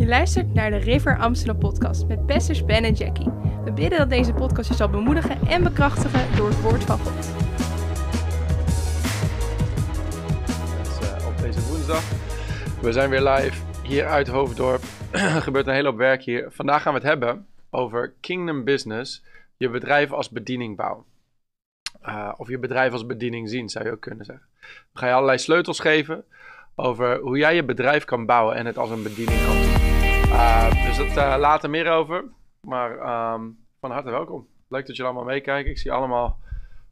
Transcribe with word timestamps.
Je 0.00 0.06
luistert 0.06 0.54
naar 0.54 0.70
de 0.70 0.76
River 0.76 1.18
Amsterdam 1.18 1.58
podcast 1.58 2.06
met 2.06 2.26
pastors 2.26 2.64
Ben 2.64 2.84
en 2.84 2.92
Jackie. 2.92 3.30
We 3.64 3.72
bidden 3.72 3.98
dat 3.98 4.10
deze 4.10 4.32
podcast 4.32 4.68
je 4.68 4.74
zal 4.74 4.88
bemoedigen 4.88 5.46
en 5.46 5.62
bekrachtigen 5.62 6.36
door 6.36 6.48
het 6.48 6.60
woord 6.60 6.84
van 6.84 6.98
God. 6.98 7.32
Eh, 11.02 11.26
op 11.26 11.38
deze 11.38 11.60
woensdag. 11.68 12.02
We 12.80 12.92
zijn 12.92 13.10
weer 13.10 13.22
live 13.22 13.62
hier 13.82 14.06
uit 14.06 14.28
Hoofddorp. 14.28 14.82
er 15.10 15.42
gebeurt 15.42 15.66
een 15.66 15.74
hele 15.74 15.88
hoop 15.88 15.98
werk 15.98 16.22
hier. 16.22 16.46
Vandaag 16.50 16.82
gaan 16.82 16.92
we 16.92 16.98
het 16.98 17.08
hebben 17.08 17.46
over 17.70 18.12
Kingdom 18.20 18.64
Business. 18.64 19.24
Je 19.56 19.68
bedrijf 19.68 20.12
als 20.12 20.30
bediening 20.30 20.76
bouwen. 20.76 21.04
Uh, 22.06 22.32
of 22.36 22.48
je 22.48 22.58
bedrijf 22.58 22.92
als 22.92 23.06
bediening 23.06 23.48
zien, 23.48 23.68
zou 23.68 23.84
je 23.84 23.90
ook 23.90 24.00
kunnen 24.00 24.24
zeggen. 24.24 24.46
We 24.92 24.98
gaan 24.98 25.08
je 25.08 25.14
allerlei 25.14 25.38
sleutels 25.38 25.80
geven 25.80 26.24
over 26.74 27.18
hoe 27.18 27.38
jij 27.38 27.54
je 27.54 27.64
bedrijf 27.64 28.04
kan 28.04 28.26
bouwen 28.26 28.56
en 28.56 28.66
het 28.66 28.78
als 28.78 28.90
een 28.90 29.02
bediening 29.02 29.44
kan. 29.46 29.69
Uh, 30.30 30.84
dus 30.84 30.96
dat 30.96 31.16
uh, 31.16 31.36
later 31.38 31.70
meer 31.70 31.90
over. 31.90 32.24
Maar 32.60 32.90
um, 33.34 33.66
van 33.80 33.90
harte 33.90 34.10
welkom. 34.10 34.48
Leuk 34.68 34.86
dat 34.86 34.96
jullie 34.96 35.12
allemaal 35.12 35.32
meekijken. 35.32 35.70
Ik 35.70 35.78
zie 35.78 35.92
allemaal 35.92 36.38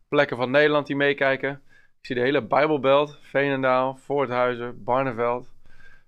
plekken 0.09 0.37
van 0.37 0.51
Nederland 0.51 0.87
die 0.87 0.97
meekijken. 0.97 1.63
Ik 2.01 2.07
zie 2.07 2.15
de 2.15 2.23
hele 2.23 2.47
Bijbelbelt. 2.47 3.19
Veenendaal, 3.21 3.97
Voorthuizen, 3.97 4.85
Barneveld. 4.85 5.49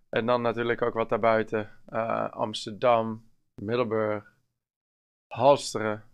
En 0.08 0.26
dan 0.26 0.42
natuurlijk 0.42 0.82
ook 0.82 0.94
wat 0.94 1.08
daarbuiten. 1.08 1.70
Uh, 1.88 2.30
Amsterdam, 2.30 3.30
Middelburg, 3.62 4.34
Halsteren, 5.26 6.04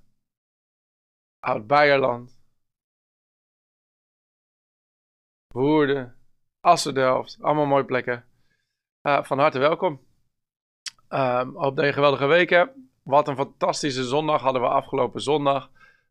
Oud-Beierland, 1.39 2.41
Woerden, 5.55 6.17
Assendelft. 6.61 7.39
Allemaal 7.41 7.67
mooie 7.67 7.85
plekken. 7.85 8.25
Uh, 9.03 9.25
van 9.25 9.39
harte 9.39 9.59
welkom. 9.59 10.06
Um, 11.17 11.57
hoop 11.57 11.77
dat 11.77 11.85
je 11.85 11.93
geweldige 11.93 12.27
week 12.27 12.51
hebt. 12.51 12.77
Wat 13.03 13.29
een 13.29 13.37
fantastische 13.37 14.05
zondag 14.05 14.41
hadden 14.41 14.63
we 14.63 14.69
afgelopen 14.69 15.21
zondag. 15.21 15.71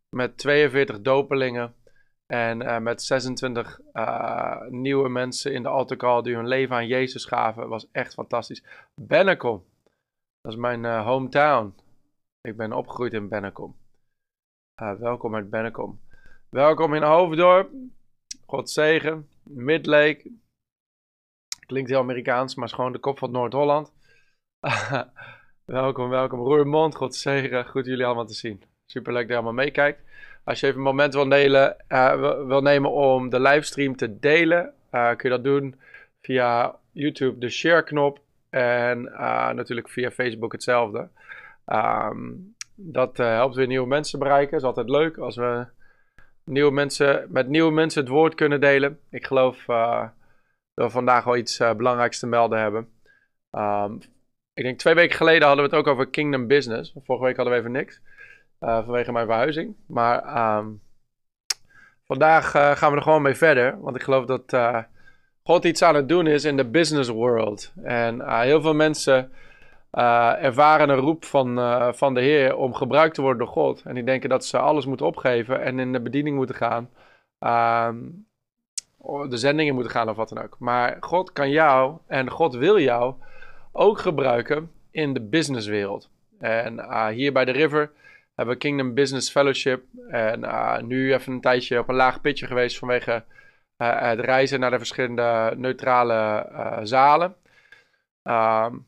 Met 0.09 0.37
42 0.37 1.01
dopelingen. 1.01 1.75
En 2.25 2.61
uh, 2.61 2.77
met 2.77 3.03
26 3.03 3.79
uh, 3.93 4.61
nieuwe 4.69 5.09
mensen 5.09 5.53
in 5.53 5.63
de 5.63 5.69
altaar 5.69 6.23
die 6.23 6.35
hun 6.35 6.47
leven 6.47 6.75
aan 6.75 6.87
Jezus 6.87 7.25
gaven. 7.25 7.67
Was 7.67 7.87
echt 7.91 8.13
fantastisch. 8.13 8.63
Bennekom. 9.01 9.63
Dat 10.41 10.51
is 10.51 10.57
mijn 10.57 10.83
uh, 10.83 11.05
hometown. 11.05 11.75
Ik 12.41 12.57
ben 12.57 12.73
opgegroeid 12.73 13.13
in 13.13 13.27
Bennekom. 13.27 13.75
welkom 14.99 15.35
uit 15.35 15.49
Bennekom. 15.49 15.99
Welkom 16.49 16.93
in 16.93 17.03
Hoofddorp. 17.03 17.69
God 18.45 18.69
zegen. 18.69 19.29
Midlake. 19.43 20.31
Klinkt 21.65 21.89
heel 21.89 21.99
Amerikaans, 21.99 22.55
maar 22.55 22.67
is 22.67 22.73
gewoon 22.73 22.91
de 22.91 22.99
kop 22.99 23.17
van 23.17 23.31
Noord-Holland. 23.31 23.94
welkom, 25.65 26.09
welkom. 26.09 26.39
Roermond, 26.39 26.95
God 26.95 27.15
zegen. 27.15 27.65
Goed 27.65 27.85
jullie 27.85 28.05
allemaal 28.05 28.25
te 28.25 28.33
zien. 28.33 28.63
Superleuk 28.85 29.21
dat 29.21 29.29
je 29.29 29.35
allemaal 29.35 29.65
meekijkt. 29.65 30.01
Als 30.43 30.59
je 30.59 30.65
even 30.65 30.77
een 30.77 30.85
moment 30.85 31.13
wil, 31.13 31.29
delen, 31.29 31.75
uh, 31.89 32.45
wil, 32.47 32.61
nemen 32.61 32.91
om 32.91 33.29
de 33.29 33.39
livestream 33.39 33.95
te 33.95 34.19
delen, 34.19 34.73
uh, 34.91 35.07
kun 35.07 35.29
je 35.29 35.35
dat 35.35 35.43
doen 35.43 35.79
via 36.21 36.75
YouTube, 36.91 37.37
de 37.37 37.49
share-knop. 37.49 38.19
En 38.49 39.05
uh, 39.05 39.49
natuurlijk 39.49 39.89
via 39.89 40.11
Facebook 40.11 40.51
hetzelfde. 40.51 41.09
Um, 41.65 42.55
dat 42.75 43.17
helpt 43.17 43.55
weer 43.55 43.67
nieuwe 43.67 43.87
mensen 43.87 44.19
bereiken. 44.19 44.51
Dat 44.51 44.61
is 44.61 44.67
altijd 44.67 44.89
leuk 44.89 45.17
als 45.17 45.35
we 45.35 45.65
nieuwe 46.43 46.71
mensen, 46.71 47.27
met 47.29 47.47
nieuwe 47.47 47.71
mensen 47.71 48.01
het 48.01 48.11
woord 48.11 48.35
kunnen 48.35 48.61
delen. 48.61 48.99
Ik 49.09 49.25
geloof 49.25 49.65
dat 49.65 50.11
we 50.73 50.89
vandaag 50.89 51.23
wel 51.23 51.37
iets 51.37 51.57
belangrijks 51.57 52.19
te 52.19 52.27
melden 52.27 52.59
hebben. 52.59 52.89
Um, 53.51 53.99
ik 54.55 54.63
denk 54.63 54.79
twee 54.79 54.93
weken 54.93 55.17
geleden 55.17 55.47
hadden 55.47 55.69
we 55.69 55.75
het 55.75 55.79
ook 55.79 55.93
over 55.93 56.07
Kingdom 56.07 56.47
Business. 56.47 56.93
Vorige 57.03 57.25
week 57.25 57.35
hadden 57.35 57.53
we 57.53 57.59
even 57.59 57.71
niks. 57.71 58.01
Uh, 58.61 58.83
vanwege 58.83 59.11
mijn 59.11 59.25
verhuizing. 59.25 59.75
Maar 59.87 60.57
um, 60.57 60.81
vandaag 62.05 62.55
uh, 62.55 62.71
gaan 62.71 62.91
we 62.91 62.97
er 62.97 63.03
gewoon 63.03 63.21
mee 63.21 63.35
verder. 63.35 63.81
Want 63.81 63.95
ik 63.95 64.01
geloof 64.01 64.25
dat 64.25 64.53
uh, 64.53 64.79
God 65.43 65.65
iets 65.65 65.81
aan 65.81 65.95
het 65.95 66.09
doen 66.09 66.27
is 66.27 66.43
in 66.43 66.57
de 66.57 66.65
business 66.65 67.09
world. 67.09 67.73
En 67.83 68.41
heel 68.41 68.61
veel 68.61 68.73
mensen 68.73 69.31
ervaren 70.41 70.89
een 70.89 70.99
roep 70.99 71.25
van, 71.25 71.55
van 71.95 72.13
de 72.13 72.21
Heer 72.21 72.55
om 72.55 72.73
gebruikt 72.73 73.15
te 73.15 73.21
worden 73.21 73.39
door 73.39 73.53
God. 73.53 73.81
En 73.85 73.93
die 73.93 74.03
denken 74.03 74.29
dat 74.29 74.45
ze 74.45 74.57
alles 74.57 74.85
moeten 74.85 75.05
opgeven 75.05 75.61
en 75.61 75.79
in 75.79 75.91
de 75.91 76.01
bediening 76.01 76.35
moeten 76.35 76.55
gaan. 76.55 76.89
Um, 77.39 78.27
de 79.29 79.37
zendingen 79.37 79.73
moeten 79.73 79.91
gaan 79.91 80.09
of 80.09 80.15
wat 80.15 80.29
dan 80.29 80.43
ook. 80.43 80.55
Maar 80.59 80.97
God 80.99 81.31
kan 81.31 81.49
jou 81.49 81.97
en 82.07 82.29
God 82.29 82.55
wil 82.55 82.79
jou 82.79 83.15
ook 83.75 83.99
gebruiken 83.99 84.71
in 84.91 85.13
de 85.13 85.21
businesswereld. 85.21 86.09
En 86.39 86.73
uh, 86.73 87.07
hier 87.07 87.33
bij 87.33 87.45
de 87.45 87.51
River 87.51 87.91
hebben 88.35 88.55
we 88.55 88.61
Kingdom 88.61 88.93
Business 88.93 89.31
Fellowship. 89.31 89.83
En 90.09 90.39
uh, 90.39 90.81
nu 90.81 91.13
even 91.13 91.33
een 91.33 91.41
tijdje 91.41 91.79
op 91.79 91.89
een 91.89 91.95
laag 91.95 92.21
pitje 92.21 92.47
geweest 92.47 92.77
vanwege 92.77 93.23
uh, 93.77 94.01
het 94.01 94.19
reizen 94.19 94.59
naar 94.59 94.71
de 94.71 94.77
verschillende 94.77 95.53
neutrale 95.57 96.49
zalen. 96.83 97.35
Um, 98.23 98.85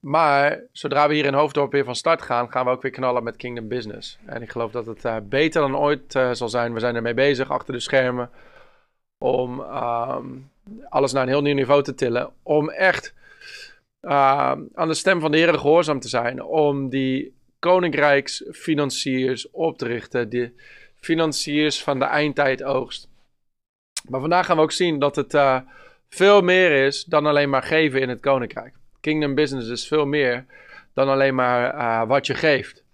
maar 0.00 0.60
zodra 0.72 1.08
we 1.08 1.14
hier 1.14 1.24
in 1.24 1.34
Hoofddorp 1.34 1.72
weer 1.72 1.84
van 1.84 1.94
start 1.94 2.22
gaan, 2.22 2.50
gaan 2.50 2.64
we 2.64 2.70
ook 2.70 2.82
weer 2.82 2.90
knallen 2.90 3.22
met 3.22 3.36
Kingdom 3.36 3.68
Business. 3.68 4.18
En 4.26 4.42
ik 4.42 4.50
geloof 4.50 4.70
dat 4.70 4.86
het 4.86 5.28
beter 5.28 5.60
dan 5.60 5.76
ooit 5.76 6.12
zal 6.32 6.48
zijn. 6.48 6.72
We 6.72 6.80
zijn 6.80 6.96
ermee 6.96 7.14
bezig 7.14 7.50
achter 7.50 7.72
de 7.72 7.80
schermen 7.80 8.30
om 9.18 9.60
um, 9.60 10.50
alles 10.88 11.12
naar 11.12 11.22
een 11.22 11.28
heel 11.28 11.42
nieuw 11.42 11.54
niveau 11.54 11.82
te 11.82 11.94
tillen. 11.94 12.30
Om 12.42 12.70
echt 12.70 13.14
uh, 14.02 14.52
aan 14.74 14.88
de 14.88 14.94
stem 14.94 15.20
van 15.20 15.30
de 15.30 15.36
Heer 15.36 15.54
gehoorzaam 15.54 16.00
te 16.00 16.08
zijn. 16.08 16.42
Om 16.42 16.88
die 16.88 17.36
koninkrijksfinanciers 17.58 19.50
op 19.50 19.78
te 19.78 19.86
richten. 19.86 20.28
De 20.28 20.52
financiers 20.94 21.82
van 21.82 21.98
de 21.98 22.04
eindtijd 22.04 22.62
oogst. 22.62 23.08
Maar 24.08 24.20
vandaag 24.20 24.46
gaan 24.46 24.56
we 24.56 24.62
ook 24.62 24.72
zien 24.72 24.98
dat 24.98 25.16
het 25.16 25.34
uh, 25.34 25.60
veel 26.08 26.42
meer 26.42 26.84
is 26.86 27.04
dan 27.04 27.26
alleen 27.26 27.50
maar 27.50 27.62
geven 27.62 28.00
in 28.00 28.08
het 28.08 28.20
koninkrijk. 28.20 28.74
Kingdom 29.00 29.34
business 29.34 29.68
is 29.68 29.86
veel 29.86 30.06
meer 30.06 30.46
dan 30.94 31.08
alleen 31.08 31.34
maar 31.34 31.74
uh, 31.74 32.08
wat 32.08 32.26
je 32.26 32.34
geeft. 32.34 32.84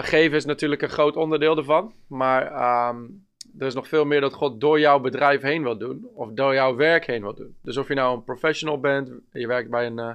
Geven 0.00 0.36
is 0.36 0.44
natuurlijk 0.44 0.82
een 0.82 0.88
groot 0.88 1.16
onderdeel 1.16 1.56
ervan. 1.56 1.94
Maar 2.06 2.42
um, 2.88 3.26
er 3.58 3.66
is 3.66 3.74
nog 3.74 3.88
veel 3.88 4.04
meer 4.04 4.20
dat 4.20 4.32
God 4.32 4.60
door 4.60 4.80
jouw 4.80 5.00
bedrijf 5.00 5.42
heen 5.42 5.62
wil 5.62 5.78
doen. 5.78 6.08
Of 6.14 6.32
door 6.32 6.54
jouw 6.54 6.76
werk 6.76 7.06
heen 7.06 7.22
wil 7.22 7.34
doen. 7.34 7.56
Dus 7.62 7.76
of 7.76 7.88
je 7.88 7.94
nou 7.94 8.16
een 8.16 8.24
professional 8.24 8.80
bent, 8.80 9.10
je 9.32 9.46
werkt 9.46 9.70
bij 9.70 9.86
een, 9.86 9.98
uh, 9.98 10.14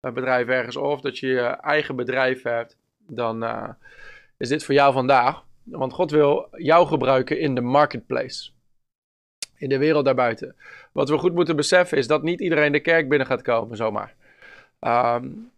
een 0.00 0.14
bedrijf 0.14 0.48
ergens, 0.48 0.76
of 0.76 1.00
dat 1.00 1.18
je 1.18 1.26
je 1.26 1.40
eigen 1.40 1.96
bedrijf 1.96 2.42
hebt, 2.42 2.76
dan 3.06 3.44
uh, 3.44 3.68
is 4.36 4.48
dit 4.48 4.64
voor 4.64 4.74
jou 4.74 4.92
vandaag. 4.92 5.44
Want 5.62 5.92
God 5.92 6.10
wil 6.10 6.48
jou 6.52 6.86
gebruiken 6.86 7.38
in 7.38 7.54
de 7.54 7.60
marketplace. 7.60 8.50
In 9.56 9.68
de 9.68 9.78
wereld 9.78 10.04
daarbuiten. 10.04 10.56
Wat 10.92 11.08
we 11.08 11.18
goed 11.18 11.34
moeten 11.34 11.56
beseffen 11.56 11.98
is 11.98 12.06
dat 12.06 12.22
niet 12.22 12.40
iedereen 12.40 12.72
de 12.72 12.80
kerk 12.80 13.08
binnen 13.08 13.26
gaat 13.26 13.42
komen 13.42 13.76
zomaar. 13.76 14.14
Um, 14.80 15.51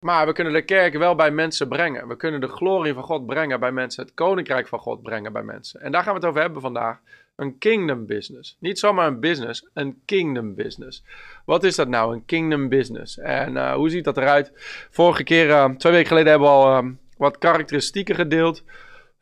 maar 0.00 0.26
we 0.26 0.32
kunnen 0.32 0.52
de 0.52 0.62
kerk 0.62 0.94
wel 0.94 1.14
bij 1.14 1.30
mensen 1.30 1.68
brengen. 1.68 2.08
We 2.08 2.16
kunnen 2.16 2.40
de 2.40 2.48
glorie 2.48 2.94
van 2.94 3.02
God 3.02 3.26
brengen 3.26 3.60
bij 3.60 3.72
mensen. 3.72 4.04
Het 4.04 4.14
koninkrijk 4.14 4.68
van 4.68 4.78
God 4.78 5.02
brengen 5.02 5.32
bij 5.32 5.42
mensen. 5.42 5.80
En 5.80 5.92
daar 5.92 6.02
gaan 6.02 6.12
we 6.12 6.18
het 6.18 6.28
over 6.28 6.40
hebben 6.40 6.60
vandaag. 6.60 7.00
Een 7.36 7.58
kingdom 7.58 8.06
business. 8.06 8.56
Niet 8.60 8.78
zomaar 8.78 9.06
een 9.06 9.20
business, 9.20 9.68
een 9.74 10.00
kingdom 10.04 10.54
business. 10.54 11.04
Wat 11.44 11.64
is 11.64 11.76
dat 11.76 11.88
nou, 11.88 12.14
een 12.14 12.24
kingdom 12.24 12.68
business? 12.68 13.18
En 13.18 13.54
uh, 13.54 13.74
hoe 13.74 13.90
ziet 13.90 14.04
dat 14.04 14.16
eruit? 14.16 14.52
Vorige 14.90 15.24
keer, 15.24 15.48
uh, 15.48 15.64
twee 15.64 15.92
weken 15.92 16.08
geleden, 16.08 16.30
hebben 16.30 16.48
we 16.48 16.54
al 16.54 16.82
uh, 16.82 16.90
wat 17.16 17.38
karakteristieken 17.38 18.14
gedeeld 18.14 18.62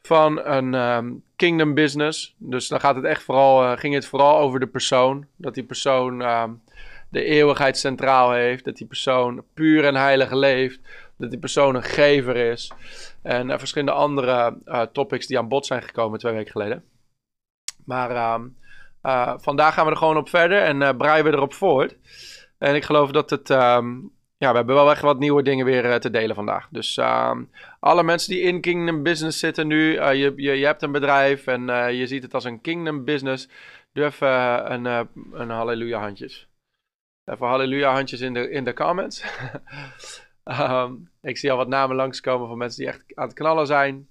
van 0.02 0.44
een 0.44 0.74
um, 0.74 1.22
kingdom 1.36 1.74
business. 1.74 2.34
Dus 2.38 2.68
dan 2.68 2.80
gaat 2.80 2.96
het 2.96 3.04
echt 3.04 3.22
vooral, 3.22 3.76
ging 3.76 3.94
het 3.94 4.06
vooral 4.06 4.38
over 4.38 4.60
de 4.60 4.66
persoon. 4.66 5.26
Dat 5.36 5.54
die 5.54 5.64
persoon 5.64 6.22
de 7.10 7.24
eeuwigheid 7.24 7.78
centraal 7.78 8.32
heeft. 8.32 8.64
Dat 8.64 8.76
die 8.76 8.86
persoon 8.86 9.44
puur 9.54 9.84
en 9.84 9.94
heilig 9.94 10.30
leeft. 10.30 10.80
Dat 11.18 11.30
die 11.30 11.38
persoon 11.38 11.74
een 11.74 11.82
gever 11.82 12.36
is. 12.36 12.72
En 13.22 13.48
uh, 13.48 13.58
verschillende 13.58 13.92
andere 13.92 14.58
uh, 14.64 14.82
topics 14.82 15.26
die 15.26 15.38
aan 15.38 15.48
bod 15.48 15.66
zijn 15.66 15.82
gekomen 15.82 16.18
twee 16.18 16.34
weken 16.34 16.52
geleden. 16.52 16.84
Maar 17.84 18.10
uh, 19.02 19.34
vandaag 19.36 19.74
gaan 19.74 19.84
we 19.84 19.90
er 19.90 19.96
gewoon 19.96 20.16
op 20.16 20.28
verder 20.28 20.62
en 20.62 20.96
breien 20.96 21.24
we 21.24 21.32
erop 21.32 21.54
voort. 21.54 21.96
En 22.58 22.74
ik 22.74 22.84
geloof 22.84 23.10
dat 23.10 23.30
het. 23.30 23.50
Um, 23.50 24.16
ja, 24.36 24.50
we 24.50 24.56
hebben 24.56 24.74
wel 24.74 24.90
echt 24.90 25.02
wat 25.02 25.18
nieuwe 25.18 25.42
dingen 25.42 25.64
weer 25.64 26.00
te 26.00 26.10
delen 26.10 26.34
vandaag. 26.36 26.68
Dus 26.70 26.96
um, 26.96 27.50
alle 27.80 28.02
mensen 28.02 28.30
die 28.30 28.42
in 28.42 28.60
Kingdom 28.60 29.02
Business 29.02 29.38
zitten 29.38 29.66
nu, 29.66 30.02
je, 30.02 30.32
je, 30.36 30.58
je, 30.58 30.66
hebt 30.66 30.82
een 30.82 30.92
bedrijf 30.92 31.46
en 31.46 31.94
je 31.94 32.06
ziet 32.06 32.22
het 32.22 32.34
als 32.34 32.44
een 32.44 32.60
Kingdom 32.60 33.04
Business. 33.04 33.48
Even 33.92 34.72
een, 34.72 35.08
een 35.32 35.50
halleluja 35.50 36.00
handjes. 36.00 36.47
Even 37.28 37.46
halleluja 37.46 37.92
handjes 37.92 38.20
in 38.20 38.34
de, 38.34 38.50
in 38.50 38.64
de 38.64 38.72
comments. 38.72 39.24
um, 40.44 41.10
ik 41.20 41.38
zie 41.38 41.50
al 41.50 41.56
wat 41.56 41.68
namen 41.68 41.96
langskomen 41.96 42.48
van 42.48 42.58
mensen 42.58 42.78
die 42.78 42.88
echt 42.88 43.04
aan 43.14 43.26
het 43.26 43.36
knallen 43.36 43.66
zijn. 43.66 44.08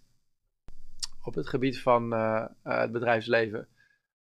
Op 1.24 1.34
het 1.36 1.48
gebied 1.48 1.82
van 1.82 2.14
uh, 2.14 2.46
uh, 2.64 2.80
het 2.80 2.92
bedrijfsleven. 2.92 3.68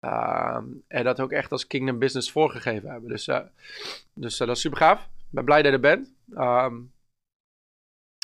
Um, 0.01 0.85
en 0.89 1.05
dat 1.05 1.21
ook 1.21 1.33
echt 1.33 1.53
als 1.53 1.67
Kingdom 1.67 1.99
Business 1.99 2.31
voorgegeven 2.31 2.91
hebben. 2.91 3.09
Dus, 3.09 3.29
uh, 3.29 3.41
dus 4.15 4.37
dat 4.37 4.49
is 4.49 4.61
super 4.61 4.79
gaaf. 4.79 5.09
ben 5.31 5.45
blij 5.45 5.63
dat 5.63 5.67
je 5.67 5.73
er 5.73 5.97
bent. 5.97 6.15
Ehm, 6.35 6.81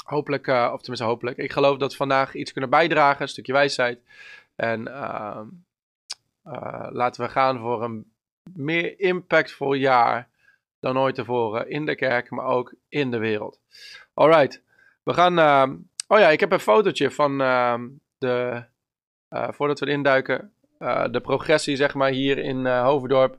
hopelijk, 0.05 0.47
of 0.47 0.81
tenminste 0.81 1.05
hopelijk. 1.05 1.37
Ik 1.37 1.53
geloof 1.53 1.79
dat 1.79 1.91
we 1.91 1.97
vandaag 1.97 2.35
iets 2.35 2.53
kunnen 2.53 2.71
bijdragen, 2.71 3.23
een 3.23 3.29
stukje 3.29 3.53
wijsheid. 3.53 4.01
En 4.57 4.83
laten 6.91 7.25
we 7.25 7.29
gaan 7.29 7.59
voor 7.59 7.85
een 7.85 8.13
meer 8.55 9.01
impactvol 9.01 9.73
jaar 9.73 10.29
dan 10.81 10.99
ooit 10.99 11.15
tevoren 11.15 11.71
in 11.71 11.87
de 11.87 11.95
kerk, 11.95 12.31
maar 12.31 12.47
ook 12.47 12.75
in 12.89 13.11
de 13.11 13.19
wereld. 13.19 13.61
Alright, 14.15 14.63
we 15.03 15.13
gaan. 15.15 15.39
Ehm, 15.39 15.77
oh 16.09 16.19
ja, 16.19 16.29
ik 16.29 16.41
heb 16.41 16.53
een 16.53 16.61
fotootje 16.61 17.11
van 17.11 17.39
de. 18.19 18.65
voordat 19.31 19.79
we 19.79 19.91
induiken, 19.91 20.53
de 21.11 21.21
progressie 21.23 21.77
zeg 21.77 21.95
maar 21.95 22.11
hier 22.11 22.39
in 22.39 22.67
Hovendorp. 22.67 23.39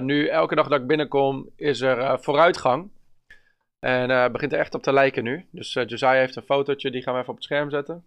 nu, 0.00 0.26
elke 0.26 0.54
dag 0.54 0.68
dat 0.68 0.80
ik 0.80 0.86
binnenkom, 0.86 1.50
is 1.56 1.80
er 1.80 2.20
vooruitgang. 2.20 2.90
En 3.78 4.32
begint 4.32 4.52
er 4.52 4.58
echt 4.58 4.74
op 4.74 4.82
te 4.82 4.92
lijken 4.92 5.24
nu. 5.24 5.46
Dus 5.50 5.72
Josiah 5.72 6.12
heeft 6.12 6.36
een 6.36 6.42
fotootje, 6.42 6.90
die 6.90 7.02
gaan 7.02 7.14
we 7.14 7.20
even 7.20 7.32
op 7.32 7.36
het 7.36 7.44
scherm 7.44 7.70
zetten. 7.70 8.04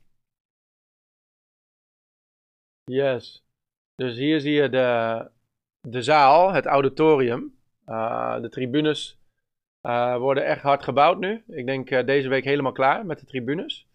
Yes. 2.84 3.44
Dus 3.96 4.18
hier 4.18 4.40
zie 4.40 4.54
je 4.54 4.69
de, 4.69 5.30
de 5.88 6.02
zaal, 6.02 6.52
het 6.52 6.66
auditorium. 6.66 7.61
Uh, 7.86 8.42
de 8.42 8.50
tribunes 8.50 9.19
worden 10.18 10.45
echt 10.45 10.62
hard 10.62 10.83
gebouwd 10.83 11.19
nu. 11.19 11.44
Ik 11.48 11.66
denk 11.66 11.89
deze 12.06 12.30
week 12.30 12.44
helemaal 12.44 12.72
klaar 12.72 13.06
met 13.06 13.19
de 13.19 13.25
tribunes. 13.25 13.88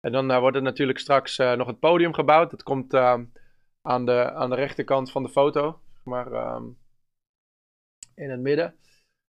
En 0.00 0.12
dan 0.12 0.40
wordt 0.40 0.56
er 0.56 0.62
natuurlijk 0.62 0.98
straks 0.98 1.36
nog 1.36 1.66
het 1.66 1.78
podium 1.78 2.12
gebouwd. 2.12 2.50
Dat 2.50 2.62
komt 2.62 2.94
aan, 3.82 4.04
de, 4.04 4.32
aan 4.32 4.50
de 4.50 4.56
rechterkant 4.56 5.10
van 5.10 5.22
de 5.22 5.28
foto. 5.28 5.80
Maar 6.04 6.54
um, 6.54 6.78
in 8.14 8.30
het 8.30 8.40
midden. 8.40 8.74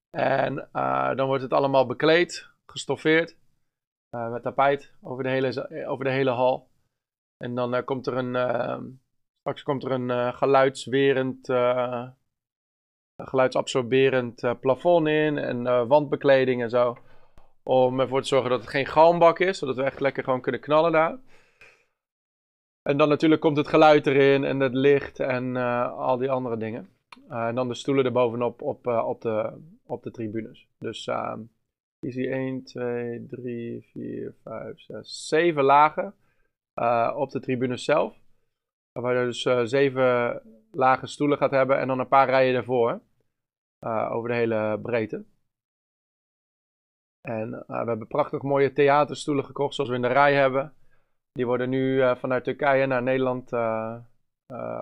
En 0.10 0.70
dan 1.16 1.28
wordt 1.28 1.44
het 1.44 1.54
allemaal 1.54 1.86
bekleed, 1.86 2.50
gestoffeerd, 2.66 3.38
met 4.10 4.44
tapijt 4.44 4.94
over 5.02 5.24
de 5.24 5.30
hele, 5.30 5.86
over 5.88 6.06
de 6.06 6.12
hele 6.12 6.30
hal. 6.32 6.70
En 7.38 7.56
dan 7.56 7.84
komt 7.84 8.08
er 8.08 8.18
een, 8.18 8.36
ehm, 8.36 8.86
straks 9.40 9.64
komt 9.64 9.84
er 9.84 9.92
een 9.92 10.34
geluidswerend, 10.34 11.48
geluidsabsorberend 13.16 14.60
plafond 14.60 15.08
in 15.08 15.38
en 15.38 15.88
wandbekleding 15.88 16.62
en 16.62 16.70
zo. 16.70 16.98
Om 17.64 18.00
ervoor 18.00 18.22
te 18.22 18.28
zorgen 18.28 18.50
dat 18.50 18.60
het 18.60 18.70
geen 18.70 18.86
galmbak 18.86 19.40
is, 19.40 19.58
zodat 19.58 19.76
we 19.76 19.84
echt 19.84 20.00
lekker 20.00 20.24
gewoon 20.24 20.42
kunnen 20.42 20.62
knallen 20.62 20.92
daar. 20.92 21.18
En 22.82 22.98
dan 22.98 23.10
natuurlijk 23.10 23.42
komt 23.42 23.58
het 23.58 23.68
geluid 23.68 24.08
erin 24.08 24.44
en 24.44 24.60
het 24.60 24.74
licht 24.74 25.20
en 25.20 25.56
al 25.96 26.18
die 26.18 26.32
andere 26.32 26.58
dingen. 26.58 26.90
en 27.30 27.56
dan 27.56 27.68
de 27.68 27.74
stoelen 27.74 28.06
erbovenop 28.06 28.62
op, 28.62 28.88
op 28.88 29.22
de 29.22 29.54
op 29.86 30.04
de 30.04 30.12
tribunes. 30.12 30.68
Dus 30.78 31.08
uh, 31.08 31.38
hier 32.00 32.12
zie 32.12 32.24
je 32.24 32.30
1, 32.30 32.64
2, 32.64 33.26
3, 33.26 33.82
4, 33.92 34.36
5, 34.44 34.80
6, 34.80 35.28
7 35.28 35.64
lagen 35.64 36.14
uh, 36.76 37.14
op 37.18 37.32
de 37.32 37.40
tribunes 37.40 37.84
zelf. 37.84 38.18
Waar 38.92 39.26
dus 39.26 39.46
uh, 39.46 39.62
7 39.64 40.42
lage 40.76 41.08
stoelen 41.08 41.38
gaat 41.38 41.52
hebben 41.52 41.80
en 41.80 41.88
dan 41.88 42.00
een 42.00 42.08
paar 42.08 42.30
rijen 42.30 42.56
ervoor. 42.56 43.02
Uh, 43.86 44.12
over 44.12 44.30
de 44.30 44.36
hele 44.36 44.80
breedte. 44.82 45.26
En 47.22 47.50
uh, 47.50 47.82
we 47.82 47.88
hebben 47.88 48.08
prachtig 48.08 48.42
mooie 48.42 48.74
theaterstoelen 48.74 49.46
gekocht 49.46 49.76
zoals 49.76 49.90
we 49.90 49.96
in 49.96 50.02
de 50.02 50.08
rij 50.08 50.34
hebben. 50.34 50.74
Die 51.32 51.46
worden 51.46 51.70
nu 51.70 51.96
uh, 51.96 52.16
vanuit 52.16 52.44
Turkije 52.44 52.86
naar 52.86 53.04
Nederland, 53.04 53.54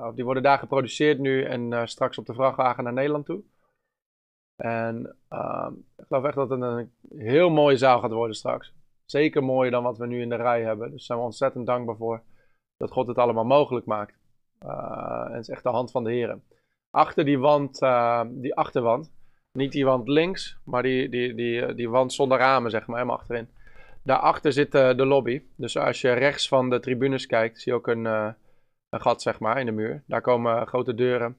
of 0.07 0.15
die 0.15 0.25
worden 0.25 0.43
daar 0.43 0.59
geproduceerd 0.59 1.19
nu 1.19 1.43
en 1.43 1.87
straks 1.87 2.17
op 2.17 2.25
de 2.25 2.33
vrachtwagen 2.33 2.83
naar 2.83 2.93
Nederland 2.93 3.25
toe. 3.25 3.43
En 4.55 5.15
uh, 5.29 5.69
ik 5.97 6.05
geloof 6.07 6.23
echt 6.23 6.35
dat 6.35 6.49
het 6.49 6.61
een 6.61 6.91
heel 7.17 7.49
mooie 7.49 7.77
zaal 7.77 7.99
gaat 7.99 8.11
worden 8.11 8.35
straks. 8.35 8.73
Zeker 9.05 9.43
mooier 9.43 9.71
dan 9.71 9.83
wat 9.83 9.97
we 9.97 10.07
nu 10.07 10.21
in 10.21 10.29
de 10.29 10.35
rij 10.35 10.63
hebben. 10.63 10.91
Dus 10.91 10.97
daar 10.97 11.05
zijn 11.05 11.19
we 11.19 11.25
ontzettend 11.25 11.65
dankbaar 11.65 11.95
voor 11.95 12.21
dat 12.77 12.91
God 12.91 13.07
het 13.07 13.17
allemaal 13.17 13.45
mogelijk 13.45 13.85
maakt. 13.85 14.22
En 14.63 15.31
het 15.31 15.41
is 15.41 15.49
echt 15.49 15.63
de 15.63 15.69
hand 15.69 15.91
van 15.91 16.03
de 16.03 16.11
Heer. 16.11 16.39
Achter 16.89 17.25
die 17.25 17.39
wand, 17.39 17.81
uh, 17.81 18.23
die 18.29 18.55
achterwand, 18.55 19.11
niet 19.51 19.71
die 19.71 19.85
wand 19.85 20.07
links, 20.07 20.57
maar 20.63 20.83
die, 20.83 21.09
die, 21.09 21.33
die, 21.33 21.73
die 21.73 21.89
wand 21.89 22.13
zonder 22.13 22.37
ramen, 22.37 22.71
zeg 22.71 22.87
maar, 22.87 22.95
helemaal 22.95 23.17
achterin. 23.17 23.49
Daarachter 24.03 24.53
zit 24.53 24.75
uh, 24.75 24.95
de 24.95 25.05
lobby. 25.05 25.43
Dus 25.55 25.77
als 25.77 26.01
je 26.01 26.11
rechts 26.11 26.47
van 26.47 26.69
de 26.69 26.79
tribunes 26.79 27.25
kijkt, 27.25 27.61
zie 27.61 27.71
je 27.71 27.77
ook 27.77 27.87
een, 27.87 28.05
een 28.05 28.35
gat, 29.01 29.21
zeg 29.21 29.39
maar, 29.39 29.59
in 29.59 29.65
de 29.65 29.71
muur. 29.71 30.03
Daar 30.07 30.21
komen 30.21 30.67
grote 30.67 30.93
deuren. 30.93 31.37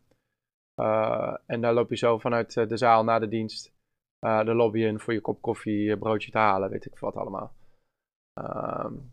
En 1.47 1.61
daar 1.61 1.75
loop 1.75 1.89
je 1.91 1.97
zo 1.97 2.19
vanuit 2.19 2.57
eh, 2.57 2.69
de 2.69 2.77
zaal 2.77 3.05
naar 3.05 3.21
de 3.21 3.29
dienst 3.29 3.73
de 4.19 4.55
lobby 4.55 4.81
in 4.81 5.01
voor 5.01 5.13
je 5.13 5.21
kop 5.21 5.43
koffie, 5.43 5.97
broodje 5.97 6.31
te 6.31 6.39
halen, 6.39 6.71
weet 6.71 6.85
ik 6.85 6.99
wat 6.99 7.17
allemaal. 7.17 7.53
Um, 8.35 9.13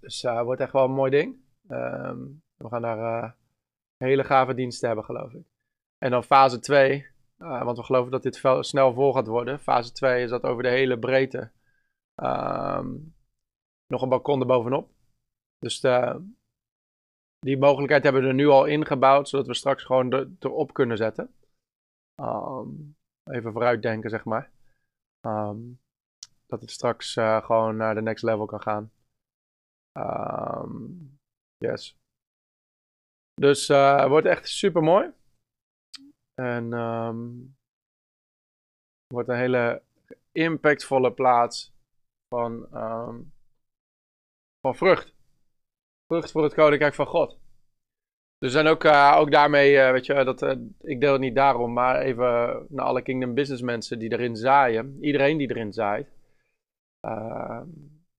dus 0.00 0.22
het 0.22 0.44
wordt 0.44 0.60
echt 0.60 0.72
wel 0.72 0.84
een 0.84 0.90
mooi 0.90 1.10
ding. 1.10 1.36
Um, 1.68 2.42
we 2.60 2.68
gaan 2.68 2.82
daar 2.82 3.36
hele 3.96 4.24
gave 4.24 4.54
diensten 4.54 4.86
hebben, 4.86 5.04
geloof 5.04 5.32
ik. 5.32 5.46
En 5.98 6.10
dan 6.10 6.24
fase 6.24 6.58
2, 6.58 7.06
want 7.36 7.76
we 7.76 7.82
geloven 7.82 8.10
dat 8.10 8.22
dit 8.22 8.42
snel 8.60 8.92
vol 8.92 9.12
gaat 9.12 9.26
worden. 9.26 9.60
Fase 9.60 9.92
2 9.92 10.22
is 10.22 10.30
dat 10.30 10.42
over 10.42 10.62
de 10.62 10.68
hele 10.68 10.98
breedte 10.98 11.50
um, 12.22 13.14
nog 13.86 14.02
een 14.02 14.08
balkon 14.08 14.40
erbovenop. 14.40 14.90
Dus 15.58 15.80
die 17.38 17.58
mogelijkheid 17.58 18.02
hebben 18.02 18.22
we 18.22 18.28
er 18.28 18.34
nu 18.34 18.46
al 18.46 18.64
ingebouwd, 18.64 19.28
zodat 19.28 19.46
we 19.46 19.54
straks 19.54 19.84
gewoon 19.84 20.36
erop 20.38 20.72
kunnen 20.72 20.96
zetten. 20.96 21.34
Um, 22.20 22.96
even 23.24 23.52
vooruitdenken, 23.52 24.10
zeg 24.10 24.24
maar. 24.24 24.50
Um, 25.20 25.80
dat 26.46 26.60
het 26.60 26.70
straks 26.70 27.16
uh, 27.16 27.44
gewoon 27.44 27.76
naar 27.76 27.94
de 27.94 28.02
next 28.02 28.22
level 28.22 28.46
kan 28.46 28.60
gaan. 28.60 28.92
Yes. 31.56 31.98
Dus 33.40 33.68
uh, 33.68 34.00
het 34.00 34.08
wordt 34.08 34.26
echt 34.26 34.48
super 34.48 34.82
mooi. 34.82 35.10
En 36.34 36.72
um, 36.72 37.56
wordt 39.06 39.28
een 39.28 39.36
hele 39.36 39.82
impactvolle 40.32 41.12
plaats 41.12 41.72
van, 42.28 42.68
van 44.60 44.76
vrucht 44.76 45.14
vrucht 46.10 46.30
voor 46.30 46.42
het 46.42 46.54
koninkrijk 46.54 46.94
van 46.94 47.06
God. 47.06 47.38
Er 48.38 48.50
zijn 48.50 48.66
ook, 48.66 48.84
uh, 48.84 49.16
ook 49.18 49.30
daarmee, 49.30 49.74
uh, 49.74 49.90
weet 49.90 50.06
je, 50.06 50.24
dat, 50.24 50.42
ik 50.80 51.00
deel 51.00 51.12
het 51.12 51.20
niet 51.20 51.34
daarom, 51.34 51.72
maar 51.72 52.00
even 52.00 52.66
naar 52.68 52.84
alle 52.84 53.02
Kingdom 53.02 53.34
Business 53.34 53.62
mensen 53.62 53.98
die 53.98 54.12
erin 54.12 54.36
zaaien. 54.36 54.98
Iedereen 55.00 55.38
die 55.38 55.50
erin 55.50 55.72
zaait. 55.72 56.08
Daar 57.00 57.64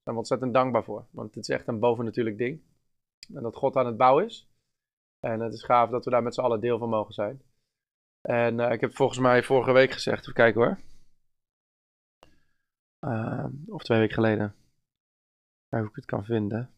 zijn 0.03 0.15
we 0.15 0.15
ontzettend 0.15 0.53
dankbaar 0.53 0.83
voor. 0.83 1.05
Want 1.09 1.35
het 1.35 1.43
is 1.47 1.55
echt 1.55 1.67
een 1.67 1.79
bovennatuurlijk 1.79 2.37
ding. 2.37 2.61
En 3.33 3.43
dat 3.43 3.55
God 3.55 3.75
aan 3.75 3.85
het 3.85 3.97
bouwen 3.97 4.25
is. 4.25 4.50
En 5.21 5.39
het 5.39 5.53
is 5.53 5.63
gaaf 5.63 5.89
dat 5.89 6.05
we 6.05 6.11
daar 6.11 6.23
met 6.23 6.33
z'n 6.33 6.41
allen 6.41 6.59
deel 6.59 6.77
van 6.77 6.89
mogen 6.89 7.13
zijn. 7.13 7.41
En 8.21 8.59
ik 8.59 8.81
heb 8.81 8.95
volgens 8.95 9.19
mij 9.19 9.43
vorige 9.43 9.71
week 9.71 9.91
gezegd, 9.91 10.21
even 10.21 10.33
kijken 10.33 10.61
hoor. 10.61 10.79
of 13.67 13.83
twee 13.83 13.99
weken 13.99 14.13
geleden. 14.13 14.55
Kijken 15.69 15.79
hoe 15.79 15.89
ik 15.89 15.95
het 15.95 16.05
kan 16.05 16.25
vinden. 16.25 16.73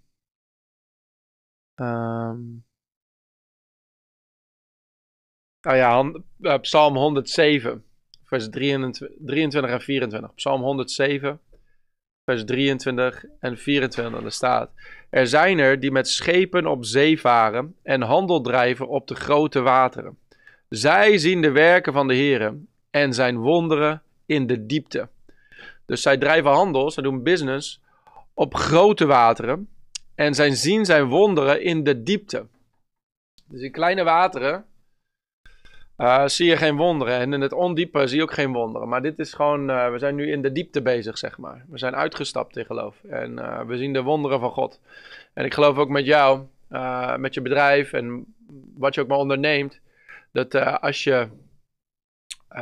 Um, 1.75 2.65
nou 5.61 5.77
ja, 5.77 6.03
uh, 6.39 6.59
Psalm 6.59 6.95
107, 6.95 7.85
vers 8.23 8.49
23, 8.49 9.17
23 9.25 9.71
en 9.71 9.81
24. 9.81 10.33
Psalm 10.33 10.61
107, 10.61 11.41
vers 12.23 12.45
23 12.45 13.25
en 13.39 13.57
24. 13.57 14.23
Er 14.23 14.31
staat: 14.31 14.71
Er 15.13 15.27
zijn 15.27 15.59
er 15.59 15.79
die 15.79 15.91
met 15.91 16.07
schepen 16.07 16.65
op 16.65 16.85
zee 16.85 17.19
varen 17.19 17.75
en 17.83 18.01
handel 18.01 18.41
drijven 18.41 18.87
op 18.87 19.07
de 19.07 19.15
grote 19.15 19.61
wateren. 19.61 20.17
Zij 20.69 21.17
zien 21.17 21.41
de 21.41 21.51
werken 21.51 21.93
van 21.93 22.07
de 22.07 22.13
Heer 22.13 22.55
en 22.89 23.13
zijn 23.13 23.37
wonderen 23.37 24.01
in 24.25 24.47
de 24.47 24.65
diepte. 24.65 25.09
Dus 25.85 26.01
zij 26.01 26.17
drijven 26.17 26.51
handel, 26.51 26.91
zij 26.91 27.03
doen 27.03 27.23
business 27.23 27.81
op 28.33 28.55
grote 28.55 29.05
wateren. 29.05 29.69
En 30.15 30.33
zijn 30.33 30.55
zien 30.55 30.85
zijn 30.85 31.07
wonderen 31.07 31.61
in 31.61 31.83
de 31.83 32.03
diepte. 32.03 32.47
Dus 33.47 33.61
in 33.61 33.71
kleine 33.71 34.03
wateren 34.03 34.65
uh, 35.97 36.27
zie 36.27 36.47
je 36.47 36.57
geen 36.57 36.75
wonderen. 36.75 37.19
En 37.19 37.33
in 37.33 37.41
het 37.41 37.53
ondiepe 37.53 38.07
zie 38.07 38.17
je 38.17 38.23
ook 38.23 38.33
geen 38.33 38.53
wonderen. 38.53 38.87
Maar 38.87 39.01
dit 39.01 39.19
is 39.19 39.33
gewoon, 39.33 39.69
uh, 39.69 39.91
we 39.91 39.99
zijn 39.99 40.15
nu 40.15 40.31
in 40.31 40.41
de 40.41 40.51
diepte 40.51 40.81
bezig, 40.81 41.17
zeg 41.17 41.37
maar. 41.37 41.65
We 41.69 41.77
zijn 41.77 41.95
uitgestapt 41.95 42.57
in 42.57 42.65
geloof. 42.65 43.03
En 43.03 43.31
uh, 43.31 43.61
we 43.61 43.77
zien 43.77 43.93
de 43.93 44.01
wonderen 44.01 44.39
van 44.39 44.51
God. 44.51 44.81
En 45.33 45.45
ik 45.45 45.53
geloof 45.53 45.77
ook 45.77 45.89
met 45.89 46.05
jou, 46.05 46.41
met 47.17 47.33
je 47.33 47.41
bedrijf 47.41 47.93
en 47.93 48.35
wat 48.77 48.95
je 48.95 49.01
ook 49.01 49.07
maar 49.07 49.17
onderneemt. 49.17 49.79
Dat 50.31 50.55
als 50.81 51.03
je 51.03 51.27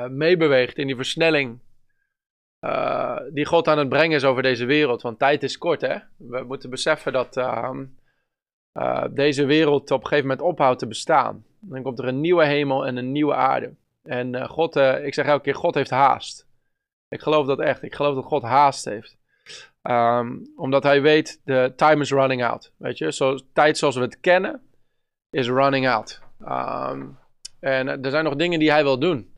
meebeweegt 0.10 0.78
in 0.78 0.88
die 0.88 0.96
versnelling 0.96 1.60
die 3.30 3.46
God 3.46 3.68
aan 3.68 3.78
het 3.78 3.90
brengen 3.90 4.16
is 4.16 4.24
over 4.24 4.44
deze 4.44 4.66
wereld. 4.66 5.02
Want 5.02 5.20
tijd 5.20 5.44
is 5.44 5.58
kort, 5.58 5.82
hè? 5.82 5.98
We 6.18 6.44
moeten 6.44 6.70
beseffen 6.70 7.14
dat 7.14 7.36
uh, 8.74 9.04
deze 9.10 9.46
wereld 9.46 9.92
op 9.92 10.02
een 10.02 10.08
gegeven 10.08 10.30
moment 10.30 10.48
ophoudt 10.48 10.80
te 10.80 10.88
bestaan. 10.88 11.46
Dan 11.60 11.82
komt 11.82 12.00
er 12.00 12.08
een 12.08 12.22
nieuwe 12.22 12.46
hemel 12.46 12.86
en 12.86 12.98
een 12.98 13.12
nieuwe 13.12 13.36
aarde. 13.36 13.74
En 14.04 14.48
God, 14.48 14.76
ik 14.76 15.14
zeg 15.14 15.26
elke 15.26 15.44
keer, 15.44 15.56
God 15.56 15.76
heeft 15.76 15.90
haast. 15.90 16.48
Ik 17.10 17.22
geloof 17.22 17.46
dat 17.46 17.60
echt. 17.60 17.84
Ik 17.84 17.96
geloof 17.96 18.16
dat 18.16 18.26
God 18.26 18.44
haast 18.44 18.86
heeft. 18.86 19.18
Ehm, 19.82 20.38
omdat 20.56 20.84
hij 20.84 21.02
weet, 21.02 21.42
de 21.44 21.74
time 21.76 22.02
is 22.02 22.12
running 22.12 22.44
out. 22.44 22.72
Weet 22.78 22.98
je, 22.98 23.14
zo, 23.14 23.38
tijd 23.54 23.78
zoals 23.78 23.96
we 23.96 24.02
het 24.02 24.20
kennen, 24.20 24.62
is 25.30 25.48
running 25.48 25.88
out. 25.88 26.22
Ehm, 26.40 27.08
en 27.60 27.88
er 27.88 28.12
zijn 28.12 28.24
nog 28.24 28.36
dingen 28.36 28.60
die 28.60 28.72
hij 28.72 28.84
wil 28.84 29.00
doen. 29.00 29.34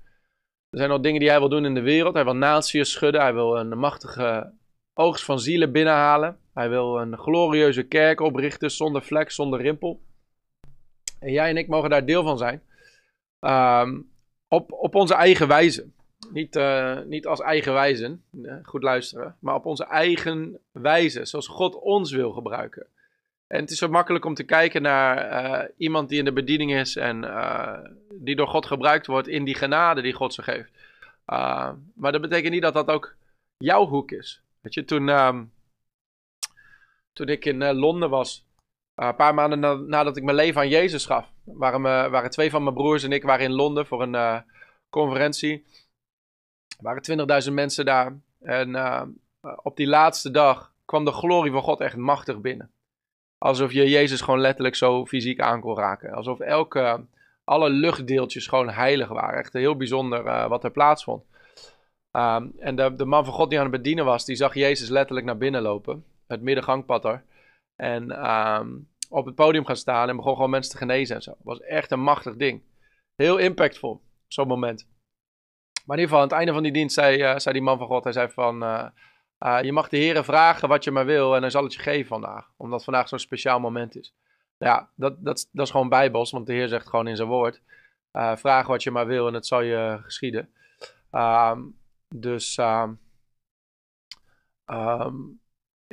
Er 0.70 0.78
zijn 0.78 0.90
nog 0.90 1.00
dingen 1.00 1.20
die 1.20 1.30
hij 1.30 1.40
wil 1.40 1.50
doen 1.50 1.66
in 1.66 1.74
de 1.74 1.82
wereld. 1.82 2.14
Hij 2.14 2.24
wil 2.24 2.36
naties 2.36 2.92
schudden. 2.92 3.22
Hij 3.22 3.34
wil 3.34 3.58
een 3.58 3.78
machtige 3.78 4.54
oogst 4.94 5.26
van 5.26 5.40
zielen 5.40 5.72
binnenhalen. 5.72 6.38
Hij 6.54 6.70
wil 6.70 7.00
een 7.00 7.18
glorieuze 7.18 7.84
kerk 7.84 8.20
oprichten 8.20 8.72
zonder 8.72 9.04
vlek, 9.04 9.32
zonder 9.32 9.62
rimpel. 9.62 10.02
En 11.20 11.32
jij 11.32 11.50
en 11.50 11.58
ik 11.58 11.68
mogen 11.68 11.90
daar 11.90 12.06
deel 12.06 12.24
van 12.24 12.38
zijn. 12.38 12.62
Ehm, 13.40 14.00
op, 14.48 14.72
op 14.72 14.96
onze 14.96 15.14
eigen 15.14 15.48
wijze. 15.48 15.88
Niet, 16.32 16.56
uh, 16.56 17.00
niet 17.02 17.26
als 17.28 17.40
eigen 17.40 17.74
wijze, 17.74 18.18
eh, 18.44 18.56
goed 18.64 18.84
luisteren, 18.84 19.36
maar 19.40 19.56
op 19.56 19.66
onze 19.66 19.86
eigen 19.86 20.60
wijze, 20.72 21.26
zoals 21.26 21.48
God 21.48 21.76
ons 21.80 22.12
wil 22.12 22.32
gebruiken. 22.32 22.86
En 23.48 23.60
het 23.60 23.72
is 23.72 23.78
zo 23.78 23.88
makkelijk 23.88 24.26
om 24.26 24.34
te 24.34 24.44
kijken 24.44 24.82
naar 24.82 25.44
uh, 25.46 25.70
iemand 25.78 26.10
die 26.10 26.20
in 26.20 26.26
de 26.26 26.34
bediening 26.34 26.76
is 26.76 26.96
en 26.96 27.22
die 28.12 28.36
door 28.36 28.48
God 28.48 28.66
gebruikt 28.66 29.08
wordt 29.08 29.28
in 29.28 29.44
die 29.44 29.56
genade 29.56 30.02
die 30.02 30.14
God 30.14 30.34
ze 30.34 30.42
geeft. 30.44 30.72
maar 31.94 32.12
dat 32.12 32.22
betekent 32.22 32.54
niet 32.54 32.62
dat 32.62 32.74
dat 32.74 32.88
ook 32.88 33.16
jouw 33.58 33.86
hoek 33.88 34.12
is. 34.12 34.42
Weet 34.62 34.74
je, 34.74 34.86
toen, 34.86 35.10
um, 35.10 35.52
toen 37.14 37.28
ik 37.28 37.46
in 37.46 37.74
Londen 37.74 38.10
was, 38.10 38.46
een 38.96 39.16
paar 39.16 39.34
maanden 39.34 39.60
na, 39.60 39.74
nadat 39.74 40.18
ik 40.18 40.24
mijn 40.24 40.36
leven 40.36 40.62
aan 40.62 40.70
Jezus 40.70 41.06
gaf, 41.06 41.32
waren, 41.44 41.82
waren 42.12 42.30
twee 42.30 42.50
van 42.50 42.64
mijn 42.64 42.76
broers 42.76 43.04
en 43.04 43.12
ik 43.12 43.24
waren 43.24 43.46
in 43.46 43.52
Londen 43.52 43.86
voor 43.86 44.02
een 44.02 44.44
conferentie. 44.90 45.66
Er 46.78 46.84
waren 46.84 47.44
20.000 47.48 47.54
mensen 47.54 47.86
daar. 47.86 48.20
En 48.42 48.76
op 49.64 49.76
die 49.76 49.88
laatste 49.88 50.32
dag 50.32 50.74
kwam 50.86 51.06
de 51.06 51.12
glorie 51.12 51.52
van 51.52 51.62
God 51.62 51.80
echt 51.80 51.96
machtig 51.96 52.42
binnen. 52.42 52.72
Alsof 53.38 53.72
je 53.72 53.90
Jezus 53.90 54.22
gewoon 54.22 54.40
letterlijk 54.40 54.76
zo 54.76 55.06
fysiek 55.06 55.40
aan 55.40 55.62
kon 55.62 55.78
raken. 55.78 56.14
Alsof 56.14 56.40
elke, 56.40 57.06
alle 57.44 57.70
luchtdeeltjes 57.70 58.48
gewoon 58.48 58.70
heilig 58.70 59.08
waren. 59.08 59.40
Echt 59.40 59.54
heel 59.54 59.76
bijzonder 59.76 60.50
wat 60.50 60.64
er 60.64 60.72
plaatsvond. 60.72 61.24
Um, 62.12 62.54
en 62.60 62.76
de, 62.76 62.96
de, 62.96 63.06
man 63.06 63.26
van 63.26 63.34
God 63.34 63.50
die 63.50 63.60
aan 63.60 63.66
het 63.66 63.76
bedienen 63.76 64.06
was, 64.06 64.26
die 64.26 64.36
zag 64.36 64.54
Jezus 64.54 64.90
letterlijk 64.90 65.26
naar 65.26 65.38
binnen 65.38 65.62
lopen. 65.62 66.06
Het 66.34 66.42
middengangpad. 66.42 67.20
En 67.76 68.32
um, 68.32 68.90
op 69.10 69.26
het 69.26 69.36
podium 69.36 69.66
gaan 69.66 69.76
staan 69.76 70.10
en 70.10 70.16
begon 70.16 70.36
gewoon 70.36 70.50
mensen 70.50 70.72
te 70.72 70.78
genezen 70.78 71.16
en 71.16 71.22
zo. 71.22 71.36
Was 71.44 71.60
echt 71.60 71.92
een 71.92 72.00
machtig 72.00 72.36
ding. 72.36 72.64
Heel 73.16 73.38
impactvol, 73.38 74.02
zo'n 74.28 74.48
moment. 74.48 74.88
Maar 75.86 75.98
in 75.98 76.04
ieder 76.04 76.16
geval, 76.16 76.18
aan 76.18 76.28
het 76.28 76.38
einde 76.38 76.54
van 76.54 76.64
die 76.64 76.72
dienst 76.72 76.96
zei, 76.96 77.24
uh, 77.24 77.38
zei 77.38 77.54
die 77.54 77.64
man 77.64 77.78
van 77.78 77.88
God, 77.88 78.04
hij 78.04 78.14
zei 78.14 78.30
van, 78.30 78.64
uh, 78.64 78.88
uh, 79.40 79.62
je 79.62 79.72
mag 79.72 79.90
de 79.90 79.98
heren 79.98 80.26
vragen 80.26 80.68
wat 80.68 80.84
je 80.84 80.92
maar 80.92 81.06
wil 81.06 81.36
en 81.36 81.42
hij 81.42 81.50
zal 81.50 81.64
het 81.64 81.74
je 81.74 81.80
geven 81.80 82.08
vandaag. 82.08 82.50
Omdat 82.58 82.84
vandaag 82.84 83.08
zo'n 83.08 83.20
speciaal 83.20 83.60
moment 83.60 83.96
is. 83.96 84.16
Nou 84.58 84.76
ja, 84.76 84.90
dat, 84.96 85.24
dat, 85.24 85.50
dat 85.52 85.66
is 85.66 85.72
gewoon 85.72 85.90
bijbels, 85.90 86.32
want 86.32 86.48
de 86.48 86.54
heer 86.54 86.68
zegt 86.68 86.88
gewoon 86.88 87.08
in 87.08 87.16
zijn 87.16 87.28
woord, 87.28 87.62
vraag 88.12 88.68
wat 88.68 88.84
je 88.84 88.92
maar 88.92 89.08
wil 89.08 89.28
en 89.28 89.34
het 89.34 89.46
zal 89.46 89.62
je 89.62 90.00
geschieden. 90.02 90.54
Um, 91.12 91.80
dus 92.16 92.58
um, 92.58 93.00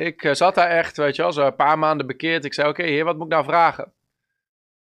ik 0.00 0.28
zat 0.33 0.54
daar 0.54 0.69
echt, 0.69 0.97
weet 0.97 1.16
je 1.16 1.23
wel, 1.23 1.33
zo 1.33 1.47
een 1.47 1.54
paar 1.54 1.78
maanden 1.78 2.07
bekeerd. 2.07 2.45
Ik 2.45 2.54
zei, 2.54 2.69
oké 2.69 2.83
heer, 2.83 3.04
wat 3.04 3.16
moet 3.16 3.26
ik 3.26 3.33
nou 3.33 3.45
vragen? 3.45 3.92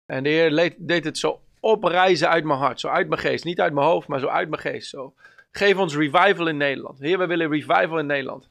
En 0.06 0.24
de 0.24 0.30
heer 0.30 0.76
deed 0.78 1.04
het 1.04 1.18
zo 1.18 1.42
opreizen 1.60 2.30
uit 2.30 2.44
mijn 2.44 2.60
hart. 2.60 2.80
Zo 2.80 2.88
uit 2.88 3.08
mijn 3.08 3.22
geest. 3.22 3.44
Niet 3.44 3.62
uit 3.62 3.74
mijn 3.74 3.88
hoofd, 3.88 4.08
maar 4.08 4.20
zo 4.20 4.28
uit 4.28 4.50
mijn 4.50 4.62
geest. 4.62 4.90
Zo. 4.90 5.14
Geef 5.52 5.78
ons 5.78 5.96
revival 5.96 6.48
in 6.48 6.58
Nederland. 6.58 7.00
Heer, 7.00 7.18
we 7.18 7.26
willen 7.26 7.50
revival 7.50 8.00
in 8.00 8.06
Nederland. 8.06 8.50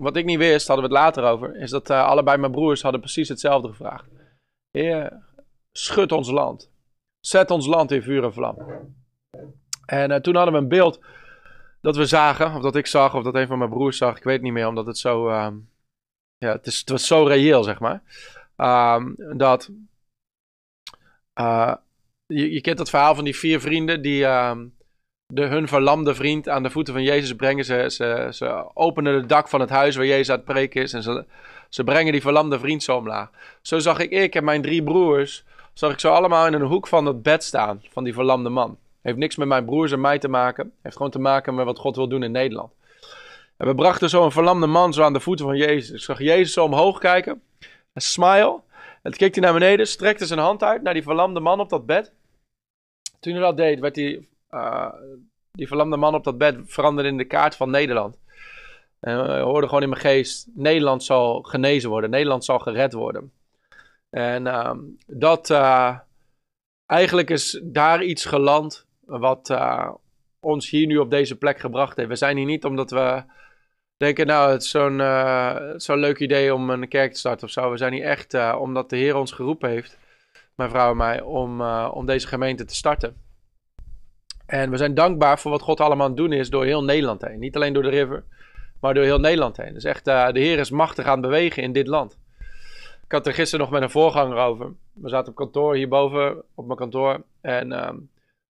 Wat 0.00 0.16
ik 0.16 0.24
niet 0.24 0.38
wist, 0.38 0.66
hadden 0.66 0.88
we 0.88 0.94
het 0.94 1.02
later 1.04 1.24
over, 1.24 1.56
is 1.56 1.70
dat 1.70 1.90
uh, 1.90 2.04
allebei 2.04 2.38
mijn 2.38 2.52
broers 2.52 2.82
hadden 2.82 3.00
precies 3.00 3.28
hetzelfde 3.28 3.68
gevraagd. 3.68 4.08
Heer, 4.70 5.22
schud 5.72 6.12
ons 6.12 6.30
land. 6.30 6.70
Zet 7.20 7.50
ons 7.50 7.66
land 7.66 7.90
in 7.90 8.02
vuur 8.02 8.24
en 8.24 8.32
vlam. 8.32 8.56
En 9.86 10.10
uh, 10.10 10.16
toen 10.16 10.34
hadden 10.34 10.54
we 10.54 10.60
een 10.60 10.68
beeld 10.68 11.00
dat 11.80 11.96
we 11.96 12.04
zagen, 12.04 12.54
of 12.54 12.62
dat 12.62 12.76
ik 12.76 12.86
zag, 12.86 13.14
of 13.14 13.22
dat 13.22 13.34
een 13.34 13.46
van 13.46 13.58
mijn 13.58 13.70
broers 13.70 13.96
zag. 13.96 14.16
Ik 14.16 14.24
weet 14.24 14.42
niet 14.42 14.52
meer, 14.52 14.68
omdat 14.68 14.86
het 14.86 14.98
zo... 14.98 15.28
Uh, 15.28 15.48
ja, 16.44 16.52
het, 16.52 16.66
is, 16.66 16.78
het 16.78 16.88
was 16.88 17.06
zo 17.06 17.24
reëel, 17.24 17.62
zeg 17.62 17.78
maar. 17.78 18.02
Um, 18.96 19.14
dat 19.36 19.70
uh, 21.40 21.74
je, 22.26 22.52
je 22.52 22.60
kent 22.60 22.78
dat 22.78 22.90
verhaal 22.90 23.14
van 23.14 23.24
die 23.24 23.36
vier 23.36 23.60
vrienden 23.60 24.02
die 24.02 24.22
uh, 24.22 24.56
de, 25.26 25.46
hun 25.46 25.68
verlamde 25.68 26.14
vriend 26.14 26.48
aan 26.48 26.62
de 26.62 26.70
voeten 26.70 26.94
van 26.94 27.02
Jezus 27.02 27.34
brengen. 27.34 27.64
Ze, 27.64 27.84
ze, 27.90 28.28
ze 28.30 28.70
openen 28.74 29.14
het 29.14 29.28
dak 29.28 29.48
van 29.48 29.60
het 29.60 29.70
huis 29.70 29.96
waar 29.96 30.06
Jezus 30.06 30.30
aan 30.30 30.36
het 30.36 30.44
preken 30.44 30.82
is 30.82 30.92
en 30.92 31.02
ze, 31.02 31.24
ze 31.68 31.84
brengen 31.84 32.12
die 32.12 32.20
verlamde 32.20 32.58
vriend 32.58 32.82
zo 32.82 32.96
omlaag. 32.96 33.30
Zo 33.62 33.78
zag 33.78 33.98
ik 33.98 34.10
ik 34.10 34.34
en 34.34 34.44
mijn 34.44 34.62
drie 34.62 34.82
broers, 34.82 35.44
zag 35.72 35.92
ik 35.92 36.00
zo 36.00 36.12
allemaal 36.12 36.46
in 36.46 36.52
een 36.52 36.62
hoek 36.62 36.86
van 36.86 37.06
het 37.06 37.22
bed 37.22 37.44
staan 37.44 37.82
van 37.90 38.04
die 38.04 38.14
verlamde 38.14 38.48
man. 38.48 38.78
Heeft 39.02 39.16
niks 39.16 39.36
met 39.36 39.48
mijn 39.48 39.64
broers 39.64 39.92
en 39.92 40.00
mij 40.00 40.18
te 40.18 40.28
maken. 40.28 40.72
Heeft 40.82 40.96
gewoon 40.96 41.10
te 41.10 41.18
maken 41.18 41.54
met 41.54 41.64
wat 41.64 41.78
God 41.78 41.96
wil 41.96 42.08
doen 42.08 42.22
in 42.22 42.32
Nederland. 42.32 42.72
En 43.60 43.66
we 43.66 43.74
brachten 43.74 44.08
zo 44.08 44.24
een 44.24 44.30
verlamde 44.30 44.66
man 44.66 44.92
zo 44.92 45.02
aan 45.02 45.12
de 45.12 45.20
voeten 45.20 45.46
van 45.46 45.56
Jezus. 45.56 45.90
Ik 45.90 46.00
zag 46.00 46.18
Jezus 46.18 46.52
zo 46.52 46.64
omhoog 46.64 46.98
kijken. 46.98 47.42
Een 47.92 48.02
smile. 48.02 48.60
En 49.02 49.10
toen 49.10 49.12
keek 49.12 49.34
hij 49.34 49.44
naar 49.44 49.52
beneden, 49.52 49.86
strekte 49.86 50.26
zijn 50.26 50.38
hand 50.38 50.62
uit 50.62 50.82
naar 50.82 50.94
die 50.94 51.02
verlamde 51.02 51.40
man 51.40 51.60
op 51.60 51.68
dat 51.68 51.86
bed. 51.86 52.12
Toen 53.18 53.32
hij 53.32 53.42
dat 53.42 53.56
deed, 53.56 53.80
werd 53.80 53.94
die, 53.94 54.28
uh, 54.50 54.92
die 55.52 55.66
verlamde 55.66 55.96
man 55.96 56.14
op 56.14 56.24
dat 56.24 56.38
bed 56.38 56.56
veranderd 56.64 57.06
in 57.06 57.16
de 57.16 57.24
kaart 57.24 57.56
van 57.56 57.70
Nederland. 57.70 58.18
En 59.00 59.18
uh, 59.18 59.42
hoorde 59.42 59.66
gewoon 59.66 59.82
in 59.82 59.88
mijn 59.88 60.00
geest, 60.00 60.48
Nederland 60.54 61.04
zal 61.04 61.42
genezen 61.42 61.90
worden, 61.90 62.10
Nederland 62.10 62.44
zal 62.44 62.58
gered 62.58 62.92
worden. 62.92 63.32
En 64.10 64.46
uh, 64.46 64.72
dat, 65.06 65.50
uh, 65.50 65.98
eigenlijk 66.86 67.30
is 67.30 67.60
daar 67.62 68.02
iets 68.02 68.24
geland 68.24 68.86
wat 69.00 69.54
ons 70.40 70.70
hier 70.70 70.86
nu 70.86 70.96
op 70.98 71.10
deze 71.10 71.38
plek 71.38 71.58
gebracht 71.58 71.96
heeft. 71.96 72.08
We 72.08 72.16
zijn 72.16 72.36
hier 72.36 72.46
niet 72.46 72.64
omdat 72.64 72.90
we 72.90 73.22
denken, 74.00 74.26
nou, 74.26 74.52
het 74.52 74.62
is 74.62 74.70
zo'n 74.70 74.98
uh, 74.98 75.56
zo 75.76 75.96
leuk 75.96 76.18
idee 76.18 76.54
om 76.54 76.70
een 76.70 76.88
kerk 76.88 77.12
te 77.12 77.18
starten 77.18 77.46
of 77.46 77.52
zo. 77.52 77.70
We 77.70 77.76
zijn 77.76 77.92
hier 77.92 78.04
echt 78.04 78.34
uh, 78.34 78.56
omdat 78.60 78.90
de 78.90 78.96
Heer 78.96 79.16
ons 79.16 79.32
geroepen 79.32 79.70
heeft 79.70 79.98
mijn 80.54 80.70
vrouw 80.70 80.90
en 80.90 80.96
mij, 80.96 81.20
om, 81.20 81.60
uh, 81.60 81.90
om 81.94 82.06
deze 82.06 82.26
gemeente 82.26 82.64
te 82.64 82.74
starten. 82.74 83.16
En 84.46 84.70
we 84.70 84.76
zijn 84.76 84.94
dankbaar 84.94 85.38
voor 85.38 85.50
wat 85.50 85.62
God 85.62 85.80
allemaal 85.80 86.04
aan 86.04 86.12
het 86.12 86.20
doen 86.20 86.32
is 86.32 86.50
door 86.50 86.64
heel 86.64 86.84
Nederland 86.84 87.20
heen. 87.20 87.38
Niet 87.38 87.56
alleen 87.56 87.72
door 87.72 87.82
de 87.82 87.88
river, 87.88 88.24
maar 88.80 88.94
door 88.94 89.04
heel 89.04 89.20
Nederland 89.20 89.56
heen. 89.56 89.74
Dus 89.74 89.84
echt, 89.84 90.04
de 90.04 90.30
Heer 90.32 90.58
is 90.58 90.70
machtig 90.70 91.04
aan 91.04 91.12
het 91.12 91.20
bewegen 91.20 91.62
in 91.62 91.72
dit 91.72 91.86
land. 91.86 92.18
Ik 93.04 93.12
had 93.12 93.26
er 93.26 93.34
gisteren 93.34 93.64
nog 93.64 93.74
met 93.74 93.82
een 93.82 93.90
voorganger 93.90 94.36
over. 94.36 94.72
We 94.92 95.08
zaten 95.08 95.28
op 95.28 95.34
kantoor 95.34 95.74
hierboven, 95.74 96.42
op 96.54 96.66
mijn 96.66 96.78
kantoor. 96.78 97.22
En 97.40 97.72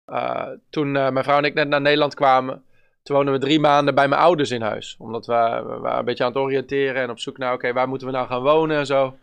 uh, 0.07 0.49
toen 0.69 0.91
mijn 0.91 1.23
vrouw 1.23 1.37
en 1.37 1.43
ik 1.43 1.53
net 1.53 1.67
naar 1.67 1.81
Nederland 1.81 2.13
kwamen, 2.13 2.63
toen 3.07 3.15
woonden 3.15 3.33
we 3.33 3.39
drie 3.39 3.59
maanden 3.59 3.95
bij 3.95 4.07
mijn 4.07 4.21
ouders 4.21 4.51
in 4.51 4.61
huis. 4.61 4.95
Omdat 4.99 5.25
we, 5.25 5.63
we 5.67 5.77
waren 5.77 5.99
een 5.99 6.05
beetje 6.05 6.23
aan 6.23 6.29
het 6.29 6.39
oriënteren 6.39 7.01
en 7.01 7.09
op 7.09 7.19
zoek 7.19 7.37
naar, 7.37 7.53
oké, 7.53 7.73
waar 7.73 7.87
moeten 7.87 8.07
we 8.07 8.13
nou 8.13 8.27
gaan 8.27 8.41
wonen 8.41 8.77
en 8.77 8.85
zo. 8.85 9.17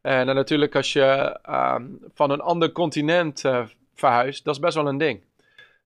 En 0.00 0.26
dan 0.26 0.34
natuurlijk 0.34 0.76
als 0.76 0.92
je 0.92 1.38
uh, 1.48 1.76
van 2.14 2.30
een 2.30 2.40
ander 2.40 2.72
continent 2.72 3.44
uh, 3.44 3.66
verhuist, 3.94 4.44
dat 4.44 4.54
is 4.54 4.60
best 4.60 4.74
wel 4.74 4.88
een 4.88 4.98
ding. 4.98 5.22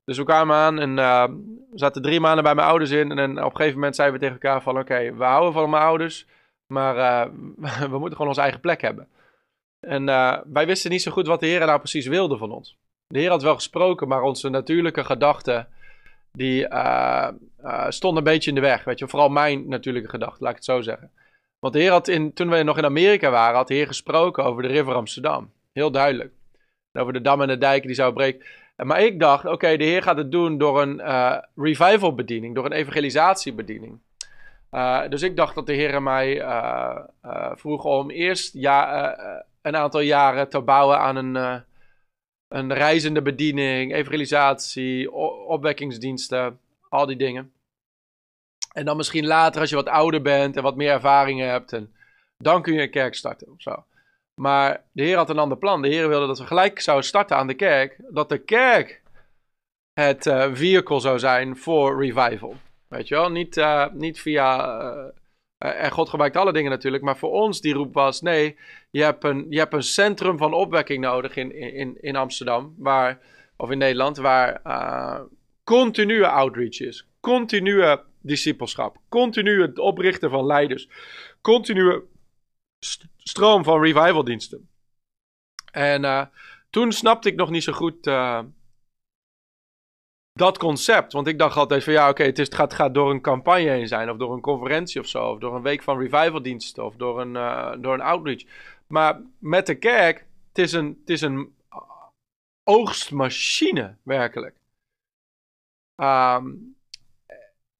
Dus 0.04 0.16
we 0.16 0.24
kwamen 0.24 0.56
aan 0.56 0.78
en 0.78 0.96
uh, 0.96 1.24
we 1.70 1.78
zaten 1.78 2.02
drie 2.02 2.20
maanden 2.20 2.44
bij 2.44 2.54
mijn 2.54 2.68
ouders 2.68 2.90
in. 2.90 3.18
En 3.18 3.30
op 3.30 3.50
een 3.50 3.56
gegeven 3.56 3.74
moment 3.74 3.96
zeiden 3.96 4.20
we 4.20 4.26
tegen 4.26 4.40
elkaar 4.40 4.62
van... 4.62 4.78
Oké, 4.78 5.14
we 5.14 5.24
houden 5.24 5.52
van 5.52 5.70
mijn 5.70 5.82
ouders, 5.82 6.26
maar 6.66 6.96
eh, 6.96 7.30
we 7.90 7.98
moeten 7.98 8.12
gewoon 8.12 8.28
onze 8.28 8.40
eigen 8.40 8.60
plek 8.60 8.80
hebben. 8.80 9.08
En 9.80 10.08
eh, 10.08 10.38
wij 10.46 10.66
wisten 10.66 10.90
niet 10.90 11.02
zo 11.02 11.10
goed 11.10 11.26
wat 11.26 11.40
de 11.40 11.46
Heer 11.46 11.66
nou 11.66 11.78
precies 11.78 12.06
wilde 12.06 12.36
van 12.36 12.50
ons. 12.50 12.76
De 13.06 13.18
Heer 13.18 13.30
had 13.30 13.42
wel 13.42 13.54
gesproken, 13.54 14.08
maar 14.08 14.22
onze 14.22 14.48
natuurlijke 14.48 15.04
gedachten... 15.04 15.68
die 16.38 16.66
stonden 17.88 18.18
een 18.18 18.32
beetje 18.32 18.50
in 18.50 18.54
de 18.54 18.60
weg. 18.60 18.84
Weet 18.84 18.98
je, 18.98 19.08
vooral 19.08 19.28
mijn 19.28 19.68
natuurlijke 19.68 20.08
gedachten, 20.08 20.42
laat 20.42 20.50
ik 20.50 20.56
het 20.56 20.64
zo 20.64 20.80
zeggen. 20.80 21.10
Want 21.58 21.74
de 21.74 21.80
Heer 21.80 21.90
had 21.90 22.08
in, 22.08 22.32
toen 22.32 22.50
we 22.50 22.62
nog 22.62 22.78
in 22.78 22.84
Amerika 22.84 23.30
waren, 23.30 23.56
had 23.56 23.68
de 23.68 23.74
Heer 23.74 23.86
gesproken 23.86 24.44
over 24.44 24.62
de 24.62 24.68
River 24.68 24.94
Amsterdam. 24.94 25.52
Heel 25.72 25.90
duidelijk. 25.90 26.32
over 26.92 27.12
de 27.12 27.20
dam 27.20 27.40
en 27.42 27.48
de 27.48 27.58
dijken 27.58 27.86
die 27.86 27.96
zou 27.96 28.12
breken. 28.12 28.46
Maar 28.76 29.02
ik 29.02 29.20
dacht, 29.20 29.44
oké, 29.44 29.76
de 29.76 29.84
Heer 29.84 30.02
gaat 30.02 30.16
het 30.16 30.32
doen 30.32 30.58
door 30.58 30.82
een 30.82 30.98
uh, 30.98 31.38
revival 31.54 32.14
bediening, 32.14 32.54
door 32.54 32.64
een 32.64 32.72
evangelisatiebediening. 32.72 33.98
Uh, 34.70 35.08
dus 35.08 35.22
ik 35.22 35.36
dacht 35.36 35.54
dat 35.54 35.66
de 35.66 35.72
Heer 35.72 36.02
mij 36.02 36.44
vroeg 37.54 37.84
om 37.84 38.10
eerst 38.10 38.54
ja, 38.54 39.14
een 39.62 39.76
aantal 39.76 40.00
jaren 40.00 40.48
te 40.48 40.60
bouwen 40.60 40.98
aan 40.98 41.16
een, 41.16 41.64
een 42.48 42.72
reizende 42.72 43.22
bediening, 43.22 43.94
evangelisatie, 43.94 45.12
opwekkingsdiensten, 45.46 46.58
al 46.88 47.06
die 47.06 47.16
dingen. 47.16 47.52
En 48.72 48.84
dan 48.84 48.96
misschien 48.96 49.26
later, 49.26 49.60
als 49.60 49.70
je 49.70 49.76
wat 49.76 49.88
ouder 49.88 50.22
bent 50.22 50.56
en 50.56 50.62
wat 50.62 50.76
meer 50.76 50.92
ervaring 50.92 51.40
hebt, 51.40 51.72
en 51.72 51.92
dan 52.36 52.62
kun 52.62 52.72
je 52.72 52.82
een 52.82 52.90
kerk 52.90 53.14
starten 53.14 53.52
of 53.52 53.62
zo. 53.62 53.84
Maar 54.34 54.84
de 54.92 55.02
Heer 55.02 55.16
had 55.16 55.30
een 55.30 55.38
ander 55.38 55.58
plan. 55.58 55.82
De 55.82 55.88
Heer 55.88 56.08
wilde 56.08 56.26
dat 56.26 56.38
we 56.38 56.46
gelijk 56.46 56.80
zouden 56.80 57.06
starten 57.06 57.36
aan 57.36 57.46
de 57.46 57.54
kerk. 57.54 57.96
Dat 58.10 58.28
de 58.28 58.38
kerk 58.38 59.02
het 59.92 60.26
uh, 60.26 60.54
vehicle 60.54 61.00
zou 61.00 61.18
zijn 61.18 61.56
voor 61.56 62.04
revival. 62.04 62.56
Weet 62.88 63.08
je 63.08 63.14
wel? 63.14 63.30
Niet, 63.30 63.56
eh, 63.56 63.86
niet 63.92 64.20
via. 64.20 64.80
Uh, 64.80 65.04
en 65.58 65.90
God 65.90 66.08
gebruikt 66.08 66.36
alle 66.36 66.52
dingen 66.52 66.70
natuurlijk. 66.70 67.02
Maar 67.02 67.16
voor 67.16 67.30
ons 67.30 67.60
die 67.60 67.74
roep 67.74 67.94
was: 67.94 68.20
nee, 68.20 68.58
je 68.90 69.02
hebt 69.02 69.24
een, 69.24 69.46
je 69.48 69.58
hebt 69.58 69.74
een 69.74 69.82
centrum 69.82 70.38
van 70.38 70.52
opwekking 70.52 71.00
nodig 71.00 71.36
in, 71.36 71.52
in, 71.54 72.02
in 72.02 72.16
Amsterdam. 72.16 72.74
Waar, 72.78 73.20
of 73.56 73.70
in 73.70 73.78
Nederland. 73.78 74.16
Waar 74.16 74.60
uh, 74.66 75.20
continue 75.64 76.26
outreach 76.26 76.80
is. 76.80 77.08
Continue 77.20 78.00
discipelschap. 78.20 78.96
Continu 79.08 79.62
het 79.62 79.78
oprichten 79.78 80.30
van 80.30 80.46
leiders. 80.46 80.88
Continue 81.40 82.02
stroom 83.16 83.64
van 83.64 83.82
revivaldiensten. 83.82 84.68
En 85.72 86.30
toen 86.70 86.92
snapte 86.92 87.28
ik 87.28 87.36
nog 87.36 87.50
niet 87.50 87.62
zo 87.62 87.72
goed 87.72 88.06
dat 90.38 90.58
concept. 90.58 91.12
Want 91.12 91.26
ik 91.26 91.38
dacht 91.38 91.56
altijd 91.56 91.84
van 91.84 91.92
ja, 91.92 92.08
oké, 92.08 92.22
het, 92.22 92.36
het, 92.36 92.54
gaat, 92.54 92.74
gaat 92.74 92.94
door 92.94 93.10
een 93.10 93.20
campagne 93.20 93.68
heen 93.68 93.88
zijn. 93.88 94.10
Of 94.10 94.16
door 94.16 94.32
een 94.32 94.40
conferentie 94.40 95.00
of 95.00 95.06
zo. 95.06 95.30
Of 95.30 95.38
door 95.38 95.54
een 95.56 95.62
week 95.62 95.82
van 95.82 95.98
revivaldiensten. 95.98 96.84
Of 96.84 96.96
door 96.96 97.20
een, 97.20 97.34
uh, 97.34 97.72
door 97.78 97.94
een 97.94 98.00
outreach. 98.00 98.42
Maar 98.86 99.20
met 99.38 99.66
de 99.66 99.74
kerk, 99.74 100.26
het 100.48 100.58
is 100.58 100.72
een, 100.72 100.98
het 101.00 101.10
is 101.10 101.20
een 101.20 101.54
oogstmachine, 102.64 103.96
werkelijk. 104.02 104.56
Um, 105.96 106.76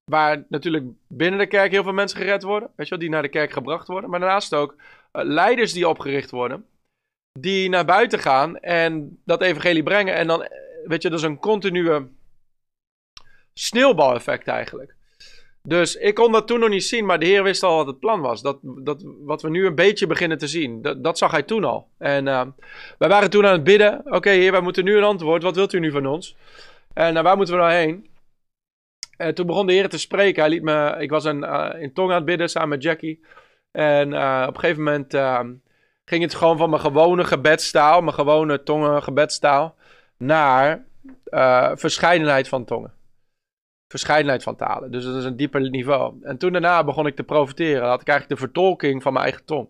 waar 0.04 0.44
natuurlijk 0.48 0.84
binnen 1.06 1.38
de 1.38 1.46
kerk 1.46 1.70
heel 1.70 1.82
veel 1.82 1.92
mensen 1.92 2.18
gered 2.18 2.42
worden. 2.42 2.70
Weet 2.76 2.86
je 2.86 2.90
wel, 2.90 3.02
die 3.02 3.10
naar 3.10 3.22
de 3.22 3.28
kerk 3.28 3.52
gebracht 3.52 3.88
worden. 3.88 4.10
Maar 4.10 4.20
daarnaast 4.20 4.54
ook 4.54 4.72
uh, 4.72 5.22
leiders 5.24 5.72
die 5.72 5.88
opgericht 5.88 6.30
worden. 6.30 6.66
Die 7.40 7.68
naar 7.68 7.84
buiten 7.84 8.18
gaan 8.18 8.58
en 8.58 9.20
dat 9.24 9.42
evangelie 9.42 9.82
brengen. 9.82 10.14
En 10.14 10.26
dan, 10.26 10.48
weet 10.84 11.02
je, 11.02 11.10
dat 11.10 11.18
is 11.18 11.24
een 11.24 11.38
continue 11.38 12.08
sneeuwbaleffect 13.58 14.48
eigenlijk. 14.48 14.96
Dus 15.62 15.96
ik 15.96 16.14
kon 16.14 16.32
dat 16.32 16.46
toen 16.46 16.60
nog 16.60 16.68
niet 16.68 16.84
zien, 16.84 17.06
maar 17.06 17.18
de 17.18 17.26
Heer 17.26 17.42
wist 17.42 17.62
al 17.62 17.76
wat 17.76 17.86
het 17.86 17.98
plan 17.98 18.20
was. 18.20 18.42
Dat, 18.42 18.58
dat, 18.62 19.04
wat 19.24 19.42
we 19.42 19.50
nu 19.50 19.66
een 19.66 19.74
beetje 19.74 20.06
beginnen 20.06 20.38
te 20.38 20.46
zien, 20.46 20.82
dat, 20.82 21.04
dat 21.04 21.18
zag 21.18 21.30
hij 21.30 21.42
toen 21.42 21.64
al. 21.64 21.88
En 21.98 22.26
uh, 22.26 22.42
wij 22.98 23.08
waren 23.08 23.30
toen 23.30 23.46
aan 23.46 23.52
het 23.52 23.64
bidden. 23.64 24.00
Oké, 24.04 24.30
Heer, 24.30 24.52
wij 24.52 24.60
moeten 24.60 24.84
nu 24.84 24.96
een 24.96 25.04
antwoord. 25.04 25.42
Wat 25.42 25.54
wilt 25.54 25.72
u 25.72 25.78
nu 25.78 25.90
van 25.90 26.06
ons? 26.06 26.36
En 26.94 27.16
uh, 27.16 27.22
waar 27.22 27.36
moeten 27.36 27.54
we 27.54 27.60
nou 27.60 27.72
heen? 27.72 28.08
En 29.16 29.34
toen 29.34 29.46
begon 29.46 29.66
de 29.66 29.72
Heer 29.72 29.88
te 29.88 29.98
spreken. 29.98 30.42
Hij 30.42 30.50
liet 30.50 30.62
me, 30.62 30.96
ik 30.98 31.10
was 31.10 31.24
een, 31.24 31.42
uh, 31.42 31.70
in 31.78 31.92
tong 31.92 32.10
aan 32.10 32.16
het 32.16 32.24
bidden 32.24 32.50
samen 32.50 32.68
met 32.68 32.82
Jackie. 32.82 33.24
En 33.70 34.06
op 34.48 34.54
een 34.54 34.60
gegeven 34.60 34.82
moment 34.82 35.16
ging 36.04 36.22
het 36.22 36.34
gewoon 36.34 36.56
van 36.56 36.70
mijn 36.70 36.82
gewone 36.82 37.24
gebedstaal, 37.24 38.00
mijn 38.00 38.14
gewone 38.14 38.62
tongen 38.62 39.02
gebedstaal, 39.02 39.76
naar 40.16 40.84
verscheidenheid 41.74 42.48
van 42.48 42.64
tongen 42.64 42.97
verscheidenheid 43.88 44.42
van 44.42 44.56
talen. 44.56 44.90
Dus 44.90 45.04
dat 45.04 45.16
is 45.16 45.24
een 45.24 45.36
dieper 45.36 45.70
niveau. 45.70 46.14
En 46.22 46.38
toen 46.38 46.52
daarna 46.52 46.84
begon 46.84 47.06
ik 47.06 47.16
te 47.16 47.22
profiteren. 47.22 47.88
had 47.88 48.00
ik 48.00 48.08
eigenlijk 48.08 48.40
de 48.40 48.46
vertolking 48.46 49.02
van 49.02 49.12
mijn 49.12 49.24
eigen 49.24 49.44
tong. 49.44 49.68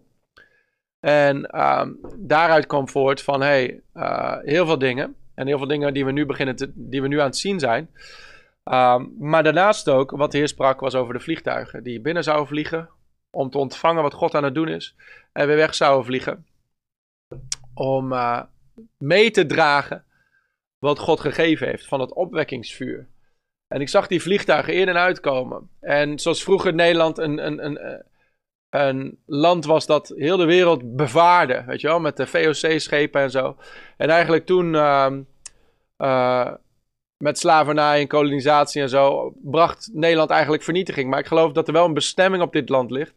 En 1.01 1.61
um, 1.61 1.99
daaruit 2.17 2.67
kwam 2.67 2.89
voort 2.89 3.23
van 3.23 3.41
hey, 3.41 3.83
uh, 3.95 4.37
heel 4.43 4.67
veel 4.67 4.79
dingen. 4.79 5.17
En 5.35 5.47
heel 5.47 5.59
veel 5.59 5.67
dingen 5.67 5.95
die 5.95 6.05
we 6.05 6.13
nu 6.13 6.27
beginnen 6.27 6.57
te, 6.57 6.73
die 6.75 7.03
we 7.03 7.09
nu 7.09 7.21
aan 7.21 7.27
het 7.27 7.37
zien 7.37 7.59
zijn. 7.59 7.91
Um, 8.65 9.15
maar 9.19 9.43
daarnaast 9.43 9.89
ook, 9.89 10.11
wat 10.11 10.33
de 10.33 10.39
Heer 10.39 10.49
sprak, 10.49 10.81
was 10.81 10.95
over 10.95 11.15
de 11.15 11.21
vliegtuigen. 11.21 11.83
Die 11.83 12.01
binnen 12.01 12.25
zouden 12.25 12.47
vliegen. 12.47 12.89
Om 13.31 13.51
te 13.51 13.59
ontvangen 13.59 14.03
wat 14.03 14.15
God 14.15 14.35
aan 14.35 14.45
het 14.45 14.55
doen 14.55 14.69
is. 14.69 14.95
En 15.33 15.47
weer 15.47 15.57
weg 15.57 15.75
zouden 15.75 16.05
vliegen. 16.05 16.47
Om 17.75 18.13
uh, 18.13 18.43
mee 18.99 19.31
te 19.31 19.47
dragen 19.47 20.05
wat 20.79 20.99
God 20.99 21.21
gegeven 21.21 21.67
heeft 21.67 21.87
van 21.87 22.01
het 22.01 22.13
opwekkingsvuur. 22.13 23.09
En 23.69 23.81
ik 23.81 23.89
zag 23.89 24.07
die 24.07 24.23
vliegtuigen 24.23 24.75
in 24.75 24.89
en 24.89 24.97
uitkomen. 24.97 25.71
En 25.81 26.19
zoals 26.19 26.43
vroeger 26.43 26.75
Nederland 26.75 27.19
een, 27.19 27.47
een, 27.47 27.65
een, 27.65 27.79
eh, 27.79 28.01
een 28.71 29.19
land 29.27 29.65
was 29.65 29.87
dat 29.87 30.13
heel 30.17 30.37
de 30.37 30.45
wereld 30.45 30.97
bevaarde. 30.97 31.65
Weet 31.67 31.81
je 31.81 31.87
wel, 31.87 32.01
met 32.01 32.17
de 32.17 32.27
VOC-schepen 32.27 33.21
en 33.21 33.31
zo. 33.31 33.57
En 33.97 34.09
eigenlijk 34.09 34.47
toen 34.47 34.75
uh, 34.75 35.11
uh, 35.99 36.53
met 37.25 37.39
slavernij 37.39 38.01
en 38.01 38.07
kolonisatie 38.09 38.83
en 38.83 38.89
zo 38.89 39.33
bracht 39.43 39.91
Nederland 39.93 40.31
eigenlijk 40.31 40.63
vernietiging. 40.63 41.11
Maar 41.11 41.19
ik 41.19 41.27
geloof 41.27 41.53
dat 41.53 41.67
er 41.67 41.73
wel 41.73 41.85
een 41.85 41.95
bestemming 41.95 42.43
op 42.43 42.53
dit 42.53 42.69
land 42.69 42.91
ligt. 42.91 43.15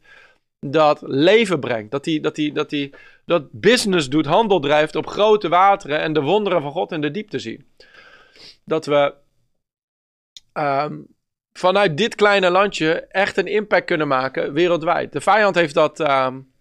Dat 0.66 1.02
leven 1.02 1.60
brengt. 1.60 1.92
Dat 1.92 2.04
die, 2.04 2.22
dat 2.22 2.36
die, 2.36 2.54
dat 2.54 2.70
die 2.70 2.94
dat 3.26 3.52
business 3.52 4.10
doet, 4.10 4.26
handel 4.26 4.60
drijft 4.60 4.96
op 4.96 5.08
grote 5.08 5.50
wateren 5.50 6.00
en 6.00 6.14
de 6.14 6.22
wonderen 6.22 6.62
van 6.62 6.72
God 6.72 6.92
in 6.92 7.02
de 7.02 7.12
diepte 7.12 7.40
zien. 7.40 7.66
Dat 8.66 8.86
we 8.86 9.14
um, 10.54 11.08
vanuit 11.54 11.98
dit 11.98 12.16
kleine 12.16 12.50
landje 12.50 13.08
echt 13.08 13.38
een 13.38 13.48
impact 13.48 13.86
kunnen 13.86 14.08
maken 14.08 14.54
wereldwijd. 14.54 15.12
De 15.12 15.22
vijand 15.22 15.56
heeft 15.56 15.74
dat 15.74 16.00
um, 16.00 16.52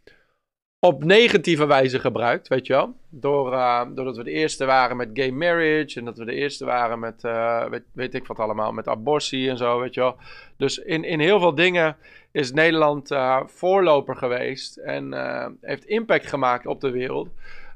op 0.79 1.05
negatieve 1.05 1.67
wijze 1.67 1.99
gebruikt, 1.99 2.49
weet 2.49 2.67
je 2.67 2.73
wel. 2.73 2.95
Door, 3.09 3.53
uh, 3.53 3.83
doordat 3.95 4.17
we 4.17 4.25
de 4.25 4.31
eerste 4.31 4.65
waren 4.65 4.97
met 4.97 5.11
gay 5.13 5.31
marriage 5.31 5.99
en 5.99 6.05
dat 6.05 6.19
we 6.19 6.25
de 6.25 6.35
eerste 6.35 6.65
waren 6.65 6.99
met, 6.99 7.25
uh, 7.25 7.65
weet, 7.65 7.85
weet, 7.93 8.15
ik 8.15 8.27
wat 8.27 8.39
allemaal, 8.39 8.73
met 8.73 8.89
abortie 8.89 9.49
en 9.49 9.57
zo, 9.57 9.81
weet 9.81 9.95
je 9.95 10.01
wel. 10.01 10.17
Dus 10.57 10.79
in, 10.79 11.05
in 11.05 11.21
heel 11.21 11.39
veel 11.41 11.55
dingen 11.55 11.97
is 12.33 12.53
Nederland 12.53 13.11
uh, 13.11 13.41
voorloper 13.47 14.17
geweest 14.17 14.77
en 14.77 15.15
heeft 15.61 15.85
impact 15.85 16.27
gemaakt 16.27 16.67
op 16.67 16.81
de 16.81 16.91
wereld, 16.91 17.29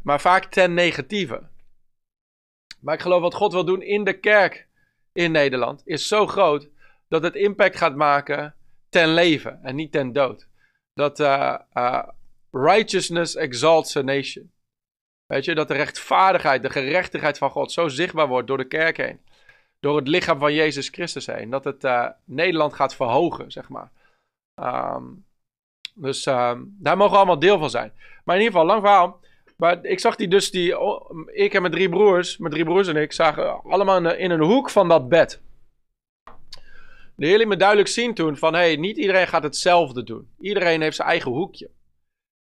maar 0.03 0.21
vaak 0.21 0.45
ten 0.45 0.75
negatieve. 0.75 1.43
Maar 2.81 2.95
ik 2.95 3.01
geloof 3.01 3.21
wat 3.21 3.35
God 3.35 3.53
wil 3.53 3.65
doen 3.65 3.83
in 3.83 4.05
de 4.05 4.19
kerk 4.19 4.67
in 5.15 5.33
Nederland 5.33 5.83
is 5.85 6.09
zo 6.09 6.27
groot 6.27 6.69
dat 7.09 7.23
het 7.23 7.35
impact 7.35 7.77
gaat 7.77 7.97
maken 7.97 8.55
ten 8.89 9.09
leven 9.15 9.63
en 9.63 9.75
niet 9.75 9.93
ten 9.93 10.13
dood. 10.13 10.49
Dat 10.93 11.21
uh, 11.21 11.59
uh, 11.75 12.09
righteousness 12.51 13.35
exalts 13.35 13.97
a 13.97 14.03
nation. 14.03 14.53
Weet 15.27 15.45
je, 15.45 15.55
dat 15.55 15.69
de 15.69 15.75
rechtvaardigheid, 15.75 16.63
de 16.63 16.71
gerechtigheid 16.71 17.39
van 17.39 17.51
God 17.51 17.73
zo 17.73 17.89
zichtbaar 17.89 18.29
wordt 18.29 18.47
door 18.47 18.57
de 18.57 18.69
kerk 18.69 18.97
heen. 18.97 19.21
Door 19.81 19.97
het 19.97 20.09
lichaam 20.09 20.39
van 20.39 20.55
Jezus 20.55 20.89
Christus 20.89 21.27
heen. 21.27 21.51
Dat 21.51 21.65
het 21.65 21.85
uh, 21.85 22.09
Nederland 22.25 22.75
gaat 22.75 22.95
verhogen, 22.95 23.51
zeg 23.51 23.69
maar. 23.69 23.91
Um, 24.63 25.25
dus 25.95 26.27
um, 26.27 26.77
daar 26.79 26.97
mogen 26.97 27.13
we 27.13 27.17
allemaal 27.17 27.39
deel 27.39 27.59
van 27.59 27.71
zijn. 27.71 27.93
Maar 28.25 28.37
in 28.37 28.43
ieder 28.43 28.59
geval, 28.59 28.75
lang 28.75 28.87
verhaal. 28.87 29.21
Maar 29.65 29.85
ik 29.85 30.01
zag 30.01 30.17
die 30.17 30.29
dus, 30.29 30.51
die, 30.51 30.75
ik 31.27 31.55
en 31.55 31.61
mijn 31.61 31.73
drie 31.73 31.89
broers, 31.89 32.37
mijn 32.37 32.53
drie 32.53 32.65
broers 32.65 32.89
en 32.89 32.97
ik, 32.97 33.13
zagen 33.13 33.63
allemaal 33.63 34.11
in 34.11 34.31
een 34.31 34.43
hoek 34.43 34.71
van 34.71 34.89
dat 34.89 35.09
bed. 35.09 35.43
De 37.17 37.27
Heer 37.27 37.39
liet 37.39 37.49
me 37.49 37.57
duidelijk 37.57 37.89
zien 37.89 38.15
toen 38.15 38.37
van, 38.37 38.55
hey, 38.55 38.77
niet 38.77 38.97
iedereen 38.97 39.27
gaat 39.27 39.43
hetzelfde 39.43 40.03
doen. 40.03 40.29
Iedereen 40.41 40.81
heeft 40.81 40.97
zijn 40.97 41.09
eigen 41.09 41.31
hoekje. 41.31 41.71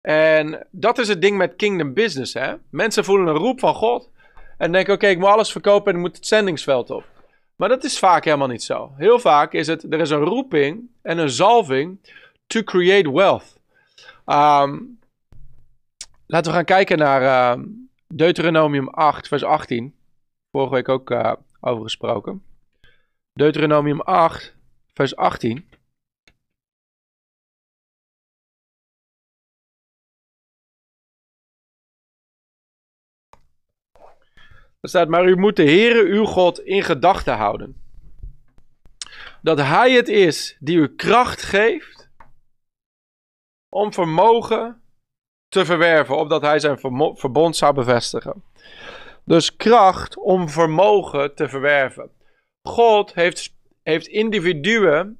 En 0.01 0.67
dat 0.71 0.99
is 0.99 1.09
het 1.09 1.21
ding 1.21 1.37
met 1.37 1.57
kingdom 1.57 1.95
business, 1.95 2.35
hè. 2.35 2.55
Mensen 2.71 3.05
voelen 3.05 3.27
een 3.27 3.43
roep 3.43 3.61
van 3.61 3.75
God 3.75 4.11
en 4.59 4.73
denken, 4.73 4.95
oké, 4.95 5.07
ik 5.07 5.19
moet 5.19 5.29
alles 5.29 5.53
verkopen 5.53 5.93
en 5.93 5.99
ik 5.99 6.05
moet 6.05 6.17
het 6.17 6.27
zendingsveld 6.27 6.91
op. 6.91 7.05
Maar 7.57 7.69
dat 7.69 7.85
is 7.85 7.99
vaak 7.99 8.25
helemaal 8.25 8.49
niet 8.49 8.63
zo. 8.63 8.93
Heel 8.97 9.19
vaak 9.19 9.53
is 9.53 9.67
het, 9.67 9.93
er 9.93 10.01
is 10.01 10.11
een 10.11 10.25
roeping 10.25 10.91
en 11.03 11.19
een 11.19 11.31
zalving 11.31 12.13
to 12.47 12.63
create 12.63 13.13
wealth. 13.13 13.61
Um, 14.27 14.98
Laten 16.31 16.51
we 16.51 16.57
gaan 16.57 16.65
kijken 16.65 16.99
naar 16.99 17.23
uh, 17.59 17.65
Deuteronomium 18.07 18.89
8, 18.89 19.29
vers 19.29 19.45
18. 19.45 19.95
Vorige 20.51 20.75
week 20.75 20.89
ook 20.89 21.11
uh, 21.11 21.33
over 21.61 21.83
gesproken. 21.83 22.45
Deuteronomium 23.33 24.01
8, 24.01 24.57
vers 24.93 25.17
18. 25.17 25.69
Er 34.81 34.89
staat, 34.89 35.09
maar 35.09 35.29
u 35.29 35.37
moet 35.37 35.57
de 35.57 35.63
Heere 35.63 36.05
uw 36.05 36.25
God 36.25 36.61
in 36.61 36.83
gedachten 36.83 37.37
houden. 37.37 37.83
Dat 39.43 39.59
Hij 39.59 39.93
het 39.93 40.09
is 40.09 40.57
die 40.61 40.77
u 40.77 40.95
kracht 40.95 41.43
geeft 41.43 42.11
om 43.69 43.93
vermogen 43.93 44.83
te 45.49 45.65
verwerven, 45.65 46.17
opdat 46.17 46.43
hij 46.43 46.59
zijn 46.59 46.79
verbond 47.15 47.57
zou 47.57 47.75
bevestigen. 47.75 48.43
Dus 49.25 49.57
kracht 49.57 50.17
om 50.17 50.49
vermogen 50.49 51.35
te 51.35 51.49
verwerven. 51.49 52.11
God 52.69 53.15
heeft, 53.15 53.55
heeft 53.83 54.07
individuen 54.07 55.19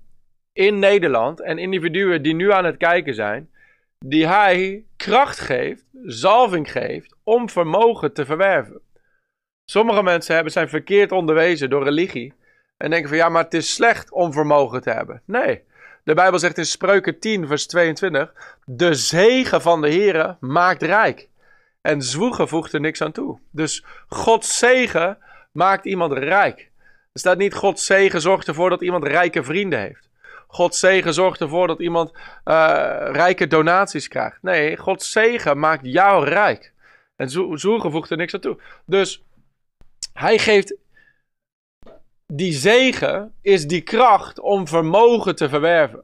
in 0.53 0.79
Nederland 0.79 1.41
en 1.41 1.59
individuen 1.59 2.23
die 2.23 2.35
nu 2.35 2.53
aan 2.53 2.65
het 2.65 2.77
kijken 2.77 3.15
zijn, 3.15 3.51
die 3.99 4.27
hij 4.27 4.85
kracht 4.97 5.39
geeft, 5.39 5.85
zalving 6.05 6.73
geeft 6.73 7.17
om 7.25 7.49
vermogen 7.49 8.13
te 8.13 8.27
verwerven. 8.27 8.81
Sommige 9.71 10.03
mensen 10.03 10.35
hebben, 10.35 10.53
zijn 10.53 10.69
verkeerd 10.69 11.13
onderwezen 11.13 11.71
door 11.71 11.85
religie 11.85 12.35
en 12.77 12.91
denken 12.91 13.09
van 13.09 13.19
ja, 13.19 13.29
maar 13.29 13.45
het 13.45 13.55
is 13.55 13.75
slecht 13.75 14.13
om 14.13 14.33
vermogen 14.33 14.83
te 14.83 14.91
hebben. 14.91 15.23
Nee, 15.25 15.63
de 16.09 16.15
Bijbel 16.15 16.39
zegt 16.39 16.59
in 16.59 16.67
Spreuken 16.67 17.19
10, 17.19 17.47
vers 17.47 17.67
22: 17.67 18.33
De 18.65 18.95
zegen 18.95 19.63
van 19.63 19.81
de 19.81 19.89
Heere 19.89 20.37
maakt 20.41 20.83
rijk. 20.83 21.29
En 21.81 22.03
zwoegen 22.03 22.49
voegt 22.49 22.73
er 22.73 22.81
niks 22.81 23.03
aan 23.03 23.13
toe. 23.13 23.39
Dus 23.51 23.85
Gods 24.09 24.59
zegen 24.59 25.19
maakt 25.53 25.85
iemand 25.85 26.13
rijk. 26.13 26.71
Er 27.13 27.21
staat 27.21 27.39
niet 27.39 27.55
Gods 27.55 27.87
zegen 27.87 28.21
zorgt 28.21 28.49
ervoor 28.49 28.71
dat 28.71 28.83
iemand 28.83 29.05
rijke 29.05 29.45
vrienden 29.45 29.79
heeft. 29.79 30.09
Gods 30.47 30.79
zegen 30.79 31.15
zorgt 31.15 31.41
ervoor 31.41 31.67
dat 31.67 31.81
iemand 31.81 32.13
uh, 32.13 32.21
rijke 33.13 33.47
donaties 33.47 34.09
krijgt. 34.09 34.43
Nee, 34.43 34.77
Gods 34.77 35.11
zegen 35.11 35.59
maakt 35.59 35.87
jou 35.87 36.25
rijk. 36.25 36.73
En 37.17 37.31
Zoegen 37.59 37.91
voegt 37.91 38.11
er 38.11 38.17
niks 38.17 38.35
aan 38.35 38.41
toe. 38.41 38.61
Dus 38.87 39.25
hij 40.13 40.39
geeft. 40.39 40.77
Die 42.33 42.53
zegen 42.53 43.33
is 43.43 43.67
die 43.67 43.81
kracht 43.81 44.41
om 44.41 44.67
vermogen 44.67 45.37
te 45.37 45.49
verwerven. 45.49 46.03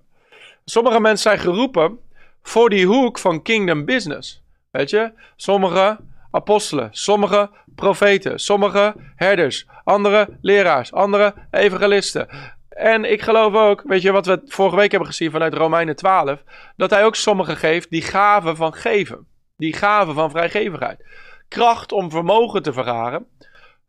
Sommige 0.64 1.00
mensen 1.00 1.30
zijn 1.30 1.38
geroepen 1.38 1.98
voor 2.42 2.70
die 2.70 2.86
hoek 2.86 3.18
van 3.18 3.42
kingdom 3.42 3.84
business. 3.84 4.42
Weet 4.70 4.90
je? 4.90 5.12
Sommige 5.36 5.98
apostelen, 6.30 6.88
sommige 6.92 7.50
profeten, 7.74 8.38
sommige 8.38 8.94
herders, 9.16 9.66
andere 9.84 10.28
leraars, 10.40 10.92
andere 10.92 11.34
evangelisten. 11.50 12.28
En 12.68 13.04
ik 13.12 13.22
geloof 13.22 13.54
ook, 13.54 13.82
weet 13.86 14.02
je 14.02 14.12
wat 14.12 14.26
we 14.26 14.42
vorige 14.44 14.76
week 14.76 14.90
hebben 14.90 15.08
gezien 15.08 15.30
vanuit 15.30 15.54
Romeinen 15.54 15.96
12, 15.96 16.42
dat 16.76 16.90
hij 16.90 17.04
ook 17.04 17.16
sommigen 17.16 17.56
geeft 17.56 17.90
die 17.90 18.02
gaven 18.02 18.56
van 18.56 18.74
geven. 18.74 19.26
Die 19.56 19.72
gaven 19.72 20.14
van 20.14 20.30
vrijgevigheid. 20.30 21.04
Kracht 21.48 21.92
om 21.92 22.10
vermogen 22.10 22.62
te 22.62 22.72
vergaren, 22.72 23.26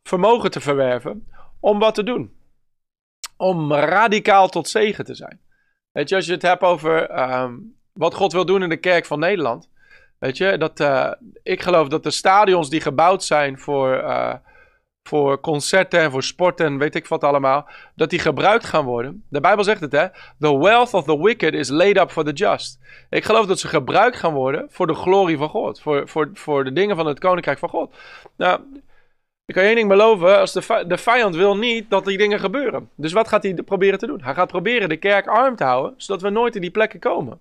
vermogen 0.04 0.52
te 0.52 0.62
verwerven, 0.62 1.28
om 1.66 1.80
wat 1.80 1.96
te 1.96 2.04
doen. 2.04 2.34
Om 3.38 3.74
radicaal 3.74 4.50
tot 4.50 4.68
zegen 4.68 5.06
te 5.06 5.16
zijn. 5.16 5.40
Weet 5.92 6.10
je, 6.10 6.16
als 6.16 6.26
je 6.26 6.32
het 6.32 6.42
hebt 6.42 6.62
over 6.62 7.10
ehm, 7.10 7.54
wat 7.94 8.14
God 8.14 8.34
wil 8.34 8.46
doen 8.46 8.64
in 8.64 8.70
de 8.70 8.78
kerk 8.78 9.06
van 9.06 9.20
Nederland. 9.20 9.70
Weet 10.20 10.38
je, 10.38 10.58
dat, 10.58 10.80
uh, 10.80 11.12
ik 11.44 11.62
geloof 11.62 11.88
dat 11.88 12.04
de 12.04 12.12
stadions 12.12 12.70
die 12.70 12.82
gebouwd 12.82 13.24
zijn 13.24 13.60
voor, 13.60 14.04
uh, 14.04 14.34
voor 15.04 15.40
concerten 15.40 16.00
en 16.00 16.12
voor 16.12 16.24
sporten 16.24 16.66
en 16.66 16.78
weet 16.78 16.96
ik 16.96 17.08
wat 17.08 17.24
allemaal, 17.24 17.70
dat 17.96 18.10
die 18.10 18.20
gebruikt 18.20 18.66
gaan 18.66 18.86
worden. 18.86 19.24
De 19.30 19.42
Bijbel 19.42 19.64
zegt 19.64 19.82
het 19.82 19.92
hè, 19.92 20.08
the 20.40 20.58
wealth 20.58 20.94
of 20.94 21.04
the 21.04 21.22
wicked 21.22 21.54
is 21.54 21.70
laid 21.70 21.98
up 21.98 22.12
for 22.12 22.24
the 22.24 22.34
just. 22.34 22.80
Ik 23.10 23.24
geloof 23.24 23.46
dat 23.46 23.60
ze 23.60 23.68
gebruikt 23.68 24.18
gaan 24.18 24.34
worden 24.34 24.68
voor 24.70 24.88
de 24.88 24.94
glorie 24.94 25.38
van 25.38 25.50
God, 25.50 25.82
voor, 25.82 26.08
voor, 26.08 26.30
voor 26.34 26.64
de 26.64 26.74
dingen 26.74 26.96
van 26.96 27.06
het 27.06 27.20
koninkrijk 27.20 27.60
van 27.60 27.70
God. 27.70 27.96
Nou, 28.38 28.60
ik 29.46 29.54
kan 29.54 29.64
je 29.64 29.70
één 29.70 29.78
ding 29.78 29.90
beloven, 29.90 30.40
als 30.40 30.54
de, 30.54 30.84
de 30.88 30.98
vijand 30.98 31.36
wil 31.36 31.58
niet 31.58 31.90
dat 31.90 32.06
die 32.06 32.18
dingen 32.18 32.40
gebeuren. 32.40 32.90
Dus 32.96 33.14
wat 33.14 33.28
gaat 33.28 33.44
hij 33.44 33.54
proberen 33.54 34.00
te 34.00 34.08
doen? 34.08 34.22
Hij 34.24 34.34
gaat 34.34 34.48
proberen 34.48 34.90
de 34.90 34.98
kerk 34.98 35.28
arm 35.28 35.56
te 35.56 35.64
houden, 35.64 35.94
zodat 35.98 36.22
we 36.22 36.30
nooit 36.30 36.56
in 36.56 36.62
die 36.62 36.72
plekken 36.72 37.00
komen. 37.00 37.40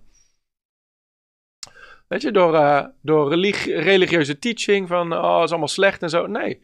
Weet 2.09 2.23
je, 2.23 2.31
door, 2.31 2.55
uh, 2.55 2.85
door 3.01 3.35
religieuze 3.65 4.39
teaching 4.39 4.89
van, 4.89 5.13
oh, 5.13 5.41
is 5.43 5.51
allemaal 5.51 5.69
slecht 5.69 6.03
en 6.03 6.11
zo. 6.11 6.27
Nee, 6.27 6.61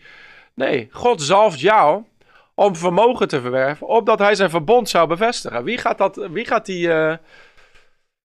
nee, 0.54 0.88
God 0.90 1.22
zalft 1.22 1.60
jou 1.60 2.04
om 2.54 2.76
vermogen 2.76 3.28
te 3.28 3.40
verwerven, 3.40 3.86
opdat 3.86 4.18
hij 4.18 4.34
zijn 4.34 4.50
verbond 4.50 4.88
zou 4.88 5.08
bevestigen. 5.08 5.64
Wie 5.64 5.78
gaat, 5.78 5.98
dat, 5.98 6.16
wie 6.16 6.44
gaat, 6.44 6.66
die, 6.66 6.86
uh, 6.86 7.16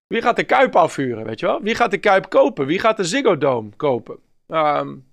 wie 0.08 0.22
gaat 0.22 0.36
de 0.36 0.44
Kuip 0.44 0.76
afvuren, 0.76 1.26
weet 1.26 1.40
je 1.40 1.46
wel? 1.46 1.62
Wie 1.62 1.76
gaat 1.76 1.92
de 1.92 1.98
Kuip 1.98 2.30
kopen? 2.30 2.66
Wie 2.66 2.80
gaat 2.80 2.98
de 2.98 3.04
Ziggo 3.04 3.38
Dome 3.38 3.70
kopen? 3.76 4.20
Um, 4.48 5.06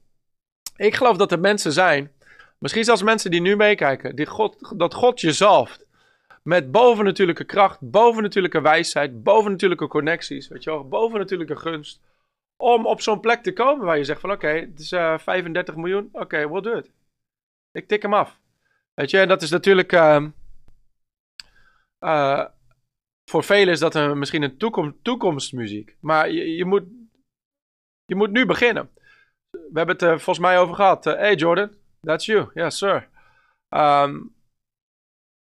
ik 0.77 0.95
geloof 0.95 1.17
dat 1.17 1.33
er 1.33 1.41
mensen 1.41 1.73
zijn, 1.73 2.13
misschien 2.59 2.85
zelfs 2.85 3.03
mensen 3.03 3.31
die 3.31 3.41
nu 3.41 3.57
meekijken, 3.57 4.17
die 4.17 4.27
God, 4.27 4.79
dat 4.79 4.95
God 4.95 5.21
je 5.21 5.33
zalft 5.33 5.87
met 6.43 6.71
bovennatuurlijke 6.71 7.45
kracht, 7.45 7.81
bovennatuurlijke 7.81 8.61
wijsheid, 8.61 9.23
bovennatuurlijke 9.23 9.87
connecties, 9.87 10.49
weet 10.49 10.65
je 10.65 10.71
wel, 10.71 10.89
bovennatuurlijke 10.89 11.57
gunst. 11.57 12.01
Om 12.57 12.87
op 12.87 13.01
zo'n 13.01 13.21
plek 13.21 13.43
te 13.43 13.53
komen 13.53 13.87
waar 13.87 13.99
je 13.99 14.05
zegt 14.05 14.21
van 14.21 14.31
oké, 14.31 14.49
het 14.49 14.81
is 14.81 14.93
uh, 14.93 15.13
eh, 15.13 15.19
35 15.19 15.77
miljoen, 15.77 16.09
oké, 16.13 16.23
okay, 16.23 16.49
we'll 16.49 16.61
do 16.61 16.77
it. 16.77 16.91
Ik 17.73 17.89
tik 17.89 18.03
hem 18.03 18.15
af. 18.15 18.41
Weet 18.95 19.11
je, 19.11 19.19
en 19.19 19.29
dat 19.29 19.43
is 19.43 19.51
natuurlijk, 19.51 19.93
uh, 19.93 20.27
uh, 22.01 22.45
voor 23.31 23.45
velen 23.45 23.73
is 23.73 23.81
dat 23.81 23.95
een, 23.95 24.19
misschien 24.19 24.43
een 24.43 24.57
toekom 24.57 25.03
toekomstmuziek. 25.03 25.97
Maar 26.01 26.31
je, 26.31 26.57
je, 26.57 26.65
moet, 26.65 26.85
je 28.05 28.15
moet 28.15 28.31
nu 28.31 28.47
beginnen. 28.47 28.91
We 29.53 29.79
hebben 29.79 29.95
het 29.95 30.03
er 30.03 30.21
volgens 30.21 30.47
mij 30.47 30.59
over 30.59 30.75
gehad. 30.75 31.05
hey 31.05 31.35
Jordan, 31.35 31.75
that's 32.01 32.27
you. 32.27 32.51
Yes, 32.55 32.79
sir. 32.79 33.09
Um, 33.71 34.35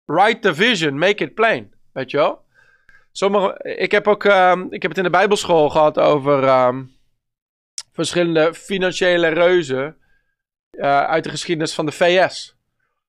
Write 0.05 0.39
the 0.39 0.53
vision, 0.53 0.97
make 0.97 1.23
it 1.23 1.33
plain. 1.33 1.73
Weet 1.91 2.11
je 2.11 2.17
wel? 2.17 2.45
Sommige, 3.11 3.75
ik 3.77 3.91
heb 3.91 4.07
ook 4.07 4.23
um, 4.23 4.67
ik 4.69 4.81
heb 4.81 4.91
het 4.91 4.97
in 4.97 5.03
de 5.03 5.09
Bijbelschool 5.09 5.69
gehad 5.69 5.99
over 5.99 6.65
um, 6.67 6.95
verschillende 7.91 8.53
financiële 8.53 9.27
reuzen 9.27 9.97
uh, 10.71 11.03
uit 11.03 11.23
de 11.23 11.29
geschiedenis 11.29 11.73
van 11.73 11.85
de 11.85 11.91
VS. 11.91 12.55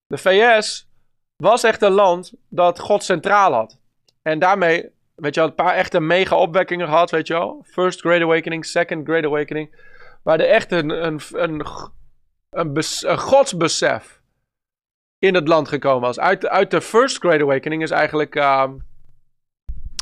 De 0.07 0.19
VS 0.19 0.88
was 1.37 1.62
echt 1.62 1.83
een 1.83 1.93
land 1.93 2.33
dat 2.49 2.79
God 2.79 3.05
centraal 3.05 3.53
had. 3.53 3.79
En 4.23 4.38
daarmee, 4.38 4.91
weet 5.15 5.35
je 5.35 5.41
wel, 5.41 5.49
een 5.49 5.55
paar 5.55 5.75
echte 5.75 6.01
mega 6.01 6.37
opwekkingen 6.37 6.87
gehad, 6.87 7.11
weet 7.11 7.27
je 7.27 7.33
wel. 7.33 7.65
First 7.67 8.01
Great 8.01 8.23
Awakening, 8.23 8.65
Second 8.65 9.07
Great 9.07 9.25
Awakening. 9.25 9.75
Waar 10.23 10.41
er 10.41 10.49
echt 10.49 10.73
een, 10.73 10.91
een, 10.91 11.21
een, 11.33 11.67
een, 12.51 13.19
godsbesef 13.19 14.23
in 15.19 15.35
het 15.35 15.49
land 15.49 15.69
gekomen 15.69 16.01
was. 16.01 16.19
Uit, 16.19 16.47
uit 16.47 16.71
de 16.71 16.81
First 16.81 17.19
Great 17.19 17.41
Awakening 17.41 17.83
is 17.83 17.91
eigenlijk 17.91 18.35
uh, 18.35 18.73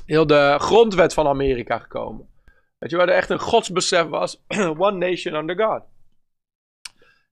heel 0.04 0.26
de 0.26 0.56
grondwet 0.58 1.14
van 1.14 1.26
Amerika 1.26 1.78
gekomen. 1.78 2.28
Weet 2.78 2.90
je, 2.90 2.96
waar 2.96 3.08
er 3.08 3.14
echt 3.14 3.30
een 3.30 3.38
godsbesef 3.38 4.06
was. 4.06 4.42
One 4.86 5.08
nation 5.08 5.34
under 5.34 5.64
God. 5.64 5.82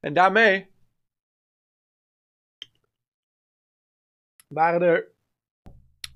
En 0.01 0.15
daarmee 0.15 0.71
waren 4.47 4.83
er 4.83 5.13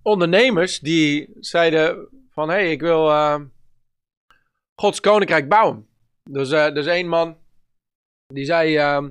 ondernemers 0.03 0.81
die 0.81 1.31
zeiden 1.41 2.09
van... 2.31 2.49
Hé, 2.49 2.55
hey, 2.55 2.71
ik 2.71 2.81
wil 2.81 3.09
uh, 3.09 3.41
Gods 4.75 5.01
koninkrijk 5.01 5.49
bouwen. 5.49 5.92
Dus, 6.31 6.51
uh, 6.51 6.75
dus 6.75 6.87
één 6.87 7.09
man 7.09 7.37
die 8.27 8.45
zei... 8.45 8.77
Uh, 8.77 9.09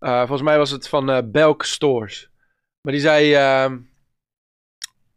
uh, 0.00 0.18
volgens 0.18 0.42
mij 0.42 0.58
was 0.58 0.70
het 0.70 0.88
van 0.88 1.10
uh, 1.10 1.18
Belk 1.24 1.64
Stores. 1.64 2.30
Maar 2.80 2.92
die 2.92 3.02
zei: 3.02 3.34
uh, 3.34 3.72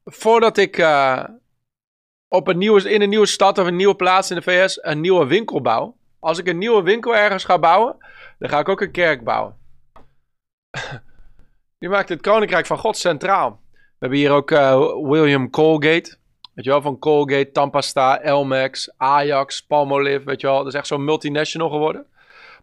Voordat 0.05 0.57
ik 0.57 0.85
op 2.27 2.47
een 2.47 2.57
nieuwe, 2.57 2.91
in 2.91 3.01
een 3.01 3.09
nieuwe 3.09 3.25
stad 3.25 3.57
of 3.57 3.67
een 3.67 3.75
nieuwe 3.75 3.95
plaats 3.95 4.29
in 4.29 4.35
de 4.35 4.41
VS 4.41 4.83
een 4.83 5.01
nieuwe 5.01 5.25
winkel 5.25 5.61
bouw. 5.61 5.95
Als 6.19 6.37
ik 6.37 6.47
een 6.47 6.57
nieuwe 6.57 6.81
winkel 6.81 7.15
ergens 7.15 7.43
ga 7.43 7.59
bouwen, 7.59 7.97
dan 8.39 8.49
ga 8.49 8.59
ik 8.59 8.69
ook 8.69 8.81
een 8.81 8.91
kerk 8.91 9.23
bouwen. 9.23 9.57
die 11.79 11.89
maakt 11.89 12.09
het 12.09 12.21
koninkrijk 12.21 12.65
van 12.65 12.77
God 12.77 12.97
centraal. 12.97 13.59
We 13.71 13.79
hebben 13.99 14.19
hier 14.19 14.31
ook 14.31 14.49
William 15.09 15.49
Colgate. 15.49 16.17
Weet 16.53 16.65
je 16.65 16.71
wel, 16.71 16.81
van 16.81 16.99
Colgate, 16.99 17.51
Tampasta, 17.51 18.21
Elmex, 18.21 18.89
Ajax, 18.97 19.61
Palmolive. 19.61 20.25
Weet 20.25 20.41
je 20.41 20.47
wel, 20.47 20.57
dat 20.57 20.67
is 20.67 20.73
echt 20.73 20.87
zo'n 20.87 21.03
multinational 21.03 21.69
geworden. 21.69 22.05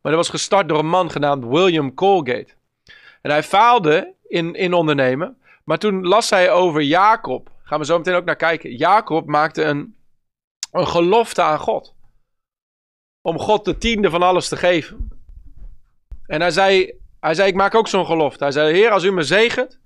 Maar 0.02 0.12
dat 0.12 0.14
was 0.14 0.28
gestart 0.28 0.68
door 0.68 0.78
een 0.78 0.88
man 0.88 1.10
genaamd 1.10 1.44
William 1.44 1.94
Colgate. 1.94 2.54
En 3.22 3.30
hij 3.30 3.42
faalde 3.42 4.14
in, 4.26 4.54
in 4.54 4.72
ondernemen. 4.72 5.38
Maar 5.64 5.78
toen 5.78 6.06
las 6.06 6.30
hij 6.30 6.52
over 6.52 6.82
Jacob. 6.82 7.50
Gaan 7.62 7.78
we 7.78 7.84
zo 7.84 7.98
meteen 7.98 8.14
ook 8.14 8.24
naar 8.24 8.36
kijken. 8.36 8.76
Jacob 8.76 9.26
maakte 9.26 9.62
een, 9.62 9.96
een 10.72 10.86
gelofte 10.86 11.42
aan 11.42 11.58
God. 11.58 11.94
Om 13.22 13.38
God 13.38 13.64
de 13.64 13.78
tiende 13.78 14.10
van 14.10 14.22
alles 14.22 14.48
te 14.48 14.56
geven. 14.56 15.08
En 16.26 16.40
hij 16.40 16.50
zei, 16.50 16.92
hij 17.20 17.34
zei 17.34 17.48
ik 17.48 17.54
maak 17.54 17.74
ook 17.74 17.88
zo'n 17.88 18.06
gelofte. 18.06 18.44
Hij 18.44 18.52
zei, 18.52 18.72
Heer, 18.72 18.90
als 18.90 19.04
u 19.04 19.12
me 19.12 19.22
zegent, 19.22 19.78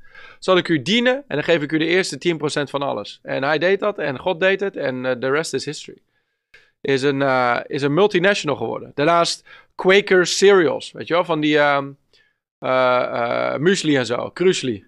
zal 0.45 0.57
ik 0.57 0.69
u 0.69 0.83
dienen. 0.83 1.15
En 1.15 1.37
dan 1.37 1.45
geef 1.45 1.63
ik 1.63 1.73
u 1.73 1.79
de 1.79 1.87
eerste 1.87 2.37
10% 2.39 2.71
van 2.71 2.83
alles. 2.83 3.19
En 3.23 3.43
hij 3.43 3.59
deed 3.59 3.81
dat 3.81 3.99
en 3.99 4.19
God 4.19 4.41
deed 4.41 4.61
het. 4.61 4.77
En 4.77 5.03
de 5.03 5.27
uh, 5.27 5.31
rest 5.31 5.55
is 5.55 5.65
history. 5.65 5.99
Is 6.81 7.03
een, 7.03 7.21
uh, 7.21 7.59
is 7.67 7.83
een 7.83 7.95
multinational 7.95 8.57
geworden. 8.57 8.93
Daarnaast 8.95 9.49
Quaker 9.75 10.27
cereals, 10.27 10.93
weet 10.93 11.09
je 11.09 11.15
wel, 11.15 11.25
van 11.25 11.41
die 11.41 11.55
uh, 11.55 11.79
muesli 13.57 13.97
en 13.97 14.07
zo, 14.07 14.31
krusli. 14.31 14.85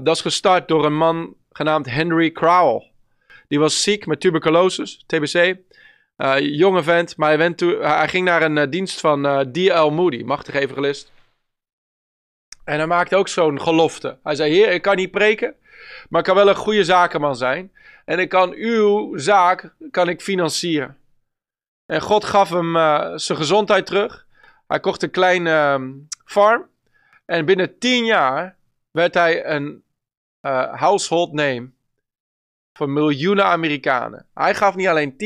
Dat 0.00 0.08
is 0.08 0.20
gestart 0.20 0.68
door 0.68 0.84
een 0.84 0.96
man 0.96 1.34
genaamd 1.50 1.90
Henry 1.90 2.32
Crowell. 2.32 2.90
Die 3.48 3.58
was 3.58 3.82
ziek 3.82 4.06
met 4.06 4.20
tuberculose, 4.20 4.98
TBC. 5.06 5.56
jonge 6.40 6.82
vent, 6.82 7.16
maar 7.16 7.28
hij, 7.28 7.38
went 7.38 7.60
hij 7.60 8.08
ging 8.08 8.24
naar 8.24 8.42
een 8.42 8.70
dienst 8.70 9.00
van 9.00 9.50
D.L. 9.52 9.90
Moody, 9.90 10.22
machtige 10.22 10.60
evangelist. 10.60 11.12
En 12.68 12.76
hij 12.76 12.86
maakte 12.86 13.16
ook 13.16 13.28
zo'n 13.28 13.60
gelofte. 13.60 14.18
Hij 14.22 14.34
zei, 14.34 14.52
heer, 14.52 14.72
ik 14.72 14.82
kan 14.82 14.96
niet 14.96 15.10
preken, 15.10 15.54
maar 16.08 16.20
ik 16.20 16.26
kan 16.26 16.34
wel 16.34 16.48
een 16.48 16.54
goede 16.54 16.84
zakenman 16.84 17.36
zijn. 17.36 17.72
En 18.04 18.18
ik 18.18 18.28
kan 18.28 18.52
uw 18.52 19.16
zaak 19.18 19.74
kan 19.90 20.08
ik 20.08 20.20
financieren. 20.20 20.96
En 21.86 22.00
God 22.00 22.24
gaf 22.24 22.50
hem 22.50 22.76
uh, 22.76 23.12
zijn 23.14 23.38
gezondheid 23.38 23.86
terug. 23.86 24.26
Hij 24.66 24.80
kocht 24.80 25.02
een 25.02 25.10
kleine 25.10 25.78
uh, 25.78 25.86
farm. 26.24 26.68
En 27.24 27.44
binnen 27.44 27.78
tien 27.78 28.04
jaar 28.04 28.56
werd 28.90 29.14
hij 29.14 29.46
een 29.46 29.82
uh, 30.42 30.74
household 30.74 31.32
name 31.32 31.70
voor 32.72 32.88
miljoenen 32.88 33.44
Amerikanen. 33.44 34.26
Hij 34.34 34.54
gaf 34.54 34.74
niet 34.74 34.88
alleen 34.88 35.12
10%, 35.12 35.16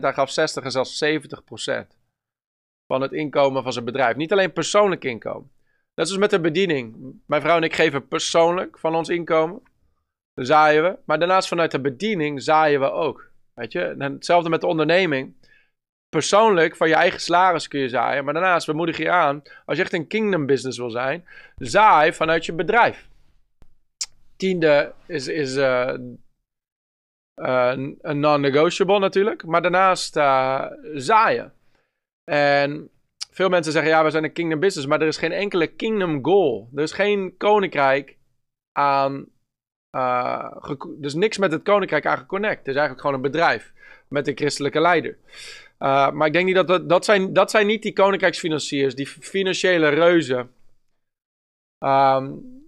hij 0.00 0.12
gaf 0.12 0.30
60 0.30 0.64
en 0.64 0.70
zelfs 0.70 1.04
70% 1.04 1.08
van 2.86 3.00
het 3.00 3.12
inkomen 3.12 3.62
van 3.62 3.72
zijn 3.72 3.84
bedrijf. 3.84 4.16
Niet 4.16 4.32
alleen 4.32 4.52
persoonlijk 4.52 5.04
inkomen. 5.04 5.51
Net 5.94 6.06
zoals 6.06 6.20
met 6.20 6.30
de 6.30 6.40
bediening. 6.40 7.16
Mijn 7.26 7.42
vrouw 7.42 7.56
en 7.56 7.62
ik 7.62 7.74
geven 7.74 8.08
persoonlijk 8.08 8.78
van 8.78 8.94
ons 8.94 9.08
inkomen. 9.08 9.62
Dan 10.34 10.44
zaaien 10.44 10.82
we. 10.82 10.98
Maar 11.04 11.18
daarnaast 11.18 11.48
vanuit 11.48 11.70
de 11.70 11.80
bediening 11.80 12.42
zaaien 12.42 12.80
we 12.80 12.90
ook. 12.90 13.30
Weet 13.54 13.72
je? 13.72 13.94
Hetzelfde 13.98 14.48
met 14.48 14.60
de 14.60 14.66
onderneming. 14.66 15.34
Persoonlijk 16.08 16.76
van 16.76 16.88
je 16.88 16.94
eigen 16.94 17.20
salaris 17.20 17.68
kun 17.68 17.80
je 17.80 17.88
zaaien. 17.88 18.24
Maar 18.24 18.34
daarnaast 18.34 18.66
bemoedig 18.66 18.96
je 18.96 19.10
aan. 19.10 19.42
Als 19.64 19.76
je 19.76 19.82
echt 19.82 19.92
een 19.92 20.06
kingdom 20.06 20.46
business 20.46 20.78
wil 20.78 20.90
zijn. 20.90 21.26
Zaai 21.56 22.12
vanuit 22.12 22.46
je 22.46 22.52
bedrijf. 22.52 23.08
Tiende 24.36 24.94
is, 25.06 25.28
is 25.28 25.56
uh, 25.56 25.94
een 27.34 28.20
non-negotiable 28.20 28.98
natuurlijk. 28.98 29.44
Maar 29.44 29.62
daarnaast 29.62 30.16
uh, 30.16 30.66
zaaien. 30.94 31.52
En 32.24 32.90
veel 33.32 33.48
mensen 33.48 33.72
zeggen, 33.72 33.90
ja, 33.90 34.04
we 34.04 34.10
zijn 34.10 34.24
een 34.24 34.32
kingdom 34.32 34.60
business, 34.60 34.88
maar 34.88 35.00
er 35.00 35.06
is 35.06 35.16
geen 35.16 35.32
enkele 35.32 35.66
kingdom 35.66 36.24
goal. 36.24 36.68
Er 36.74 36.82
is 36.82 36.92
geen 36.92 37.36
koninkrijk 37.36 38.16
aan, 38.72 39.26
dus 40.96 41.14
niks 41.14 41.38
met 41.38 41.52
het 41.52 41.62
koninkrijk 41.62 42.06
aan 42.06 42.18
geconnect. 42.18 42.58
Het 42.58 42.68
is 42.68 42.74
eigenlijk 42.74 43.00
gewoon 43.00 43.16
een 43.16 43.30
bedrijf 43.30 43.72
met 44.08 44.28
een 44.28 44.36
christelijke 44.36 44.80
leider. 44.80 45.18
Uh, 45.78 46.10
maar 46.10 46.26
ik 46.26 46.32
denk 46.32 46.46
niet 46.46 46.54
dat, 46.54 46.68
dat, 46.68 46.88
dat, 46.88 47.04
zijn, 47.04 47.32
dat 47.32 47.50
zijn 47.50 47.66
niet 47.66 47.82
die 47.82 47.92
koninkrijksfinanciers, 47.92 48.94
die 48.94 49.06
financiële 49.06 49.88
reuzen. 49.88 50.50
Um, 51.78 52.60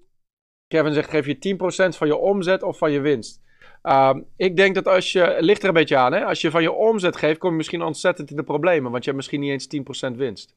Kevin 0.66 0.92
zegt, 0.92 1.11
geef 1.11 1.27
je 1.27 1.57
10% 1.92 1.96
van 1.96 2.07
je 2.07 2.16
omzet 2.16 2.62
of 2.62 2.79
van 2.79 2.92
je 2.92 3.00
winst. 3.00 3.43
Um, 3.88 4.27
ik 4.37 4.57
denk 4.57 4.75
dat 4.75 4.87
als 4.87 5.12
je, 5.12 5.37
ligt 5.40 5.62
er 5.62 5.68
een 5.68 5.75
beetje 5.75 5.97
aan, 5.97 6.12
hè? 6.12 6.25
als 6.25 6.40
je 6.40 6.51
van 6.51 6.62
je 6.62 6.73
omzet 6.73 7.16
geeft, 7.16 7.38
kom 7.38 7.51
je 7.51 7.57
misschien 7.57 7.83
ontzettend 7.83 8.31
in 8.31 8.37
de 8.37 8.42
problemen, 8.42 8.90
want 8.90 9.05
je 9.05 9.11
hebt 9.11 9.16
misschien 9.16 9.40
niet 9.40 9.51
eens 9.51 10.11
10% 10.12 10.16
winst. 10.16 10.55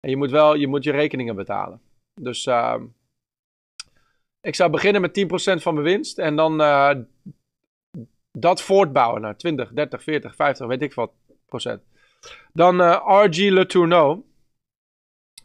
En 0.00 0.10
je 0.10 0.16
moet 0.16 0.30
wel, 0.30 0.54
je 0.54 0.66
moet 0.66 0.84
je 0.84 0.90
rekeningen 0.90 1.36
betalen. 1.36 1.80
Dus 2.20 2.46
uh, 2.46 2.76
ik 4.40 4.54
zou 4.54 4.70
beginnen 4.70 5.00
met 5.00 5.20
10% 5.20 5.62
van 5.62 5.74
mijn 5.74 5.86
winst 5.86 6.18
en 6.18 6.36
dan 6.36 6.60
uh, 6.60 6.90
dat 8.32 8.62
voortbouwen 8.62 9.20
naar 9.20 9.36
20, 9.36 9.72
30, 9.72 10.02
40, 10.02 10.34
50, 10.34 10.66
weet 10.66 10.82
ik 10.82 10.94
wat 10.94 11.12
procent. 11.46 11.82
Dan 12.52 12.80
uh, 12.80 13.24
RG 13.24 13.36
Le 13.36 13.66
Tourneau. 13.66 14.22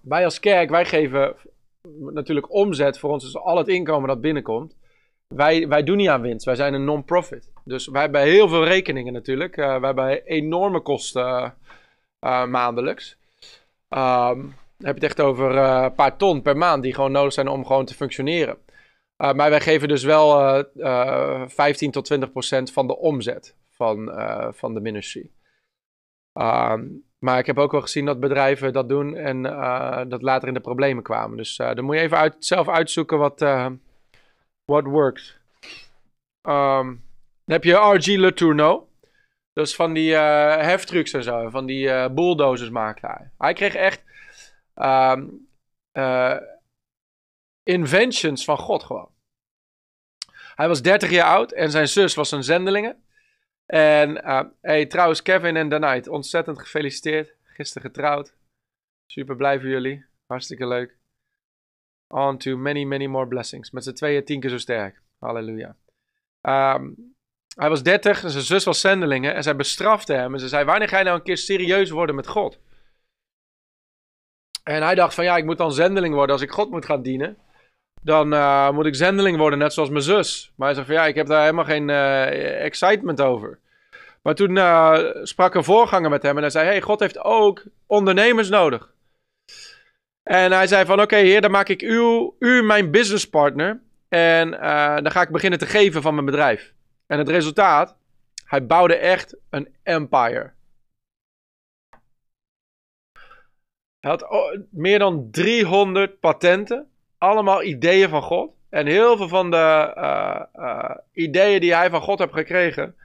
Wij 0.01 0.23
als 0.23 0.39
kerk, 0.39 0.69
wij 0.69 0.85
geven 0.85 1.35
natuurlijk 1.99 2.53
omzet 2.53 2.99
voor 2.99 3.09
ons, 3.09 3.23
dus 3.23 3.37
al 3.37 3.57
het 3.57 3.67
inkomen 3.67 4.07
dat 4.07 4.21
binnenkomt. 4.21 4.77
Wij, 5.35 5.67
wij 5.67 5.83
doen 5.83 5.97
niet 5.97 6.09
aan 6.09 6.21
winst, 6.21 6.45
wij 6.45 6.55
zijn 6.55 6.73
een 6.73 6.83
non-profit. 6.83 7.51
Dus 7.63 7.87
wij 7.87 8.01
hebben 8.01 8.21
heel 8.21 8.47
veel 8.47 8.63
rekeningen 8.63 9.13
natuurlijk. 9.13 9.57
Uh, 9.57 9.65
wij 9.65 9.87
hebben 9.87 10.25
enorme 10.25 10.79
kosten 10.79 11.55
uh, 12.19 12.45
maandelijks. 12.45 13.17
Dan 13.87 14.53
heb 14.77 14.97
je 14.97 15.01
het 15.01 15.03
echt 15.03 15.21
over 15.21 15.55
uh, 15.55 15.81
een 15.83 15.93
paar 15.93 16.17
ton 16.17 16.41
per 16.41 16.57
maand 16.57 16.83
die 16.83 16.93
gewoon 16.93 17.11
nodig 17.11 17.33
zijn 17.33 17.47
om 17.47 17.65
gewoon 17.65 17.85
te 17.85 17.93
functioneren. 17.93 18.57
maar 19.17 19.49
wij 19.49 19.61
geven 19.61 19.87
dus 19.87 20.03
wel 20.03 20.63
15 21.47 21.91
tot 21.91 22.05
20 22.05 22.31
procent 22.31 22.71
van 22.71 22.87
de 22.87 22.97
omzet 22.97 23.55
van, 23.69 24.11
van 24.53 24.73
de 24.73 24.79
ministry. 24.79 25.31
Um, 26.33 27.03
maar 27.19 27.39
ik 27.39 27.45
heb 27.45 27.57
ook 27.57 27.71
wel 27.71 27.81
gezien 27.81 28.05
dat 28.05 28.19
bedrijven 28.19 28.73
dat 28.73 28.89
doen 28.89 29.15
en 29.15 29.41
dat 30.09 30.21
later 30.21 30.47
in 30.47 30.53
de 30.53 30.59
problemen 30.59 31.03
kwamen. 31.03 31.37
Dus 31.37 31.55
dan 31.55 31.83
moet 31.83 31.95
je 31.95 32.01
even 32.01 32.17
uit, 32.17 32.35
zelf 32.39 32.69
uitzoeken 32.69 33.17
wat 33.17 33.41
What 34.69 34.83
works? 34.83 35.37
Dan 36.41 37.01
heb 37.45 37.63
je 37.63 37.73
RG 37.73 38.05
Le 38.05 38.33
Tourneau. 38.33 38.83
Dat 39.53 39.67
is 39.67 39.75
van 39.75 39.93
die 39.93 40.11
uh, 40.11 40.57
heftrucks 40.57 41.13
en 41.13 41.23
zo. 41.23 41.49
Van 41.49 41.65
die 41.65 41.85
uh, 41.87 42.07
bulldozers 42.07 42.69
maakt 42.69 43.01
hij. 43.01 43.31
Hij 43.37 43.53
kreeg 43.53 43.75
echt 43.75 44.03
um, 44.75 45.47
uh, 45.93 46.37
inventions 47.63 48.43
van 48.43 48.57
God 48.57 48.83
gewoon. 48.83 49.11
Hij 50.55 50.67
was 50.67 50.81
30 50.81 51.09
jaar 51.09 51.27
oud 51.27 51.51
en 51.51 51.71
zijn 51.71 51.87
zus 51.87 52.15
was 52.15 52.31
een 52.31 52.43
zendelinge. 52.43 52.97
En 53.65 54.25
hey, 54.61 54.85
trouwens, 54.85 55.21
Kevin 55.21 55.55
en 55.55 55.69
Danite, 55.69 56.11
ontzettend 56.11 56.59
gefeliciteerd. 56.59 57.35
Gisteren 57.43 57.89
getrouwd. 57.89 58.33
Super 59.05 59.35
blij 59.35 59.59
voor 59.59 59.69
jullie. 59.69 60.05
Hartstikke 60.25 60.67
leuk. 60.67 60.98
On 62.13 62.37
to 62.37 62.57
many, 62.57 62.83
many 62.83 63.05
more 63.05 63.27
blessings. 63.27 63.71
Met 63.71 63.83
z'n 63.83 63.93
tweeën 63.93 64.25
tien 64.25 64.39
keer 64.39 64.49
zo 64.49 64.57
sterk. 64.57 65.01
Halleluja. 65.19 65.75
Um, 66.41 67.13
hij 67.55 67.69
was 67.69 67.83
dertig 67.83 68.23
en 68.23 68.29
zijn 68.29 68.43
zus 68.43 68.63
was 68.63 68.81
zendelingen. 68.81 69.35
En 69.35 69.43
zij 69.43 69.55
bestrafte 69.55 70.13
hem. 70.13 70.33
En 70.33 70.39
ze 70.39 70.47
zei, 70.47 70.65
wanneer 70.65 70.87
ga 70.87 70.97
je 70.97 71.03
nou 71.03 71.17
een 71.17 71.23
keer 71.23 71.37
serieus 71.37 71.89
worden 71.89 72.15
met 72.15 72.27
God? 72.27 72.59
En 74.63 74.83
hij 74.83 74.95
dacht 74.95 75.13
van, 75.13 75.23
ja, 75.23 75.37
ik 75.37 75.45
moet 75.45 75.57
dan 75.57 75.71
zendeling 75.71 76.13
worden 76.13 76.35
als 76.35 76.43
ik 76.43 76.51
God 76.51 76.69
moet 76.69 76.85
gaan 76.85 77.01
dienen. 77.01 77.37
Dan 78.01 78.33
uh, 78.33 78.71
moet 78.71 78.85
ik 78.85 78.95
zendeling 78.95 79.37
worden, 79.37 79.59
net 79.59 79.73
zoals 79.73 79.89
mijn 79.89 80.03
zus. 80.03 80.53
Maar 80.55 80.67
hij 80.67 80.75
zegt 80.75 80.87
van, 80.87 80.95
ja, 80.95 81.05
ik 81.05 81.15
heb 81.15 81.27
daar 81.27 81.41
helemaal 81.41 81.65
geen 81.65 81.89
uh, 81.89 82.65
excitement 82.65 83.21
over. 83.21 83.59
Maar 84.21 84.35
toen 84.35 84.55
uh, 84.55 84.99
sprak 85.23 85.53
een 85.53 85.63
voorganger 85.63 86.09
met 86.09 86.23
hem 86.23 86.35
en 86.35 86.41
hij 86.41 86.51
zei, 86.51 86.65
hey, 86.65 86.81
God 86.81 86.99
heeft 86.99 87.19
ook 87.23 87.63
ondernemers 87.85 88.49
nodig. 88.49 88.93
En 90.29 90.51
hij 90.51 90.67
zei 90.67 90.85
van, 90.85 91.01
oké 91.01 91.15
heer, 91.15 91.41
dan 91.41 91.51
maak 91.51 91.69
ik 91.69 91.81
u, 91.81 92.31
u 92.39 92.61
mijn 92.63 92.91
businesspartner. 92.91 93.81
En 94.07 94.53
uh, 94.53 94.95
dan 94.95 95.11
ga 95.11 95.21
ik 95.21 95.29
beginnen 95.29 95.59
te 95.59 95.65
geven 95.65 96.01
van 96.01 96.13
mijn 96.13 96.25
bedrijf. 96.25 96.73
En 97.07 97.17
het 97.17 97.29
resultaat, 97.29 97.95
hij 98.45 98.65
bouwde 98.65 98.95
echt 98.95 99.37
een 99.49 99.75
empire. 99.83 100.51
Hij 103.99 104.11
had 104.11 104.27
meer 104.69 104.99
dan 104.99 105.27
300 105.31 106.19
patenten. 106.19 106.89
Allemaal 107.17 107.63
ideeën 107.63 108.09
van 108.09 108.21
God. 108.21 108.51
En 108.69 108.85
heel 108.85 109.17
veel 109.17 109.27
van 109.27 109.51
de 109.51 109.93
uh, 109.97 110.41
uh, 110.55 110.95
ideeën 111.11 111.61
die 111.61 111.75
hij 111.75 111.89
van 111.89 112.01
God 112.01 112.19
heeft 112.19 112.33
gekregen, 112.33 112.95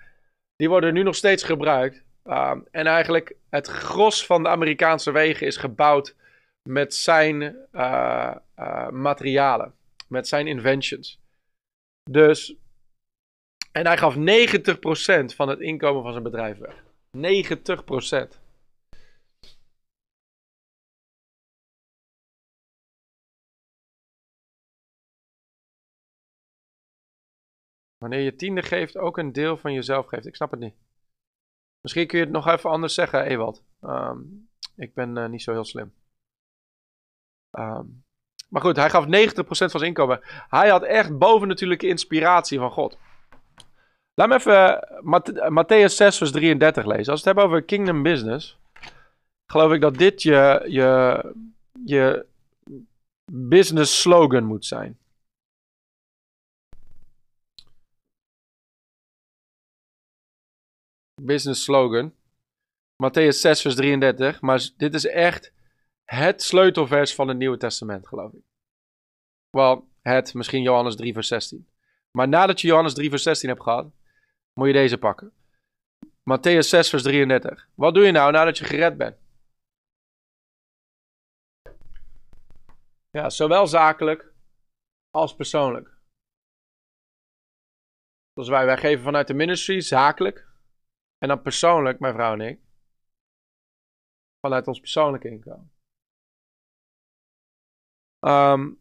die 0.57 0.69
worden 0.69 0.95
nu 0.95 1.03
nog 1.03 1.15
steeds 1.15 1.43
gebruikt. 1.43 2.03
Uh, 2.27 2.51
en 2.71 2.87
eigenlijk 2.87 3.35
het 3.51 3.67
gros 3.67 4.27
van 4.27 4.43
de 4.43 4.49
Amerikaanse 4.49 5.11
wegen 5.11 5.47
is 5.47 5.57
gebouwd 5.57 6.15
met 6.69 6.95
zijn 6.95 7.41
uh, 7.73 8.37
uh, 8.59 8.89
materialen, 8.89 9.75
met 10.09 10.29
zijn 10.29 10.47
inventions. 10.47 11.21
Dus, 12.11 12.57
en 13.73 13.87
hij 13.87 13.97
gaf 13.97 14.15
90% 14.17 14.19
van 15.35 15.49
het 15.49 15.61
inkomen 15.61 16.03
van 16.03 16.13
zijn 16.13 16.25
bedrijf 16.25 16.59
weg. 16.59 16.83
90%. 18.37 18.43
Wanneer 27.99 28.21
je 28.21 28.37
tiende 28.37 28.63
geeft, 28.63 28.97
ook 28.97 29.19
een 29.19 29.33
deel 29.33 29.57
van 29.57 29.73
jezelf 29.73 30.07
geeft. 30.07 30.27
Ik 30.27 30.37
snap 30.37 30.51
het 30.51 30.61
niet. 30.61 30.75
Misschien 31.81 32.07
kun 32.07 32.19
je 32.19 32.25
het 32.25 32.33
nog 32.33 32.47
even 32.47 32.71
anders 32.71 32.95
zeggen, 32.95 33.25
Ewald. 33.25 33.65
Um, 33.81 34.49
ik 34.77 34.95
ben 34.95 35.17
uh, 35.17 35.29
niet 35.29 35.43
zo 35.43 35.53
heel 35.53 35.65
slim. 35.65 35.93
Um, 37.59 38.05
maar 38.49 38.63
goed, 38.63 38.77
hij 38.77 38.91
gaf 38.91 39.05
90% 39.05 39.09
van 39.37 39.55
zijn 39.55 39.83
inkomen. 39.83 40.21
Hij 40.49 40.69
had 40.69 40.83
echt 40.83 41.19
bovennatuurlijke 41.19 41.87
inspiratie 41.87 42.59
van 42.59 42.71
God. 42.71 42.99
Laat 44.15 44.29
me 44.29 44.35
even 44.35 44.89
Matthäus 45.65 45.95
6, 45.95 46.19
vers 46.19 46.31
33 46.31 46.85
lezen. 46.85 47.13
Als 47.13 47.23
we 47.23 47.29
het 47.29 47.39
hebben 47.39 47.45
over 47.45 47.63
kingdom 47.63 48.03
business, 48.03 48.59
geloof 49.47 49.73
ik 49.73 49.81
dat 49.81 49.99
dit 49.99 50.23
je, 50.23 50.65
je, 50.69 51.35
je 51.85 52.27
business 53.33 54.01
slogan 54.01 54.45
moet 54.45 54.67
zijn. 54.67 54.99
Business 61.23 61.65
slogan. 61.65 62.13
Matthäus 63.03 63.41
6, 63.41 63.61
vers 63.61 63.75
33. 63.75 64.41
Maar 64.41 64.69
dit 64.77 64.95
is 64.95 65.07
echt 65.07 65.53
het 66.05 66.43
sleutelvers 66.43 67.15
van 67.15 67.29
het 67.29 67.37
Nieuwe 67.37 67.57
Testament, 67.57 68.09
geloof 68.09 68.33
ik. 68.33 68.43
Wel, 69.51 69.89
het, 70.03 70.35
misschien 70.35 70.63
Johannes 70.63 70.97
3, 70.97 71.13
vers 71.13 71.29
16. 71.29 71.69
Maar 72.11 72.29
nadat 72.29 72.61
je 72.61 72.67
Johannes 72.67 72.95
3, 72.95 73.11
vers 73.11 73.23
16 73.23 73.49
hebt 73.49 73.63
gehad, 73.63 73.93
moet 74.53 74.67
je 74.67 74.73
deze 74.73 74.99
pakken. 74.99 75.33
Matthäus 76.31 76.69
6, 76.69 76.89
vers 76.89 77.03
33. 77.03 77.69
Wat 77.75 77.95
doe 77.95 78.05
je 78.05 78.13
nou 78.13 78.33
nadat 78.33 78.59
je 78.59 78.65
gered 78.65 78.97
bent? 78.97 79.17
Ja, 83.11 83.31
zowel 83.31 83.67
zakelijk 83.67 84.33
als 85.11 85.35
persoonlijk. 85.35 85.95
Zoals 88.33 88.49
wij, 88.49 88.67
wij 88.67 88.77
geven 88.77 89.05
vanuit 89.05 89.27
de 89.27 89.35
ministry 89.35 89.81
zakelijk. 89.81 90.49
En 91.19 91.29
dan 91.29 91.43
persoonlijk, 91.43 91.99
mijn 91.99 92.15
vrouw 92.15 92.33
en 92.33 92.41
ik. 92.41 92.61
Vanuit 94.41 94.67
ons 94.67 94.81
persoonlijke 94.81 95.29
inkomen. 95.29 95.74
Um, 98.27 98.79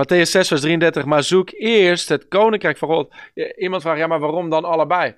Matthäus 0.00 0.30
6, 0.30 0.48
vers 0.48 0.60
33. 0.60 1.04
Maar 1.04 1.22
zoek 1.22 1.50
eerst 1.50 2.08
het 2.08 2.28
koninkrijk 2.28 2.78
van 2.78 2.88
God. 2.88 3.14
Iemand 3.56 3.82
vraagt, 3.82 3.98
ja, 3.98 4.06
maar 4.06 4.20
waarom 4.20 4.50
dan 4.50 4.64
allebei? 4.64 5.14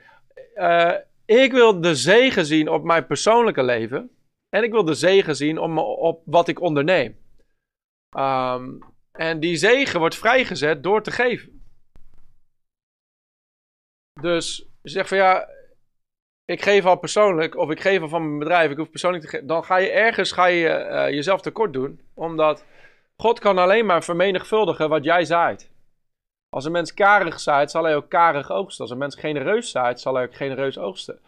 Uh, 0.55 0.95
ik 1.25 1.53
wil 1.53 1.81
de 1.81 1.95
zegen 1.95 2.47
zien 2.47 2.69
op 2.69 2.85
mijn 2.85 3.07
persoonlijke 3.07 3.63
leven. 3.63 4.11
En 4.49 4.63
ik 4.63 4.71
wil 4.71 4.85
de 4.85 4.95
zegen 4.95 5.37
zien 5.37 5.59
op, 5.59 6.23
wat 6.25 6.49
ik 6.49 6.61
onderneem. 6.61 7.19
Ehm, 8.17 8.79
en 9.13 9.41
die 9.41 9.57
zegen 9.57 10.01
wordt 10.01 10.17
vrijgezet 10.17 10.83
door 10.83 11.03
te 11.03 11.11
geven. 11.11 11.63
Dus 14.21 14.69
je 14.83 14.91
zegt 14.91 15.09
van 15.09 15.19
ja, 15.19 15.49
ik 16.45 16.63
geef 16.63 16.85
al 16.85 16.99
persoonlijk, 16.99 17.57
of 17.57 17.71
ik 17.71 17.81
geef 17.81 18.01
al 18.01 18.09
van 18.09 18.27
mijn 18.27 18.39
bedrijf, 18.39 18.71
ik 18.71 18.77
hoef 18.77 18.91
persoonlijk 18.91 19.25
te 19.25 19.31
geven. 19.31 19.47
Dan 19.47 19.65
ga 19.65 19.77
je 19.77 19.91
ergens 19.91 20.33
ga 20.33 20.47
je, 20.47 20.89
uh, 20.91 21.11
jezelf 21.15 21.41
tekort 21.41 21.73
doen. 21.73 22.01
Omdat 22.15 22.65
God 23.23 23.39
kan 23.39 23.59
alleen 23.59 23.87
maar 23.87 24.05
vermenigvuldigen 24.05 24.89
wat 24.89 25.05
jij 25.05 25.25
zaait. 25.25 25.71
Als 26.49 26.65
een 26.65 26.73
mens 26.73 26.95
karig 26.95 27.41
zaait, 27.41 27.71
zal 27.71 27.85
hij 27.85 27.97
ook 27.97 28.09
karig 28.09 28.51
oogsten. 28.51 28.83
Als 28.83 28.91
een 28.91 28.99
mens 28.99 29.17
genereus 29.17 29.71
zaait, 29.71 30.01
zal 30.01 30.15
hij 30.15 30.25
ook 30.25 30.35
genereus 30.35 30.79
oogsten. 30.79 31.21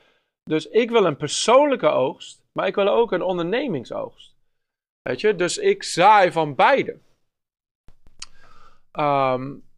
Dus 0.42 0.68
ik 0.68 0.90
wil 0.90 1.04
een 1.04 1.16
persoonlijke 1.16 1.88
oogst, 1.88 2.42
maar 2.52 2.66
ik 2.66 2.74
wil 2.74 2.88
ook 2.88 3.12
een 3.12 3.22
ondernemingsoogst. 3.22 4.36
Weet 5.02 5.20
je, 5.20 5.34
dus 5.34 5.58
ik 5.58 5.82
zaai 5.82 6.32
van 6.32 6.54
beide. 6.54 7.00
Um, 8.92 9.68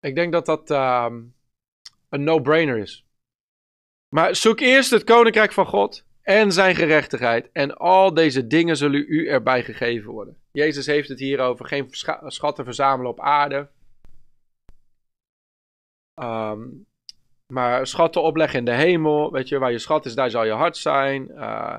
ik 0.00 0.14
denk 0.14 0.32
dat 0.32 0.46
dat 0.46 0.70
um, 0.70 1.34
een 2.08 2.24
no-brainer 2.24 2.78
is. 2.78 3.04
Maar 4.14 4.34
zoek 4.34 4.60
eerst 4.60 4.90
het 4.90 5.04
koninkrijk 5.04 5.52
van 5.52 5.66
God 5.66 6.04
en 6.22 6.52
zijn 6.52 6.74
gerechtigheid. 6.74 7.48
En 7.52 7.76
al 7.76 8.14
deze 8.14 8.46
dingen 8.46 8.76
zullen 8.76 9.04
u 9.08 9.28
erbij 9.28 9.62
gegeven 9.62 10.10
worden. 10.10 10.36
Jezus 10.52 10.86
heeft 10.86 11.08
het 11.08 11.18
hier 11.18 11.40
over 11.40 11.66
geen 11.66 11.86
schatten 12.26 12.64
verzamelen 12.64 13.10
op 13.10 13.20
aarde. 13.20 13.68
Um, 16.22 16.86
maar 17.46 17.86
schatten 17.86 18.22
opleggen 18.22 18.58
in 18.58 18.64
de 18.64 18.74
hemel. 18.74 19.32
Weet 19.32 19.48
je, 19.48 19.58
waar 19.58 19.72
je 19.72 19.78
schat 19.78 20.06
is, 20.06 20.14
daar 20.14 20.30
zal 20.30 20.44
je 20.44 20.52
hart 20.52 20.76
zijn. 20.76 21.30
Uh, 21.34 21.78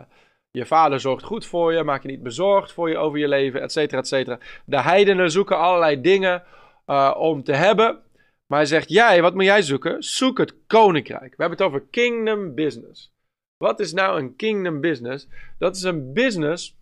je 0.52 0.66
vader 0.66 1.00
zorgt 1.00 1.24
goed 1.24 1.46
voor 1.46 1.74
je. 1.74 1.84
Maak 1.84 2.02
je 2.02 2.08
niet 2.08 2.24
bezorgd 2.24 2.72
voor 2.72 2.90
je 2.90 2.98
over 2.98 3.20
je 3.20 3.28
leven, 3.28 3.62
et 3.62 3.72
cetera, 3.72 4.00
et 4.00 4.08
cetera. 4.08 4.40
De 4.66 4.82
heidenen 4.82 5.32
zoeken 5.32 5.58
allerlei 5.58 6.02
dingen 6.02 6.44
uh, 6.88 7.16
om 7.18 7.44
te 7.44 7.54
hebben. 7.54 8.02
Maar 8.48 8.60
hij 8.60 8.68
zegt, 8.68 8.90
jij, 8.90 9.22
wat 9.22 9.34
moet 9.34 9.44
jij 9.44 9.62
zoeken? 9.62 10.04
Zoek 10.04 10.38
het 10.38 10.56
koninkrijk. 10.68 11.36
We 11.36 11.44
hebben 11.44 11.58
het 11.58 11.68
over 11.68 11.84
kingdom 11.90 12.56
business. 12.56 13.14
Wat 13.62 13.80
is 13.80 13.94
nou 13.94 14.20
een 14.20 14.36
kingdom 14.36 14.82
business? 14.82 15.28
Dat 15.58 15.76
is 15.76 15.84
een 15.84 16.14
business. 16.14 16.78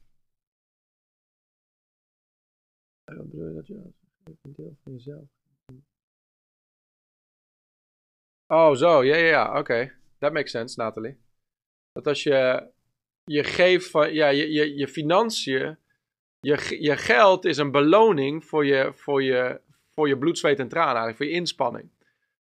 Je 3.06 3.94
dat 4.24 4.36
een 4.42 4.54
deel 4.54 4.78
van 4.84 4.94
jezelf? 4.94 5.24
Oh, 8.48 8.76
zo, 8.76 9.04
ja, 9.04 9.16
ja, 9.16 9.26
ja, 9.26 9.60
oké. 9.60 9.94
That 10.18 10.34
makes 10.34 10.52
sense, 10.52 10.80
Nathalie. 10.80 11.18
Dat 11.92 12.08
als 12.08 12.24
je 12.24 12.72
je 13.24 13.44
geeft 13.44 13.90
van, 13.90 14.14
ja, 14.14 14.28
je, 14.28 14.52
je, 14.52 14.76
je 14.76 14.88
financiën, 14.88 15.78
je, 16.40 16.78
je 16.80 16.98
geld 16.98 17.46
is 17.46 17.58
een 17.58 17.72
beloning 17.72 18.46
voor 18.46 18.66
je, 18.66 18.94
voor 18.94 19.24
je, 19.24 19.62
voor 19.90 20.08
je 20.08 20.18
bloed, 20.18 20.38
zweet 20.38 20.60
en 20.60 20.68
tranen, 20.68 20.88
eigenlijk, 20.88 21.18
voor 21.18 21.26
je 21.26 21.32
inspanning. 21.32 21.90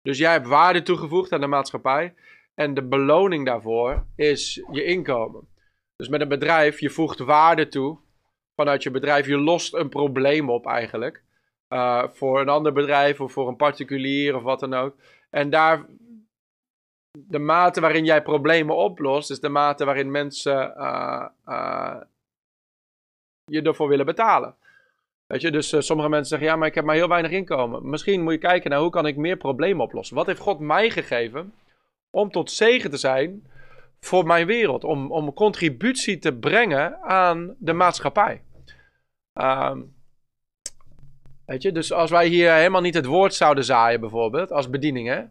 Dus 0.01 0.17
jij 0.17 0.31
hebt 0.31 0.47
waarde 0.47 0.81
toegevoegd 0.81 1.31
aan 1.31 1.41
de 1.41 1.47
maatschappij. 1.47 2.13
En 2.53 2.73
de 2.73 2.83
beloning 2.83 3.45
daarvoor 3.45 4.05
is 4.15 4.63
je 4.71 4.83
inkomen. 4.83 5.47
Dus 5.95 6.07
met 6.07 6.21
een 6.21 6.27
bedrijf, 6.27 6.79
je 6.79 6.89
voegt 6.89 7.19
waarde 7.19 7.67
toe 7.67 7.97
vanuit 8.55 8.83
je 8.83 8.91
bedrijf. 8.91 9.27
Je 9.27 9.37
lost 9.37 9.73
een 9.73 9.89
probleem 9.89 10.49
op 10.49 10.65
eigenlijk. 10.65 11.23
Uh, 11.69 12.07
voor 12.07 12.41
een 12.41 12.49
ander 12.49 12.73
bedrijf 12.73 13.21
of 13.21 13.31
voor 13.31 13.47
een 13.47 13.55
particulier 13.55 14.35
of 14.35 14.43
wat 14.43 14.59
dan 14.59 14.73
ook. 14.73 14.95
En 15.29 15.49
daar, 15.49 15.85
de 17.11 17.39
mate 17.39 17.81
waarin 17.81 18.05
jij 18.05 18.21
problemen 18.21 18.75
oplost, 18.75 19.31
is 19.31 19.39
de 19.39 19.49
mate 19.49 19.85
waarin 19.85 20.11
mensen 20.11 20.73
uh, 20.77 21.25
uh, 21.45 22.01
je 23.43 23.61
ervoor 23.61 23.87
willen 23.87 24.05
betalen. 24.05 24.55
Weet 25.25 25.41
je, 25.41 25.51
dus 25.51 25.85
sommige 25.85 26.09
mensen 26.09 26.29
zeggen, 26.29 26.47
ja, 26.47 26.55
maar 26.55 26.67
ik 26.67 26.75
heb 26.75 26.85
maar 26.85 26.95
heel 26.95 27.07
weinig 27.07 27.31
inkomen. 27.31 27.89
Misschien 27.89 28.21
moet 28.21 28.33
je 28.33 28.39
kijken 28.39 28.69
naar 28.69 28.79
hoe 28.79 28.89
kan 28.89 29.05
ik 29.05 29.17
meer 29.17 29.37
problemen 29.37 29.85
oplossen. 29.85 30.15
Wat 30.15 30.25
heeft 30.25 30.39
God 30.39 30.59
mij 30.59 30.89
gegeven 30.89 31.53
om 32.13 32.31
tot 32.31 32.51
zegen 32.51 32.89
te 32.89 32.97
zijn 32.97 33.43
voor 33.99 34.25
mijn 34.25 34.45
wereld? 34.45 34.83
Om, 34.83 35.11
om 35.11 35.33
contributie 35.33 36.19
te 36.19 36.33
brengen 36.33 37.01
aan 37.01 37.55
de 37.59 37.73
maatschappij. 37.73 38.41
Um, 39.33 39.95
weet 41.45 41.61
je, 41.61 41.71
dus 41.71 41.91
als 41.91 42.11
wij 42.11 42.27
hier 42.27 42.53
helemaal 42.53 42.81
niet 42.81 42.93
het 42.93 43.05
woord 43.05 43.33
zouden 43.33 43.63
zaaien 43.63 43.99
bijvoorbeeld, 43.99 44.51
als 44.51 44.69
bediening 44.69 45.07
hè. 45.07 45.21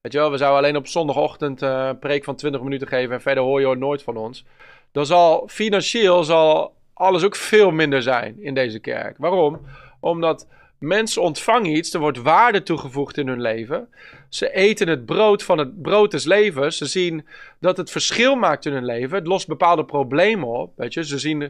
Weet 0.00 0.12
je 0.12 0.18
wel, 0.18 0.30
we 0.30 0.36
zouden 0.36 0.58
alleen 0.58 0.76
op 0.76 0.86
zondagochtend 0.86 1.62
uh, 1.62 1.86
een 1.86 1.98
preek 1.98 2.24
van 2.24 2.36
20 2.36 2.62
minuten 2.62 2.88
geven 2.88 3.14
en 3.14 3.20
verder 3.20 3.42
hoor 3.42 3.60
je 3.60 3.76
nooit 3.76 4.02
van 4.02 4.16
ons. 4.16 4.44
Dan 4.92 5.06
zal 5.06 5.48
financieel 5.48 6.24
zal 6.24 6.74
alles 6.92 7.24
ook 7.24 7.36
veel 7.36 7.70
minder 7.70 8.02
zijn 8.02 8.42
in 8.42 8.54
deze 8.54 8.78
kerk. 8.78 9.18
Waarom? 9.18 9.60
Omdat 10.00 10.48
mensen 10.86 11.22
ontvangen 11.22 11.70
iets, 11.70 11.94
er 11.94 12.00
wordt 12.00 12.22
waarde 12.22 12.62
toegevoegd 12.62 13.16
in 13.16 13.28
hun 13.28 13.40
leven. 13.40 13.88
Ze 14.28 14.52
eten 14.52 14.88
het 14.88 15.06
brood 15.06 15.42
van 15.42 15.58
het 15.58 15.82
brood 15.82 16.10
des 16.10 16.24
levens. 16.24 16.76
Ze 16.76 16.86
zien 16.86 17.26
dat 17.60 17.76
het 17.76 17.90
verschil 17.90 18.34
maakt 18.34 18.66
in 18.66 18.72
hun 18.72 18.84
leven. 18.84 19.18
Het 19.18 19.26
lost 19.26 19.46
bepaalde 19.46 19.84
problemen 19.84 20.48
op. 20.48 20.72
Weet 20.76 20.94
je? 20.94 21.04
Ze 21.04 21.18
zien 21.18 21.42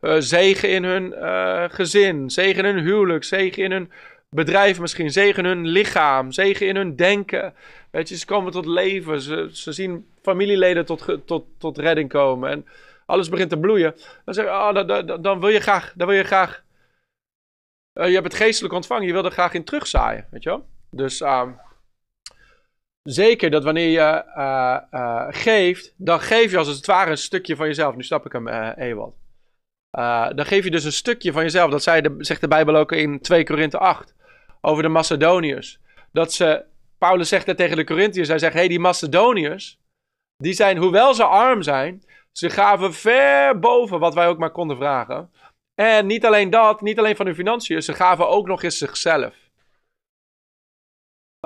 uh, 0.00 0.14
zegen 0.18 0.70
in 0.70 0.84
hun 0.84 1.12
uh, 1.12 1.64
gezin, 1.68 2.30
zegen 2.30 2.64
in 2.64 2.74
hun 2.74 2.84
huwelijk, 2.84 3.24
zegen 3.24 3.62
in 3.62 3.72
hun 3.72 3.90
bedrijf 4.28 4.80
misschien, 4.80 5.10
zegen 5.10 5.44
in 5.44 5.50
hun 5.50 5.66
lichaam, 5.66 6.32
zegen 6.32 6.66
in 6.66 6.76
hun 6.76 6.96
denken. 6.96 7.54
Weet 7.90 8.08
je, 8.08 8.16
ze 8.16 8.26
komen 8.26 8.52
tot 8.52 8.66
leven. 8.66 9.20
Ze, 9.20 9.48
ze 9.52 9.72
zien 9.72 10.06
familieleden 10.22 10.86
tot, 10.86 11.18
tot, 11.24 11.44
tot 11.58 11.78
redding 11.78 12.08
komen. 12.08 12.50
En 12.50 12.66
alles 13.10 13.28
begint 13.28 13.50
te 13.50 13.58
bloeien, 13.58 13.94
dan 14.24 14.34
zeg 14.34 14.44
je, 14.44 14.50
oh, 14.50 14.74
dan, 14.74 15.06
dan, 15.06 15.22
dan, 15.22 15.40
wil 15.40 15.48
je 15.48 15.60
graag, 15.60 15.92
dan 15.96 16.06
wil 16.06 16.16
je 16.16 16.24
graag, 16.24 16.62
uh, 17.94 18.06
je 18.06 18.12
hebt 18.12 18.24
het 18.24 18.34
geestelijk 18.34 18.74
ontvangen, 18.74 19.06
je 19.06 19.12
wil 19.12 19.24
er 19.24 19.30
graag 19.30 19.54
in 19.54 19.64
terugzaaien, 19.64 20.26
weet 20.30 20.42
je 20.42 20.48
wel? 20.48 20.66
Dus 20.90 21.20
uh, 21.20 21.48
zeker 23.02 23.50
dat 23.50 23.64
wanneer 23.64 23.88
je 23.88 24.24
uh, 24.36 24.78
uh, 24.90 25.26
geeft, 25.28 25.94
dan 25.96 26.20
geef 26.20 26.50
je 26.50 26.58
als 26.58 26.68
het 26.68 26.86
ware 26.86 27.10
een 27.10 27.18
stukje 27.18 27.56
van 27.56 27.66
jezelf. 27.66 27.94
Nu 27.94 28.02
snap 28.02 28.26
ik 28.26 28.32
hem, 28.32 28.48
uh, 28.48 28.70
Ewald. 28.76 29.16
dan 30.36 30.46
geef 30.46 30.64
je 30.64 30.70
dus 30.70 30.84
een 30.84 30.92
stukje 30.92 31.32
van 31.32 31.42
jezelf. 31.42 31.70
Dat 31.70 31.82
zei 31.82 32.00
de, 32.00 32.14
zegt 32.18 32.40
de 32.40 32.48
Bijbel 32.48 32.76
ook 32.76 32.92
in 32.92 33.20
2 33.20 33.44
Korinthe 33.44 33.78
8 33.78 34.14
over 34.60 34.82
de 34.82 34.88
Macedoniërs. 34.88 35.80
Dat 36.12 36.32
ze, 36.32 36.64
Paulus 36.98 37.28
zegt 37.28 37.46
dat 37.46 37.56
tegen 37.56 37.76
de 37.76 37.84
Corinthiërs, 37.84 38.28
hij 38.28 38.38
zegt, 38.38 38.52
hé, 38.52 38.58
hey, 38.58 38.68
die 38.68 38.80
Macedoniërs, 38.80 39.78
die 40.36 40.52
zijn, 40.52 40.76
hoewel 40.76 41.14
ze 41.14 41.24
arm 41.24 41.62
zijn, 41.62 42.02
ze 42.32 42.50
gaven 42.50 42.94
ver 42.94 43.58
boven 43.58 43.98
wat 43.98 44.14
wij 44.14 44.26
ook 44.26 44.38
maar 44.38 44.50
konden 44.50 44.76
vragen. 44.76 45.30
En 45.80 46.06
niet 46.06 46.26
alleen 46.26 46.50
dat, 46.50 46.80
niet 46.80 46.98
alleen 46.98 47.16
van 47.16 47.26
hun 47.26 47.34
financiën, 47.34 47.82
ze 47.82 47.92
gaven 47.92 48.28
ook 48.28 48.46
nog 48.46 48.62
eens 48.62 48.78
zichzelf. 48.78 49.34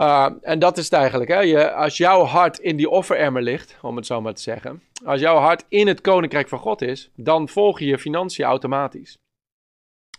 Uh, 0.01 0.31
en 0.40 0.59
dat 0.59 0.79
is 0.79 0.85
het 0.85 0.92
eigenlijk. 0.92 1.31
Hè? 1.31 1.40
Je, 1.40 1.73
als 1.73 1.97
jouw 1.97 2.23
hart 2.23 2.59
in 2.59 2.77
die 2.77 2.88
offeremmer 2.88 3.42
ligt, 3.42 3.77
om 3.83 3.97
het 3.97 4.07
zo 4.07 4.20
maar 4.20 4.35
te 4.35 4.42
zeggen. 4.42 4.83
Als 5.05 5.20
jouw 5.20 5.37
hart 5.37 5.64
in 5.68 5.87
het 5.87 6.01
koninkrijk 6.01 6.49
van 6.49 6.59
God 6.59 6.83
is, 6.83 7.11
dan 7.14 7.49
volg 7.49 7.79
je 7.79 7.87
je 7.87 7.99
financiën 7.99 8.44
automatisch. 8.44 9.16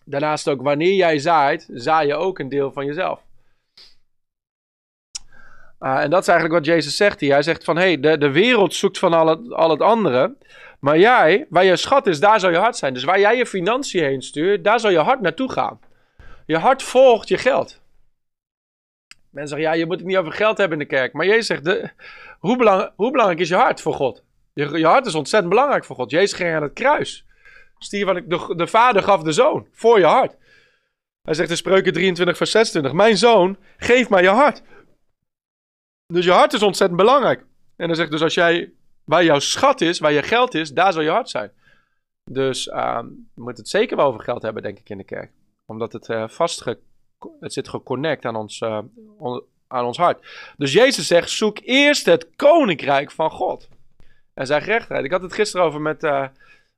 Daarnaast 0.06 0.50
ook, 0.50 0.62
wanneer 0.62 0.94
jij 0.94 1.20
zaait, 1.20 1.68
zaai 1.72 2.08
je 2.08 2.16
ook 2.16 2.40
een 2.40 2.50
deel 2.50 2.72
van 2.72 2.86
jezelf. 2.86 3.24
Uh, 5.80 6.02
en 6.02 6.10
dat 6.10 6.22
is 6.22 6.28
eigenlijk 6.28 6.60
wat 6.60 6.76
Jezus 6.76 6.96
zegt 6.96 7.20
hier. 7.20 7.32
Hij 7.32 7.44
zegt 7.44 7.64
van, 7.64 7.76
hé, 7.76 7.84
hey, 7.84 8.00
de, 8.00 8.18
de 8.18 8.32
wereld 8.32 8.74
zoekt 8.74 9.00
van 9.00 9.14
al 9.14 9.54
al 9.54 9.70
het 9.70 9.82
andere. 9.82 10.36
Maar 10.80 10.98
jij, 10.98 11.46
waar 11.50 11.66
je 11.66 11.76
schat 11.76 12.08
is, 12.08 12.20
daar 12.20 12.40
zal 12.40 12.50
je 12.50 12.58
hart 12.58 12.78
zijn. 12.78 12.94
Dus 12.94 13.04
waar 13.04 13.20
jij 13.20 13.38
je 13.38 13.46
financiën 13.46 14.04
heen 14.04 14.22
stuurt, 14.22 14.64
daar 14.64 14.80
zal 14.80 14.90
je 14.90 14.98
hart 14.98 15.22
naartoe 15.22 15.52
gaan. 15.52 15.80
Je 16.46 16.58
hart 16.58 16.84
volgt 16.84 17.28
je 17.28 17.38
geld. 17.38 17.82
Mensen 19.30 19.58
zeggen, 19.58 19.76
ja, 19.76 19.80
je 19.80 19.86
moet 19.86 19.98
het 19.98 20.08
niet 20.08 20.18
over 20.18 20.32
geld 20.32 20.58
hebben 20.58 20.80
in 20.80 20.88
de 20.88 20.96
kerk. 20.96 21.14
Maar 21.14 21.26
Jezus 21.26 21.46
zegt, 21.46 21.64
de, 21.64 21.90
hoe, 22.40 22.58
belang, 22.58 22.92
hoe, 22.96 23.12
belangrijk 23.12 23.42
is 23.42 23.50
je 23.50 23.56
hart 23.56 23.82
voor 23.82 23.94
God? 23.94 24.24
Je, 24.54 24.78
je, 24.78 24.86
hart 24.86 25.06
is 25.06 25.16
ontzettend 25.16 25.54
belangrijk 25.54 25.86
voor 25.86 25.96
God. 25.96 26.12
Jezus 26.12 26.34
ging 26.34 26.56
aan 26.56 26.64
het 26.64 26.74
kruis. 26.74 27.26
Stier 27.78 28.06
van 28.06 28.16
de, 28.16 28.56
de 28.56 28.68
vader 28.68 29.04
gaf 29.04 29.24
de 29.24 29.32
zoon 29.32 29.68
voor 29.72 30.00
je 30.00 30.06
hart. 30.06 30.38
Hij 31.22 31.34
zegt 31.34 31.50
in 31.50 31.58
Spreuken 31.58 31.94
23 31.94 32.38
vers 32.38 32.52
26, 32.52 32.92
mijn 32.92 33.18
zoon, 33.18 33.58
geef 33.78 34.10
mij 34.10 34.22
je 34.22 34.30
hart. 34.30 34.62
Dus 36.14 36.26
je 36.26 36.32
hart 36.32 36.54
is 36.54 36.64
ontzettend 36.64 37.00
belangrijk. 37.00 37.46
En 37.76 37.86
hij 37.86 37.96
zegt 37.96 38.12
dus 38.12 38.22
als 38.22 38.34
jij, 38.34 38.74
waar 39.06 39.24
jouw 39.24 39.40
schat 39.40 39.82
is, 39.82 40.00
waar 40.00 40.12
je 40.12 40.24
geld 40.24 40.54
is, 40.54 40.74
daar 40.74 40.94
zal 40.94 41.02
je 41.02 41.10
hart 41.10 41.30
zijn. 41.30 41.52
Dus 42.32 42.68
uh, 42.68 43.00
we 43.34 43.42
moeten 43.42 43.64
het 43.64 43.72
zeker 43.72 43.98
wel 43.98 44.06
over 44.06 44.20
geld 44.20 44.42
hebben, 44.42 44.64
denk 44.64 44.80
ik, 44.80 44.90
in 44.90 44.98
de 44.98 45.04
kerk. 45.04 45.32
Omdat 45.66 45.94
het 45.94 46.10
uh, 46.10 46.28
het 47.40 47.54
zit 47.54 47.68
geconnect 47.68 48.26
aan 48.26 48.36
ons, 48.36 48.62
on 49.18 49.44
aan 49.68 49.86
ons 49.86 49.98
hart. 49.98 50.54
Dus 50.58 50.74
Jezus 50.74 51.08
zegt, 51.08 51.30
zoek 51.30 51.60
eerst 51.64 52.06
het 52.06 52.30
koninkrijk 52.36 53.12
van 53.12 53.32
God. 53.32 53.70
En 54.34 54.46
zijn 54.46 54.62
gerechtigheid. 54.62 55.06
Ik 55.06 55.12
had 55.12 55.22
het 55.22 55.34
gisteren 55.34 55.66
over 55.66 55.82
met 55.82 56.04
uh, 56.04 56.28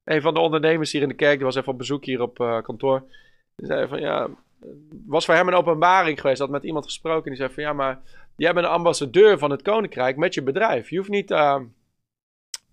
een 0.04 0.22
van 0.22 0.34
de 0.34 0.40
ondernemers 0.40 0.92
hier 0.92 1.02
in 1.02 1.08
de 1.08 1.14
kerk. 1.14 1.36
Die 1.36 1.46
was 1.46 1.56
even 1.56 1.72
op 1.72 1.78
bezoek 1.78 2.06
hier 2.06 2.22
op 2.22 2.36
kantoor. 2.64 3.04
Die 3.56 3.68
zei 3.68 3.88
van, 3.88 4.00
ja, 4.00 4.28
was 5.06 5.26
voor 5.26 5.34
hem 5.34 5.48
een 5.48 5.54
openbaring 5.54 6.22
geweest. 6.22 6.40
Had 6.40 6.50
met 6.50 6.64
iemand 6.64 6.86
gesproken. 6.86 7.30
Die 7.30 7.40
zei 7.40 7.54
van, 7.54 7.64
ja, 7.64 7.74
maar 7.74 8.02
Jij 8.38 8.54
bent 8.54 8.66
een 8.66 8.72
ambassadeur 8.72 9.38
van 9.38 9.52
het 9.52 9.62
koninkrijk 9.62 10.18
met 10.18 10.34
je 10.34 10.42
bedrijf. 10.42 10.90
Je 10.90 10.98
hoeft 10.98 11.10
niet 11.10 11.32
uh, 11.32 11.60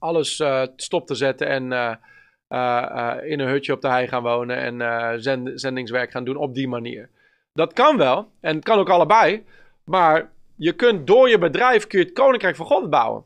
alles 0.05 0.41
uh, 0.41 0.63
stop 0.77 1.07
te 1.07 1.15
zetten 1.15 1.49
en 1.49 1.73
uh, 1.73 1.95
eh, 2.49 3.31
in 3.31 3.41
een 3.41 3.49
hutje 3.49 3.73
op 3.73 3.81
de 3.81 3.89
hei 3.89 4.09
gaan 4.09 4.23
wonen 4.23 4.57
en 4.57 4.81
eh, 4.81 5.13
zend, 5.17 5.61
zendingswerk 5.61 6.11
gaan 6.11 6.25
doen 6.25 6.37
op 6.37 6.55
die 6.55 6.69
manier. 6.69 7.09
Dat 7.53 7.73
kan 7.73 7.97
wel 7.97 8.31
en 8.41 8.55
het 8.55 8.65
kan 8.65 8.79
ook 8.79 8.91
allebei, 8.91 9.45
maar 9.85 10.33
je 10.57 10.73
kunt 10.73 11.07
door 11.07 11.29
je 11.29 11.39
bedrijf 11.39 11.87
kun 11.87 11.99
je 11.99 12.05
het 12.05 12.15
koninkrijk 12.15 12.57
van 12.57 12.67
God 12.67 12.91
bouwen. 12.91 13.25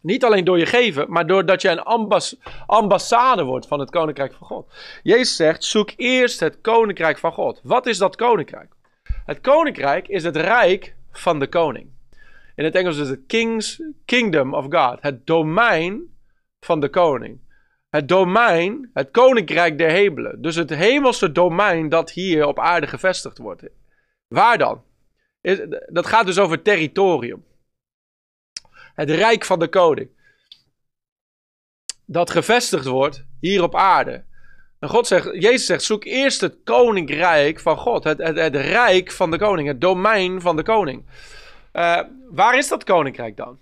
Niet 0.00 0.24
alleen 0.24 0.44
door 0.44 0.58
je 0.58 0.66
geven, 0.66 1.10
maar 1.10 1.26
doordat 1.26 1.62
je 1.62 1.68
een 1.68 1.82
ambas 1.82 2.36
ambassade 2.66 3.44
wordt 3.44 3.66
van 3.66 3.80
het 3.80 3.90
koninkrijk 3.90 4.32
van 4.32 4.46
God. 4.46 4.72
Jezus 5.02 5.36
zegt: 5.36 5.64
zoek 5.64 5.92
eerst 5.96 6.40
het 6.40 6.60
koninkrijk 6.60 7.18
van 7.18 7.32
God. 7.32 7.60
Wat 7.62 7.86
is 7.86 7.98
dat 7.98 8.16
koninkrijk? 8.16 8.72
Het 9.26 9.40
koninkrijk 9.40 10.08
is 10.08 10.24
het 10.24 10.36
rijk 10.36 10.94
van 11.12 11.38
de 11.38 11.46
koning. 11.46 11.93
In 12.54 12.64
het 12.64 12.74
Engels 12.74 12.96
is 12.96 13.08
het 13.08 13.26
King's 13.26 13.82
Kingdom 14.04 14.54
of 14.54 14.66
God. 14.68 15.02
Het 15.02 15.26
domein 15.26 16.16
van 16.60 16.80
de 16.80 16.88
koning. 16.88 17.40
Het 17.88 18.08
domein, 18.08 18.90
het 18.92 19.10
koninkrijk 19.10 19.78
der 19.78 19.90
hemelen. 19.90 20.42
Dus 20.42 20.54
het 20.54 20.70
hemelse 20.70 21.32
domein 21.32 21.88
dat 21.88 22.10
hier 22.10 22.46
op 22.46 22.58
aarde 22.58 22.86
gevestigd 22.86 23.38
wordt. 23.38 23.62
Waar 24.26 24.58
dan? 24.58 24.82
Dat 25.86 26.06
gaat 26.06 26.26
dus 26.26 26.38
over 26.38 26.62
territorium. 26.62 27.44
Het 28.94 29.10
rijk 29.10 29.44
van 29.44 29.58
de 29.58 29.68
koning. 29.68 30.10
Dat 32.06 32.30
gevestigd 32.30 32.86
wordt 32.86 33.24
hier 33.40 33.62
op 33.62 33.74
aarde. 33.74 34.24
En 34.78 34.88
God 34.88 35.06
zegt, 35.06 35.24
Jezus 35.32 35.66
zegt, 35.66 35.82
zoek 35.82 36.04
eerst 36.04 36.40
het 36.40 36.56
koninkrijk 36.64 37.60
van 37.60 37.76
God. 37.76 38.04
Het, 38.04 38.18
het 38.18 38.56
rijk 38.56 39.10
van 39.10 39.30
de 39.30 39.38
koning. 39.38 39.68
Het 39.68 39.80
domein 39.80 40.40
van 40.40 40.56
de 40.56 40.62
koning. 40.62 41.04
Uh, 41.76 42.00
waar 42.30 42.58
is 42.58 42.68
dat 42.68 42.84
koninkrijk 42.84 43.36
dan? 43.36 43.58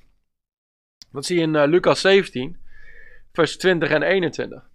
Dat 1.10 1.24
zie 1.24 1.36
je 1.36 1.42
in 1.42 1.54
uh, 1.54 1.64
Lucas 1.66 2.00
17, 2.00 2.56
vers 3.32 3.56
20 3.56 3.90
en 3.90 4.02
21. 4.02 4.70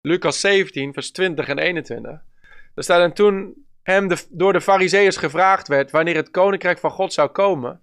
Lucas 0.00 0.40
17, 0.40 0.92
vers 0.92 1.10
20 1.10 1.48
en 1.48 1.58
21. 1.58 2.10
Er 2.74 2.82
staat 2.82 3.00
en 3.00 3.12
toen 3.12 3.66
hem 3.82 4.08
door 4.30 4.52
de 4.52 4.60
fariseeërs 4.60 5.16
gevraagd 5.16 5.68
werd 5.68 5.90
wanneer 5.90 6.16
het 6.16 6.30
koninkrijk 6.30 6.78
van 6.78 6.90
God 6.90 7.12
zou 7.12 7.28
komen, 7.28 7.80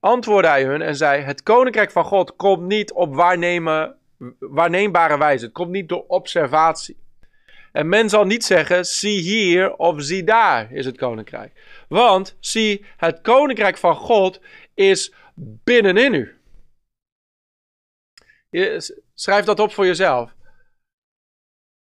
antwoordde 0.00 0.48
hij 0.48 0.64
hun 0.64 0.82
en 0.82 0.96
zei: 0.96 1.22
Het 1.22 1.42
koninkrijk 1.42 1.90
van 1.90 2.04
God 2.04 2.36
komt 2.36 2.62
niet 2.62 2.92
op 2.92 3.14
waarnemen, 3.14 3.96
waarneembare 4.38 5.18
wijze. 5.18 5.44
Het 5.44 5.54
komt 5.54 5.70
niet 5.70 5.88
door 5.88 6.04
observatie. 6.06 7.03
En 7.74 7.88
men 7.88 8.08
zal 8.08 8.24
niet 8.24 8.44
zeggen: 8.44 8.86
zie 8.86 9.20
hier 9.20 9.76
of 9.76 10.02
zie 10.02 10.24
daar 10.24 10.72
is 10.72 10.86
het 10.86 10.96
koninkrijk. 10.96 11.84
Want 11.88 12.36
zie, 12.40 12.84
het 12.96 13.20
koninkrijk 13.20 13.76
van 13.76 13.96
God 13.96 14.40
is 14.74 15.12
binnenin 15.34 16.14
u. 16.14 16.40
schrijf 19.14 19.44
dat 19.44 19.60
op 19.60 19.72
voor 19.72 19.86
jezelf. 19.86 20.34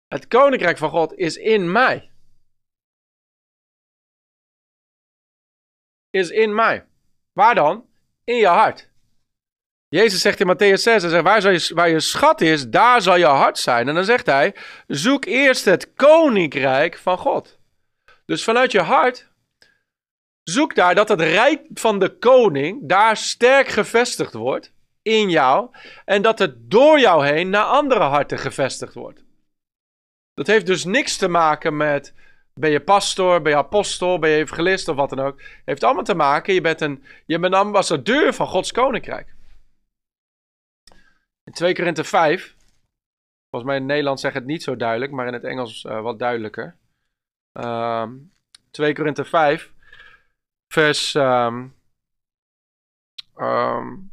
Het 0.06 0.26
koninkrijk 0.26 0.78
van 0.78 0.90
God 0.90 1.14
is 1.14 1.36
in 1.36 1.72
mij. 1.72 2.10
Is 6.10 6.30
in 6.30 6.54
mij. 6.54 6.86
Waar 7.32 7.54
dan? 7.54 7.88
In 8.24 8.36
je 8.36 8.46
hart. 8.46 8.89
Jezus 9.90 10.20
zegt 10.20 10.40
in 10.40 10.46
Matthäus 10.46 10.82
6, 10.82 10.84
hij 10.84 10.98
zegt, 11.10 11.22
waar, 11.22 11.52
je, 11.52 11.74
waar 11.74 11.88
je 11.88 12.00
schat 12.00 12.40
is, 12.40 12.68
daar 12.68 13.02
zal 13.02 13.16
je 13.16 13.24
hart 13.24 13.58
zijn. 13.58 13.88
En 13.88 13.94
dan 13.94 14.04
zegt 14.04 14.26
hij, 14.26 14.54
zoek 14.86 15.24
eerst 15.24 15.64
het 15.64 15.94
koninkrijk 15.94 16.98
van 16.98 17.18
God. 17.18 17.58
Dus 18.24 18.44
vanuit 18.44 18.72
je 18.72 18.80
hart, 18.80 19.28
zoek 20.42 20.74
daar 20.74 20.94
dat 20.94 21.08
het 21.08 21.20
rijk 21.20 21.60
van 21.74 21.98
de 21.98 22.18
koning 22.18 22.88
daar 22.88 23.16
sterk 23.16 23.68
gevestigd 23.68 24.34
wordt 24.34 24.72
in 25.02 25.30
jou. 25.30 25.70
En 26.04 26.22
dat 26.22 26.38
het 26.38 26.70
door 26.70 27.00
jou 27.00 27.26
heen 27.26 27.50
naar 27.50 27.64
andere 27.64 28.02
harten 28.02 28.38
gevestigd 28.38 28.94
wordt. 28.94 29.24
Dat 30.34 30.46
heeft 30.46 30.66
dus 30.66 30.84
niks 30.84 31.16
te 31.16 31.28
maken 31.28 31.76
met, 31.76 32.14
ben 32.54 32.70
je 32.70 32.80
pastor, 32.80 33.42
ben 33.42 33.52
je 33.52 33.58
apostel, 33.58 34.18
ben 34.18 34.30
je 34.30 34.36
evangelist 34.36 34.88
of 34.88 34.96
wat 34.96 35.10
dan 35.10 35.20
ook. 35.20 35.40
Heeft 35.64 35.84
allemaal 35.84 36.04
te 36.04 36.14
maken, 36.14 36.54
je 36.54 36.60
bent 36.60 36.80
een, 36.80 37.04
je 37.26 37.38
bent 37.38 37.52
een 37.52 37.60
ambassadeur 37.60 38.34
van 38.34 38.46
Gods 38.46 38.72
koninkrijk. 38.72 39.38
In 41.50 41.56
2 41.56 41.74
Korinthe 41.74 42.04
5, 42.04 42.56
volgens 43.50 43.70
mij 43.70 43.74
in 43.74 43.82
het 43.82 43.90
Nederlands 43.90 44.22
zeg 44.22 44.32
het 44.32 44.44
niet 44.44 44.62
zo 44.62 44.76
duidelijk, 44.76 45.12
maar 45.12 45.26
in 45.26 45.32
het 45.32 45.44
Engels 45.44 45.84
uh, 45.84 46.00
wat 46.00 46.18
duidelijker. 46.18 46.76
Um, 47.52 48.32
2 48.70 48.94
Korinthe 48.94 49.24
5, 49.24 49.72
vers, 50.68 51.14
um, 51.14 51.74
um, 53.36 54.10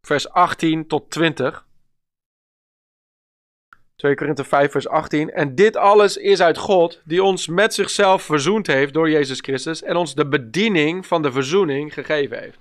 vers 0.00 0.30
18 0.30 0.86
tot 0.86 1.10
20. 1.10 1.66
2 3.96 4.14
Korinthe 4.14 4.44
5, 4.44 4.70
vers 4.70 4.88
18. 4.88 5.30
En 5.30 5.54
dit 5.54 5.76
alles 5.76 6.16
is 6.16 6.40
uit 6.40 6.58
God, 6.58 7.02
die 7.04 7.22
ons 7.22 7.46
met 7.46 7.74
zichzelf 7.74 8.22
verzoend 8.22 8.66
heeft 8.66 8.94
door 8.94 9.10
Jezus 9.10 9.40
Christus 9.40 9.82
en 9.82 9.96
ons 9.96 10.14
de 10.14 10.28
bediening 10.28 11.06
van 11.06 11.22
de 11.22 11.32
verzoening 11.32 11.94
gegeven 11.94 12.38
heeft. 12.38 12.58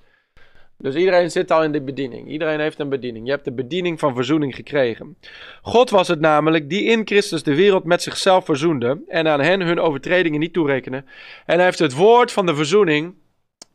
Dus 0.78 0.96
iedereen 0.96 1.32
zit 1.32 1.52
al 1.52 1.64
in 1.64 1.72
de 1.72 1.82
bediening. 1.82 2.30
Iedereen 2.30 2.60
heeft 2.60 2.80
een 2.80 2.90
bediening. 2.90 3.26
Je 3.26 3.32
hebt 3.32 3.46
de 3.46 3.54
bediening 3.54 4.00
van 4.00 4.16
verzoening 4.16 4.56
gekregen. 4.56 5.18
God 5.62 5.90
was 5.90 6.08
het 6.08 6.20
namelijk 6.20 6.70
die 6.70 6.84
in 6.84 7.02
Christus 7.06 7.44
de 7.44 7.56
wereld 7.56 7.84
met 7.84 8.02
zichzelf 8.02 8.46
verzoende 8.46 9.02
en 9.08 9.28
aan 9.28 9.42
hen 9.42 9.62
hun 9.62 9.80
overtredingen 9.80 10.40
niet 10.40 10.54
toerekende. 10.54 11.04
En 11.46 11.56
hij 11.56 11.64
heeft 11.64 11.80
het 11.80 11.94
woord 11.94 12.32
van 12.32 12.46
de 12.46 12.56
verzoening 12.56 13.14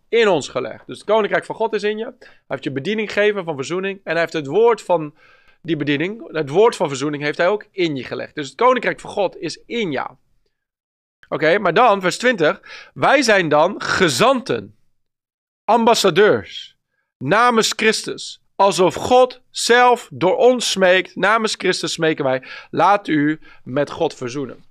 in 0.08 0.28
ons 0.28 0.48
gelegd. 0.48 0.86
Dus 0.86 0.98
het 0.98 1.06
koninkrijk 1.06 1.44
van 1.44 1.54
God 1.54 1.72
is 1.72 1.82
in 1.82 1.98
je. 1.98 2.04
Hij 2.04 2.28
heeft 2.46 2.64
je 2.64 2.72
bediening 2.72 3.12
gegeven 3.12 3.44
van 3.44 3.56
verzoening. 3.56 4.00
En 4.04 4.12
hij 4.12 4.20
heeft 4.20 4.32
het 4.32 4.46
woord 4.46 4.82
van 4.82 5.14
die 5.62 5.76
bediening, 5.76 6.32
het 6.32 6.48
woord 6.48 6.76
van 6.76 6.88
verzoening, 6.88 7.22
heeft 7.22 7.38
hij 7.38 7.48
ook 7.48 7.66
in 7.70 7.96
je 7.96 8.04
gelegd. 8.04 8.34
Dus 8.34 8.46
het 8.46 8.56
koninkrijk 8.56 9.00
van 9.00 9.10
God 9.10 9.36
is 9.36 9.62
in 9.66 9.90
jou. 9.90 10.10
Oké, 11.28 11.58
maar 11.58 11.74
dan, 11.74 12.00
vers 12.00 12.18
20. 12.18 12.90
Wij 12.94 13.22
zijn 13.22 13.48
dan 13.48 13.82
gezanten, 13.82 14.76
ambassadeurs 15.64 16.69
namens 17.24 17.72
Christus. 17.76 18.42
Alsof 18.56 18.94
God 18.94 19.42
zelf 19.50 20.08
door 20.12 20.36
ons 20.36 20.70
smeekt, 20.70 21.16
namens 21.16 21.54
Christus 21.54 21.92
smeken 21.92 22.24
wij, 22.24 22.42
laat 22.70 23.08
u 23.08 23.40
met 23.64 23.90
God 23.90 24.14
verzoenen. 24.14 24.64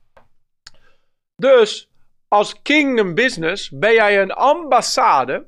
Dus 1.36 1.90
als 2.28 2.62
kingdom 2.62 3.16
business 3.16 3.70
ben 3.70 3.94
jij 3.94 4.22
een 4.22 4.32
ambassade 4.32 5.46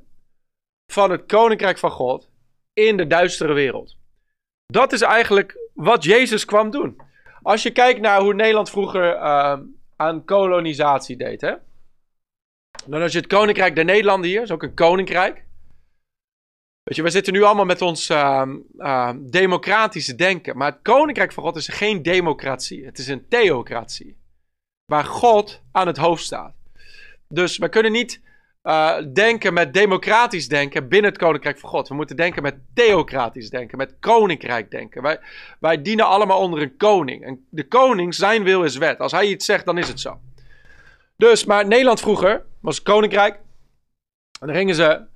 van 0.92 1.10
het 1.10 1.26
koninkrijk 1.26 1.78
van 1.78 1.90
God 1.90 2.30
in 2.72 2.96
de 2.96 3.06
duistere 3.06 3.52
wereld. 3.52 3.96
Dat 4.66 4.92
is 4.92 5.00
eigenlijk 5.00 5.58
wat 5.74 6.04
Jezus 6.04 6.44
kwam 6.44 6.70
doen. 6.70 7.00
Als 7.42 7.62
je 7.62 7.70
kijkt 7.70 8.00
naar 8.00 8.20
hoe 8.20 8.34
Nederland 8.34 8.70
vroeger 8.70 9.14
uh, 9.14 9.58
aan 9.96 10.24
kolonisatie 10.24 11.16
deed, 11.16 11.40
hè? 11.40 11.54
dan 12.86 13.02
als 13.02 13.12
je 13.12 13.18
het 13.18 13.26
koninkrijk 13.26 13.74
der 13.74 13.84
Nederlanden 13.84 14.30
hier, 14.30 14.42
is 14.42 14.50
ook 14.50 14.62
een 14.62 14.74
koninkrijk. 14.74 15.44
Weet 16.82 16.96
je, 16.96 17.02
we 17.02 17.10
zitten 17.10 17.32
nu 17.32 17.42
allemaal 17.42 17.64
met 17.64 17.82
ons 17.82 18.10
uh, 18.10 19.10
democratische 19.20 20.14
denken. 20.14 20.56
Maar 20.56 20.72
het 20.72 20.82
koninkrijk 20.82 21.32
van 21.32 21.42
God 21.42 21.56
is 21.56 21.68
geen 21.68 22.02
democratie. 22.02 22.84
Het 22.84 22.98
is 22.98 23.08
een 23.08 23.28
theocratie. 23.28 24.16
Waar 24.84 25.04
God 25.04 25.62
aan 25.72 25.86
het 25.86 25.96
hoofd 25.96 26.24
staat. 26.24 26.54
Dus 27.28 27.58
we 27.58 27.68
kunnen 27.68 27.92
niet 27.92 28.20
uh, 28.62 28.96
denken 29.12 29.54
met 29.54 29.74
democratisch 29.74 30.48
denken 30.48 30.88
binnen 30.88 31.10
het 31.10 31.20
koninkrijk 31.20 31.58
van 31.58 31.68
God. 31.68 31.88
We 31.88 31.94
moeten 31.94 32.16
denken 32.16 32.42
met 32.42 32.56
theocratisch 32.74 33.50
denken, 33.50 33.78
met 33.78 33.96
koninkrijk 34.00 34.70
denken. 34.70 35.02
Wij, 35.02 35.20
wij 35.60 35.82
dienen 35.82 36.06
allemaal 36.06 36.38
onder 36.38 36.62
een 36.62 36.76
koning. 36.76 37.24
En 37.24 37.46
de 37.50 37.68
koning, 37.68 38.14
zijn 38.14 38.42
wil 38.42 38.64
is 38.64 38.76
wet. 38.76 38.98
Als 38.98 39.12
hij 39.12 39.26
iets 39.26 39.44
zegt, 39.44 39.64
dan 39.64 39.78
is 39.78 39.88
het 39.88 40.00
zo. 40.00 40.20
Dus, 41.16 41.44
maar 41.44 41.66
Nederland 41.66 42.00
vroeger 42.00 42.44
was 42.60 42.82
koninkrijk. 42.82 43.34
En 44.40 44.46
dan 44.46 44.56
gingen 44.56 44.74
ze 44.74 45.10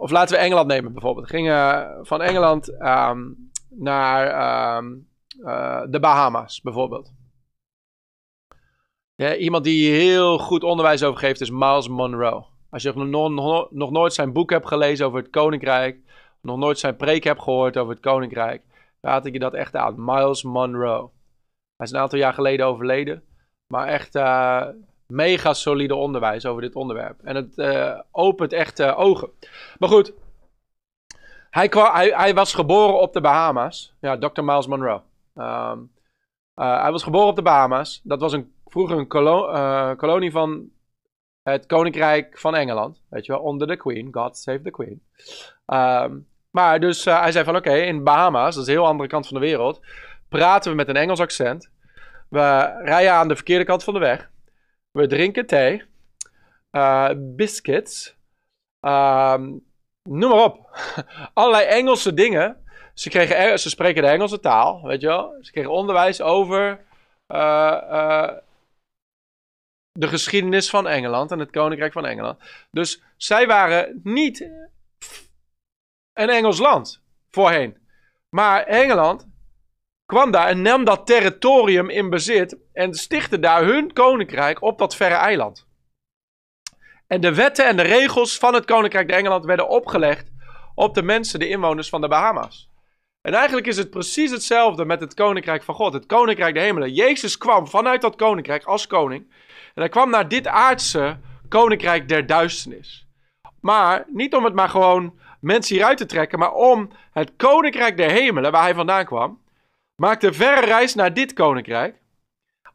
of 0.00 0.10
laten 0.10 0.36
we 0.36 0.42
Engeland 0.42 0.66
nemen 0.66 0.92
bijvoorbeeld. 0.92 1.28
Gingen 1.28 1.98
van 2.06 2.22
Engeland 2.22 2.68
um, 2.68 3.50
naar 3.68 4.76
um, 4.76 5.08
uh, 5.40 5.82
de 5.90 6.00
Bahama's 6.00 6.60
bijvoorbeeld. 6.60 7.12
Ja, 9.14 9.36
iemand 9.36 9.64
die 9.64 9.92
heel 9.92 10.38
goed 10.38 10.62
onderwijs 10.62 11.02
over 11.02 11.20
geeft 11.20 11.40
is 11.40 11.50
Miles 11.50 11.88
Monroe. 11.88 12.44
Als 12.70 12.82
je 12.82 12.92
nog, 12.92 13.70
nog, 13.70 13.90
nooit 13.90 14.14
zijn 14.14 14.32
boek 14.32 14.50
hebt 14.50 14.66
gelezen 14.66 15.06
over 15.06 15.18
het 15.18 15.30
koninkrijk, 15.30 16.00
nog 16.40 16.56
nooit 16.56 16.78
zijn 16.78 16.96
preek 16.96 17.24
hebt 17.24 17.42
gehoord 17.42 17.76
over 17.76 17.92
het 17.92 18.02
koninkrijk, 18.02 18.62
raad 19.00 19.26
ik 19.26 19.32
je 19.32 19.38
dat 19.38 19.54
echt 19.54 19.76
aan. 19.76 20.04
Miles 20.04 20.42
Monroe. 20.42 21.10
Hij 21.76 21.86
is 21.86 21.92
een 21.92 22.00
aantal 22.00 22.18
jaar 22.18 22.34
geleden 22.34 22.66
overleden, 22.66 23.22
maar 23.66 23.86
echt 23.86 24.14
uh, 24.14 24.66
mega 25.12 25.54
solide 25.54 25.94
onderwijs 25.94 26.46
over 26.46 26.62
dit 26.62 26.74
onderwerp. 26.74 27.20
En 27.22 27.36
het 27.36 27.58
uh, 27.58 28.00
opent 28.10 28.52
echt 28.52 28.80
uh, 28.80 28.98
ogen. 28.98 29.30
Maar 29.78 29.88
goed, 29.88 30.12
hij, 31.50 31.68
hij, 31.70 32.08
hij, 32.08 32.34
was 32.34 32.54
geboren 32.54 33.00
op 33.00 33.12
de 33.12 33.20
Bahama's. 33.20 33.94
Ja, 34.00 34.18
Dr. 34.18 34.42
Miles 34.42 34.66
Monroe. 34.66 35.00
Um, 35.34 35.92
uh, 36.54 36.82
hij 36.82 36.90
was 36.90 37.02
geboren 37.02 37.28
op 37.28 37.36
de 37.36 37.42
Bahama's. 37.42 38.00
Dat 38.04 38.20
was 38.20 38.32
een, 38.32 38.52
vroeger 38.66 38.98
een 38.98 39.06
kolo 39.06 39.96
kolonie 39.96 40.30
van 40.30 40.70
het 41.42 41.66
Koninkrijk 41.66 42.38
van 42.38 42.54
Engeland. 42.54 43.00
Weet 43.08 43.26
je 43.26 43.32
wel, 43.32 43.40
onder 43.40 43.66
de 43.66 43.76
Queen. 43.76 44.08
God 44.10 44.38
save 44.38 44.62
the 44.62 44.70
Queen. 44.70 45.02
Um, 45.66 46.26
Maar 46.50 46.80
dus 46.80 47.06
eh, 47.06 47.20
hij 47.20 47.32
zei 47.32 47.44
van 47.44 47.56
oké, 47.56 47.74
in 47.74 48.04
Bahamas, 48.04 48.54
dat 48.54 48.62
is 48.62 48.68
een 48.68 48.78
heel 48.78 48.86
andere 48.86 49.08
kant 49.08 49.26
van 49.26 49.40
de 49.40 49.46
wereld, 49.46 49.80
praten 50.28 50.70
we 50.70 50.76
met 50.76 50.88
een 50.88 50.96
Engels 50.96 51.20
accent. 51.20 51.70
We 52.28 52.78
rijden 52.84 53.12
aan 53.12 53.28
de 53.28 53.34
verkeerde 53.34 53.64
kant 53.64 53.84
van 53.84 53.94
de 53.94 54.00
weg. 54.00 54.30
We 54.98 55.06
drinken 55.06 55.46
thee, 55.46 55.82
uh, 56.72 57.10
biscuits, 57.16 58.16
ehm, 58.80 59.42
noem 60.02 60.30
maar 60.30 60.44
op. 60.44 60.78
Allerlei 61.34 61.66
Engelse 61.66 62.14
dingen. 62.14 62.64
Ze, 62.94 63.08
kregen, 63.08 63.58
ze 63.58 63.68
spreken 63.68 64.02
de 64.02 64.08
Engelse 64.08 64.40
taal, 64.40 64.82
weet 64.82 65.00
je 65.00 65.06
wel. 65.06 65.36
Ze 65.40 65.52
kregen 65.52 65.70
onderwijs 65.70 66.20
over 66.20 66.84
uh, 67.28 68.30
de 69.92 70.08
geschiedenis 70.08 70.70
van 70.70 70.86
Engeland 70.86 71.30
en 71.30 71.38
het 71.38 71.50
Koninkrijk 71.50 71.92
van 71.92 72.06
Engeland. 72.06 72.38
Dus 72.70 73.02
zij 73.16 73.46
waren 73.46 74.00
niet 74.02 74.50
een 76.12 76.28
Engels 76.28 76.58
land 76.58 77.02
voorheen. 77.30 77.78
Maar 78.28 78.62
Engeland 78.62 79.28
kwam 80.12 80.30
daar 80.30 80.48
en 80.48 80.62
nam 80.62 80.84
dat 80.84 81.06
territorium 81.06 81.90
in 81.90 82.10
bezit 82.10 82.56
en 82.72 82.94
stichtte 82.94 83.38
daar 83.38 83.64
hun 83.64 83.92
koninkrijk 83.92 84.62
op 84.62 84.78
dat 84.78 84.96
verre 84.96 85.14
eiland. 85.14 85.66
En 87.06 87.20
de 87.20 87.34
wetten 87.34 87.66
en 87.66 87.76
de 87.76 87.82
regels 87.82 88.38
van 88.38 88.54
het 88.54 88.64
koninkrijk 88.64 89.08
de 89.08 89.14
Engeland 89.14 89.44
werden 89.44 89.68
opgelegd 89.68 90.30
op 90.74 90.94
de 90.94 91.02
mensen, 91.02 91.38
de 91.38 91.48
inwoners 91.48 91.88
van 91.88 92.00
de 92.00 92.08
Bahama's. 92.08 92.70
En 93.20 93.34
eigenlijk 93.34 93.66
is 93.66 93.76
het 93.76 93.90
precies 93.90 94.30
hetzelfde 94.30 94.84
met 94.84 95.00
het 95.00 95.14
koninkrijk 95.14 95.62
van 95.62 95.74
God, 95.74 95.92
het 95.92 96.06
koninkrijk 96.06 96.54
de 96.54 96.60
hemelen. 96.60 96.92
Jezus 96.92 97.38
kwam 97.38 97.66
vanuit 97.66 98.00
dat 98.00 98.16
koninkrijk 98.16 98.64
als 98.64 98.86
koning 98.86 99.30
en 99.74 99.82
hij 99.82 99.88
kwam 99.88 100.10
naar 100.10 100.28
dit 100.28 100.46
aardse 100.46 101.18
koninkrijk 101.48 102.08
der 102.08 102.26
duisternis. 102.26 103.06
Maar 103.60 104.04
niet 104.06 104.34
om 104.34 104.44
het 104.44 104.54
maar 104.54 104.68
gewoon 104.68 105.18
mensen 105.40 105.74
hieruit 105.74 105.98
te 105.98 106.06
trekken, 106.06 106.38
maar 106.38 106.52
om 106.52 106.90
het 107.12 107.32
koninkrijk 107.36 107.96
der 107.96 108.10
hemelen, 108.10 108.52
waar 108.52 108.62
hij 108.62 108.74
vandaan 108.74 109.04
kwam, 109.04 109.46
maakte 109.98 110.32
verre 110.32 110.66
reis 110.66 110.94
naar 110.94 111.14
dit 111.14 111.32
koninkrijk. 111.32 112.02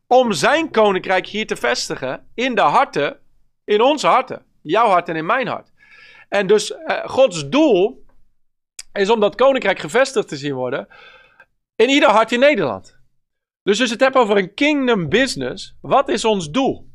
Om 0.07 0.31
zijn 0.31 0.71
koninkrijk 0.71 1.27
hier 1.27 1.47
te 1.47 1.55
vestigen 1.55 2.27
in 2.33 2.55
de 2.55 2.61
harten, 2.61 3.19
in 3.65 3.81
onze 3.81 4.07
harten. 4.07 4.45
Jouw 4.61 4.87
hart 4.87 5.09
en 5.09 5.15
in 5.15 5.25
mijn 5.25 5.47
hart. 5.47 5.71
En 6.29 6.47
dus 6.47 6.73
eh, 6.73 7.09
Gods 7.09 7.49
doel 7.49 8.05
is 8.93 9.09
om 9.09 9.19
dat 9.19 9.35
koninkrijk 9.35 9.79
gevestigd 9.79 10.27
te 10.27 10.37
zien 10.37 10.53
worden 10.53 10.87
in 11.75 11.89
ieder 11.89 12.09
hart 12.09 12.31
in 12.31 12.39
Nederland. 12.39 12.97
Dus 13.63 13.79
als 13.79 13.87
je 13.87 13.95
het 13.95 14.03
hebt 14.03 14.15
over 14.15 14.37
een 14.37 14.53
kingdom 14.53 15.09
business, 15.09 15.75
wat 15.81 16.09
is 16.09 16.25
ons 16.25 16.51
doel? 16.51 16.91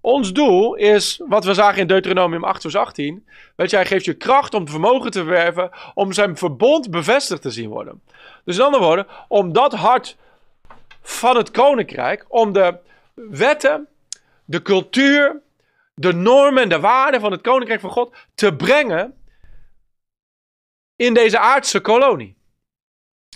Ons 0.00 0.32
doel 0.32 0.74
is, 0.74 1.22
wat 1.26 1.44
we 1.44 1.54
zagen 1.54 1.80
in 1.80 1.86
Deuteronomium 1.86 2.44
8 2.44 2.60
vers 2.60 2.76
18, 2.76 3.28
weet 3.56 3.70
je, 3.70 3.76
hij 3.76 3.86
geeft 3.86 4.04
je 4.04 4.14
kracht 4.14 4.54
om 4.54 4.68
vermogen 4.68 5.10
te 5.10 5.18
verwerven, 5.18 5.70
om 5.94 6.12
zijn 6.12 6.36
verbond 6.36 6.90
bevestigd 6.90 7.42
te 7.42 7.50
zien 7.50 7.68
worden. 7.68 8.02
Dus 8.44 8.56
in 8.56 8.64
andere 8.64 8.84
woorden, 8.84 9.06
om 9.28 9.52
dat 9.52 9.72
hart 9.72 10.16
van 11.02 11.36
het 11.36 11.50
koninkrijk, 11.50 12.24
om 12.28 12.52
de 12.52 12.74
wetten, 13.14 13.88
de 14.44 14.62
cultuur, 14.62 15.40
de 15.94 16.12
normen 16.12 16.62
en 16.62 16.68
de 16.68 16.80
waarden 16.80 17.20
van 17.20 17.32
het 17.32 17.40
koninkrijk 17.40 17.80
van 17.80 17.90
God 17.90 18.14
te 18.34 18.56
brengen 18.56 19.14
in 20.96 21.14
deze 21.14 21.38
aardse 21.38 21.80
kolonie. 21.80 22.36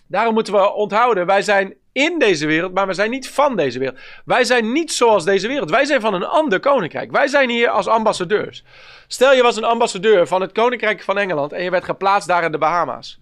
Daarom 0.07 0.35
moeten 0.35 0.53
we 0.53 0.73
onthouden, 0.73 1.27
wij 1.27 1.43
zijn 1.43 1.77
in 1.93 2.19
deze 2.19 2.47
wereld, 2.47 2.75
maar 2.75 2.87
we 2.87 2.95
zijn 2.95 3.11
niet 3.11 3.29
van 3.29 3.57
deze 3.57 3.79
wereld. 3.79 3.99
Wij 4.25 4.45
zijn 4.45 4.73
niet 4.73 4.93
zoals 4.93 5.25
deze 5.25 5.49
wereld. 5.49 5.71
Wij 5.71 5.85
zijn 5.85 6.01
van 6.01 6.15
een 6.15 6.25
ander 6.25 6.61
koninkrijk. 6.61 7.11
Wij 7.11 7.29
zijn 7.29 7.51
hier 7.51 7.69
als 7.69 7.87
ambassadeurs. 7.87 8.65
Stel 9.07 9.35
je 9.35 9.43
was 9.43 9.57
een 9.57 9.65
ambassadeur 9.65 10.27
van 10.27 10.41
het 10.41 10.53
koninkrijk 10.53 11.03
van 11.03 11.19
Engeland 11.19 11.53
en 11.53 11.63
je 11.63 11.71
werd 11.71 11.85
geplaatst 11.85 12.29
daar 12.29 12.45
in 12.45 12.53
de 12.53 12.59
Bahama's. 12.59 13.21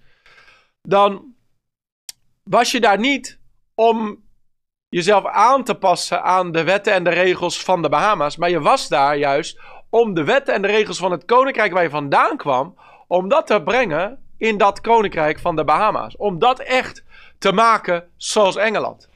Dan 0.83 1.32
was 2.43 2.71
je 2.71 2.81
daar 2.81 2.99
niet 2.99 3.39
om 3.75 4.25
jezelf 4.89 5.27
aan 5.27 5.65
te 5.65 5.75
passen 5.75 6.23
aan 6.23 6.53
de 6.53 6.65
wetten 6.65 6.93
en 6.93 7.05
de 7.05 7.11
regels 7.11 7.63
van 7.63 7.83
de 7.83 7.89
Bahama's, 7.89 8.37
maar 8.37 8.51
je 8.51 8.61
was 8.61 8.89
daar 8.89 9.17
juist 9.17 9.61
om 9.91 10.15
de 10.15 10.25
wetten 10.25 10.55
en 10.55 10.63
de 10.63 10.69
regels 10.69 10.99
van 10.99 11.11
het 11.11 11.25
koninkrijk 11.25 11.73
waar 11.73 11.83
je 11.83 11.91
vandaan 11.91 12.37
kwam, 12.37 12.77
om 13.07 13.29
dat 13.29 13.47
te 13.47 13.63
brengen 13.63 14.19
in 14.37 14.57
dat 14.57 14.81
koninkrijk 14.81 15.39
van 15.39 15.57
de 15.57 15.65
Bahama's. 15.65 16.17
Om 16.17 16.39
dat 16.39 16.61
echt 16.61 17.05
te 17.39 17.53
maken 17.53 18.09
zoals 18.17 18.57
Engeland. 18.57 19.09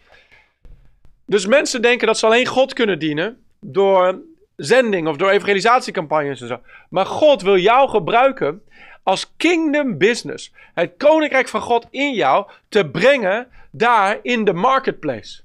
Dus 1.26 1.46
mensen 1.46 1.82
denken 1.82 2.06
dat 2.06 2.18
ze 2.18 2.26
alleen 2.26 2.46
God 2.46 2.72
kunnen 2.72 2.98
dienen 2.98 3.44
door 3.60 4.20
zending 4.56 5.08
of 5.08 5.16
door 5.16 5.30
evangelisatiecampagnes 5.30 6.40
en 6.40 6.46
zo. 6.46 6.60
Maar 6.90 7.06
God 7.06 7.42
wil 7.42 7.56
jou 7.56 7.88
gebruiken 7.88 8.62
als 9.06 9.36
kingdom 9.36 9.98
business. 9.98 10.52
Het 10.74 10.96
koninkrijk 10.96 11.48
van 11.48 11.60
God 11.60 11.86
in 11.90 12.14
jou 12.14 12.50
te 12.68 12.90
brengen 12.90 13.50
daar 13.70 14.18
in 14.22 14.44
de 14.44 14.52
marketplace. 14.52 15.42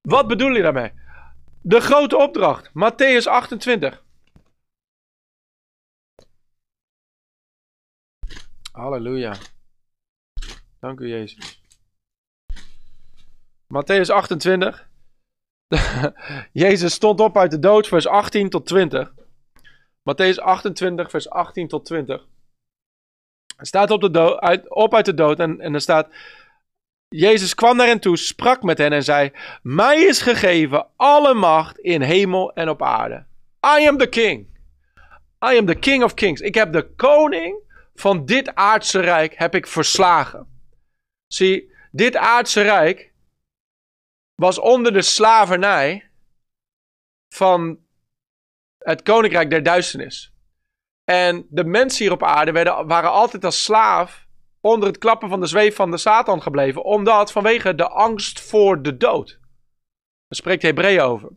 Wat 0.00 0.26
bedoel 0.26 0.50
je 0.50 0.62
daarmee? 0.62 0.92
De 1.60 1.80
grote 1.80 2.16
opdracht, 2.16 2.68
Matthäus 2.68 3.24
28. 3.24 4.02
Halleluja. 8.72 9.36
Dank 10.80 11.00
u, 11.00 11.08
Jezus. 11.08 11.62
Matthäus 13.66 14.10
28. 14.10 14.88
Jezus 16.52 16.92
stond 16.92 17.20
op 17.20 17.36
uit 17.36 17.50
de 17.50 17.58
dood, 17.58 17.88
vers 17.88 18.06
18 18.06 18.48
tot 18.48 18.66
20. 18.66 19.12
Matthäus 20.02 20.38
28, 20.38 21.10
vers 21.10 21.30
18 21.30 21.68
tot 21.68 21.84
20. 21.84 22.30
Staat 23.66 23.90
op, 23.90 24.00
de 24.00 24.10
dood, 24.10 24.40
uit, 24.40 24.70
op 24.70 24.94
uit 24.94 25.04
de 25.04 25.14
dood 25.14 25.38
en, 25.38 25.60
en 25.60 25.74
er 25.74 25.80
staat... 25.80 26.08
Jezus 27.08 27.54
kwam 27.54 27.76
naar 27.76 27.86
hen 27.86 28.00
toe, 28.00 28.16
sprak 28.16 28.62
met 28.62 28.78
hen 28.78 28.92
en 28.92 29.04
zei... 29.04 29.32
Mij 29.62 30.00
is 30.00 30.22
gegeven 30.22 30.86
alle 30.96 31.34
macht 31.34 31.78
in 31.78 32.02
hemel 32.02 32.52
en 32.52 32.68
op 32.68 32.82
aarde. 32.82 33.24
I 33.78 33.86
am 33.86 33.98
the 33.98 34.08
king. 34.08 34.46
I 35.52 35.58
am 35.58 35.66
the 35.66 35.74
king 35.74 36.04
of 36.04 36.14
kings. 36.14 36.40
Ik 36.40 36.54
heb 36.54 36.72
de 36.72 36.94
koning 36.96 37.56
van 37.94 38.24
dit 38.26 38.54
aardse 38.54 39.00
rijk 39.00 39.34
heb 39.34 39.54
ik 39.54 39.66
verslagen. 39.66 40.46
Zie, 41.26 41.72
dit 41.90 42.16
aardse 42.16 42.62
rijk 42.62 43.12
was 44.34 44.58
onder 44.58 44.92
de 44.92 45.02
slavernij 45.02 46.10
van 47.28 47.78
het 48.78 49.02
koninkrijk 49.02 49.50
der 49.50 49.62
duisternis. 49.62 50.31
En 51.12 51.46
de 51.48 51.64
mensen 51.64 52.04
hier 52.04 52.12
op 52.12 52.22
aarde 52.22 52.52
werden, 52.52 52.86
waren 52.86 53.10
altijd 53.10 53.44
als 53.44 53.64
slaaf 53.64 54.26
onder 54.60 54.88
het 54.88 54.98
klappen 54.98 55.28
van 55.28 55.40
de 55.40 55.46
zweef 55.46 55.74
van 55.74 55.90
de 55.90 55.96
Satan 55.96 56.42
gebleven, 56.42 56.84
omdat 56.84 57.32
vanwege 57.32 57.74
de 57.74 57.88
angst 57.88 58.40
voor 58.40 58.82
de 58.82 58.96
dood. 58.96 59.28
Daar 59.28 60.38
spreekt 60.38 60.62
Hebreeën 60.62 61.00
over. 61.00 61.28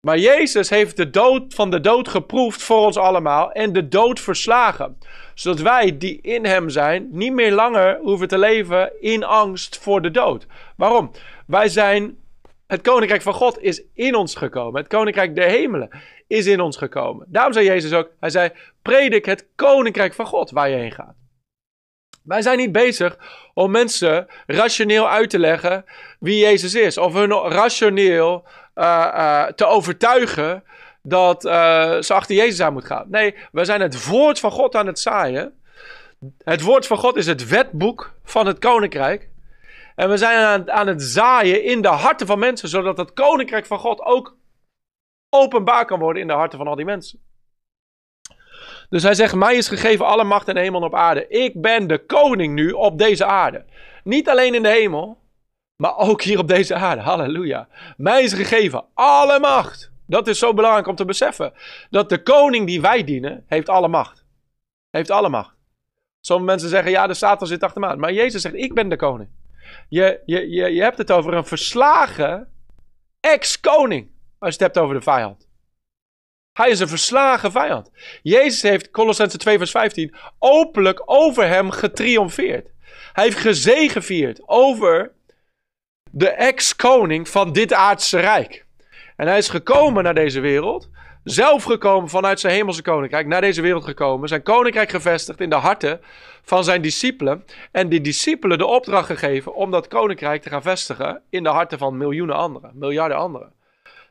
Maar 0.00 0.18
Jezus 0.18 0.70
heeft 0.70 0.96
de 0.96 1.10
dood 1.10 1.54
van 1.54 1.70
de 1.70 1.80
dood 1.80 2.08
geproefd 2.08 2.62
voor 2.62 2.84
ons 2.84 2.96
allemaal 2.96 3.52
en 3.52 3.72
de 3.72 3.88
dood 3.88 4.20
verslagen. 4.20 4.98
Zodat 5.34 5.60
wij 5.60 5.98
die 5.98 6.20
in 6.20 6.44
Hem 6.44 6.68
zijn 6.68 7.08
niet 7.10 7.32
meer 7.32 7.52
langer 7.52 7.98
hoeven 7.98 8.28
te 8.28 8.38
leven 8.38 9.00
in 9.00 9.24
angst 9.24 9.78
voor 9.78 10.02
de 10.02 10.10
dood. 10.10 10.46
Waarom? 10.76 11.10
Wij 11.46 11.68
zijn, 11.68 12.18
het 12.66 12.80
koninkrijk 12.80 13.22
van 13.22 13.34
God 13.34 13.60
is 13.60 13.82
in 13.94 14.14
ons 14.14 14.34
gekomen. 14.34 14.80
Het 14.80 14.90
koninkrijk 14.90 15.34
der 15.34 15.48
hemelen 15.48 15.90
is 16.30 16.46
in 16.46 16.60
ons 16.60 16.76
gekomen. 16.76 17.26
Daarom 17.28 17.52
zei 17.52 17.66
Jezus 17.66 17.92
ook, 17.92 18.10
hij 18.20 18.30
zei, 18.30 18.50
predik 18.82 19.24
het 19.24 19.46
koninkrijk 19.54 20.14
van 20.14 20.26
God 20.26 20.50
waar 20.50 20.68
je 20.68 20.76
heen 20.76 20.92
gaat. 20.92 21.14
Wij 22.22 22.42
zijn 22.42 22.58
niet 22.58 22.72
bezig 22.72 23.18
om 23.54 23.70
mensen 23.70 24.26
rationeel 24.46 25.08
uit 25.08 25.30
te 25.30 25.38
leggen 25.38 25.84
wie 26.18 26.38
Jezus 26.38 26.74
is. 26.74 26.98
Of 26.98 27.12
hun 27.12 27.32
rationeel 27.32 28.44
uh, 28.74 28.84
uh, 29.14 29.44
te 29.44 29.66
overtuigen 29.66 30.64
dat 31.02 31.44
uh, 31.44 32.00
ze 32.00 32.14
achter 32.14 32.34
Jezus 32.34 32.60
aan 32.60 32.72
moet 32.72 32.84
gaan. 32.84 33.06
Nee, 33.08 33.34
wij 33.52 33.64
zijn 33.64 33.80
het 33.80 34.06
woord 34.06 34.38
van 34.38 34.50
God 34.50 34.74
aan 34.74 34.86
het 34.86 34.98
zaaien. 34.98 35.60
Het 36.44 36.62
woord 36.62 36.86
van 36.86 36.98
God 36.98 37.16
is 37.16 37.26
het 37.26 37.48
wetboek 37.48 38.14
van 38.24 38.46
het 38.46 38.58
koninkrijk. 38.58 39.28
En 39.96 40.10
we 40.10 40.16
zijn 40.16 40.38
aan, 40.38 40.70
aan 40.70 40.86
het 40.86 41.02
zaaien 41.02 41.64
in 41.64 41.82
de 41.82 41.88
harten 41.88 42.26
van 42.26 42.38
mensen, 42.38 42.68
zodat 42.68 42.96
het 42.96 43.12
koninkrijk 43.12 43.66
van 43.66 43.78
God 43.78 44.00
ook 44.00 44.38
openbaar 45.30 45.84
kan 45.84 45.98
worden 45.98 46.22
in 46.22 46.28
de 46.28 46.34
harten 46.34 46.58
van 46.58 46.66
al 46.66 46.76
die 46.76 46.84
mensen. 46.84 47.20
Dus 48.88 49.02
hij 49.02 49.14
zegt: 49.14 49.34
Mij 49.34 49.56
is 49.56 49.68
gegeven 49.68 50.06
alle 50.06 50.24
macht 50.24 50.48
in 50.48 50.54
de 50.54 50.60
hemel 50.60 50.80
en 50.80 50.86
op 50.86 50.94
aarde. 50.94 51.28
Ik 51.28 51.60
ben 51.60 51.86
de 51.86 52.06
koning 52.06 52.54
nu 52.54 52.70
op 52.70 52.98
deze 52.98 53.24
aarde. 53.24 53.64
Niet 54.04 54.28
alleen 54.28 54.54
in 54.54 54.62
de 54.62 54.68
hemel, 54.68 55.18
maar 55.76 55.96
ook 55.96 56.22
hier 56.22 56.38
op 56.38 56.48
deze 56.48 56.74
aarde. 56.74 57.02
Halleluja. 57.02 57.68
Mij 57.96 58.22
is 58.22 58.32
gegeven 58.32 58.84
alle 58.94 59.38
macht. 59.38 59.92
Dat 60.06 60.28
is 60.28 60.38
zo 60.38 60.54
belangrijk 60.54 60.86
om 60.86 60.94
te 60.94 61.04
beseffen. 61.04 61.52
Dat 61.90 62.08
de 62.08 62.22
koning 62.22 62.66
die 62.66 62.80
wij 62.80 63.04
dienen, 63.04 63.44
heeft 63.46 63.68
alle 63.68 63.88
macht. 63.88 64.24
Heeft 64.90 65.10
alle 65.10 65.28
macht. 65.28 65.54
Sommige 66.20 66.50
mensen 66.50 66.68
zeggen, 66.68 66.90
ja, 66.90 67.06
de 67.06 67.14
Satan 67.14 67.46
zit 67.46 67.62
achter 67.62 67.80
me. 67.80 67.96
Maar 67.96 68.12
Jezus 68.12 68.42
zegt, 68.42 68.54
ik 68.54 68.74
ben 68.74 68.88
de 68.88 68.96
koning. 68.96 69.28
Je, 69.88 70.20
je, 70.26 70.50
je, 70.50 70.74
je 70.74 70.82
hebt 70.82 70.98
het 70.98 71.10
over 71.10 71.34
een 71.34 71.44
verslagen 71.44 72.52
ex-koning. 73.20 74.10
Als 74.40 74.54
je 74.54 74.64
het 74.64 74.74
hebt 74.74 74.78
over 74.78 74.94
de 74.94 75.02
vijand. 75.02 75.48
Hij 76.52 76.70
is 76.70 76.80
een 76.80 76.88
verslagen 76.88 77.52
vijand. 77.52 77.90
Jezus 78.22 78.62
heeft, 78.62 78.90
Colossense 78.90 79.38
2 79.38 79.58
vers 79.58 79.70
15, 79.70 80.14
openlijk 80.38 81.02
over 81.04 81.46
hem 81.46 81.70
getriomfeerd. 81.70 82.70
Hij 83.12 83.24
heeft 83.24 83.38
gezegevierd 83.38 84.48
over 84.48 85.12
de 86.10 86.28
ex-koning 86.28 87.28
van 87.28 87.52
dit 87.52 87.72
aardse 87.72 88.20
rijk. 88.20 88.66
En 89.16 89.26
hij 89.26 89.38
is 89.38 89.48
gekomen 89.48 90.02
naar 90.02 90.14
deze 90.14 90.40
wereld, 90.40 90.90
zelf 91.24 91.64
gekomen 91.64 92.08
vanuit 92.08 92.40
zijn 92.40 92.54
hemelse 92.54 92.82
koninkrijk, 92.82 93.26
naar 93.26 93.40
deze 93.40 93.62
wereld 93.62 93.84
gekomen, 93.84 94.28
zijn 94.28 94.42
koninkrijk 94.42 94.90
gevestigd 94.90 95.40
in 95.40 95.50
de 95.50 95.56
harten 95.56 96.00
van 96.42 96.64
zijn 96.64 96.82
discipelen. 96.82 97.44
En 97.72 97.88
die 97.88 98.00
discipelen 98.00 98.58
de 98.58 98.66
opdracht 98.66 99.06
gegeven 99.06 99.54
om 99.54 99.70
dat 99.70 99.88
koninkrijk 99.88 100.42
te 100.42 100.48
gaan 100.48 100.62
vestigen 100.62 101.22
in 101.30 101.42
de 101.42 101.48
harten 101.48 101.78
van 101.78 101.96
miljoenen 101.96 102.36
anderen, 102.36 102.70
miljarden 102.74 103.16
anderen. 103.16 103.52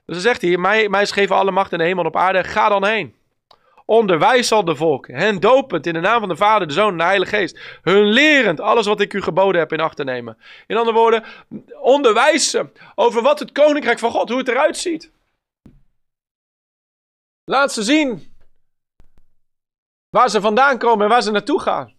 Dus 0.10 0.18
dan 0.18 0.28
zegt 0.28 0.42
hij, 0.42 0.58
mij, 0.58 0.90
mij 0.90 1.02
is 1.02 1.12
gegeven 1.12 1.36
alle 1.36 1.52
macht 1.52 1.72
in 1.72 1.78
de 1.78 1.84
hemel 1.84 2.04
en 2.04 2.10
op 2.10 2.16
aarde, 2.16 2.44
ga 2.44 2.70
dan 2.70 2.86
heen. 2.86 3.16
Onderwijs 3.86 4.52
al 4.52 4.66
de 4.66 4.76
volk, 4.76 5.08
hen 5.08 5.40
dopend 5.40 5.86
in 5.86 5.94
de 5.94 6.00
naam 6.00 6.20
van 6.20 6.30
de 6.30 6.36
Vader, 6.36 6.68
de 6.68 6.74
Zoon 6.74 6.92
en 6.92 6.98
de 6.98 7.04
Heilige 7.04 7.36
Geest. 7.36 7.60
Hun 7.82 8.06
lerend 8.06 8.60
alles 8.60 8.86
wat 8.86 9.02
ik 9.02 9.14
u 9.14 9.22
geboden 9.22 9.62
heb 9.62 9.74
in 9.74 9.80
acht 9.80 9.96
te 9.96 10.04
nemen. 10.04 10.38
In 10.68 10.78
andere 10.78 10.98
woorden, 10.98 11.24
onderwijs 11.82 12.50
ze 12.50 12.70
over 12.96 13.22
wat 13.22 13.40
het 13.40 13.52
koninkrijk 13.52 14.00
van 14.00 14.12
God, 14.12 14.30
hoe 14.30 14.38
het 14.38 14.48
eruit 14.48 14.78
ziet. 14.78 15.12
Laat 17.44 17.74
ze 17.74 17.84
zien 17.84 18.34
waar 20.10 20.30
ze 20.30 20.42
vandaan 20.42 20.78
komen 20.78 21.04
en 21.04 21.12
waar 21.12 21.22
ze 21.22 21.32
naartoe 21.32 21.62
gaan. 21.62 21.94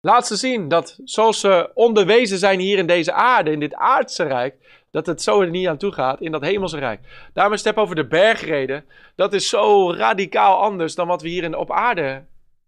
Laat 0.00 0.26
ze 0.26 0.36
zien 0.36 0.68
dat 0.68 0.98
zoals 1.04 1.40
ze 1.40 1.70
onderwezen 1.74 2.38
zijn 2.38 2.60
hier 2.60 2.78
in 2.78 2.86
deze 2.86 3.12
aarde, 3.12 3.50
in 3.50 3.60
dit 3.60 3.74
aardse 3.74 4.22
rijk, 4.22 4.84
dat 4.96 5.06
het 5.06 5.22
zo 5.22 5.40
er 5.40 5.50
niet 5.50 5.68
aan 5.68 5.76
toe 5.76 5.92
gaat 5.92 6.20
in 6.20 6.32
dat 6.32 6.42
hemelse 6.42 6.78
rijk. 6.78 7.00
Daarom 7.32 7.52
is 7.52 7.64
het 7.64 7.76
over 7.76 7.94
de 7.94 8.06
bergreden. 8.06 8.84
Dat 9.14 9.32
is 9.32 9.48
zo 9.48 9.92
radicaal 9.92 10.62
anders 10.62 10.94
dan 10.94 11.06
wat 11.06 11.22
we 11.22 11.28
hier 11.28 11.42
in, 11.42 11.56
op 11.56 11.70
aarde 11.70 12.24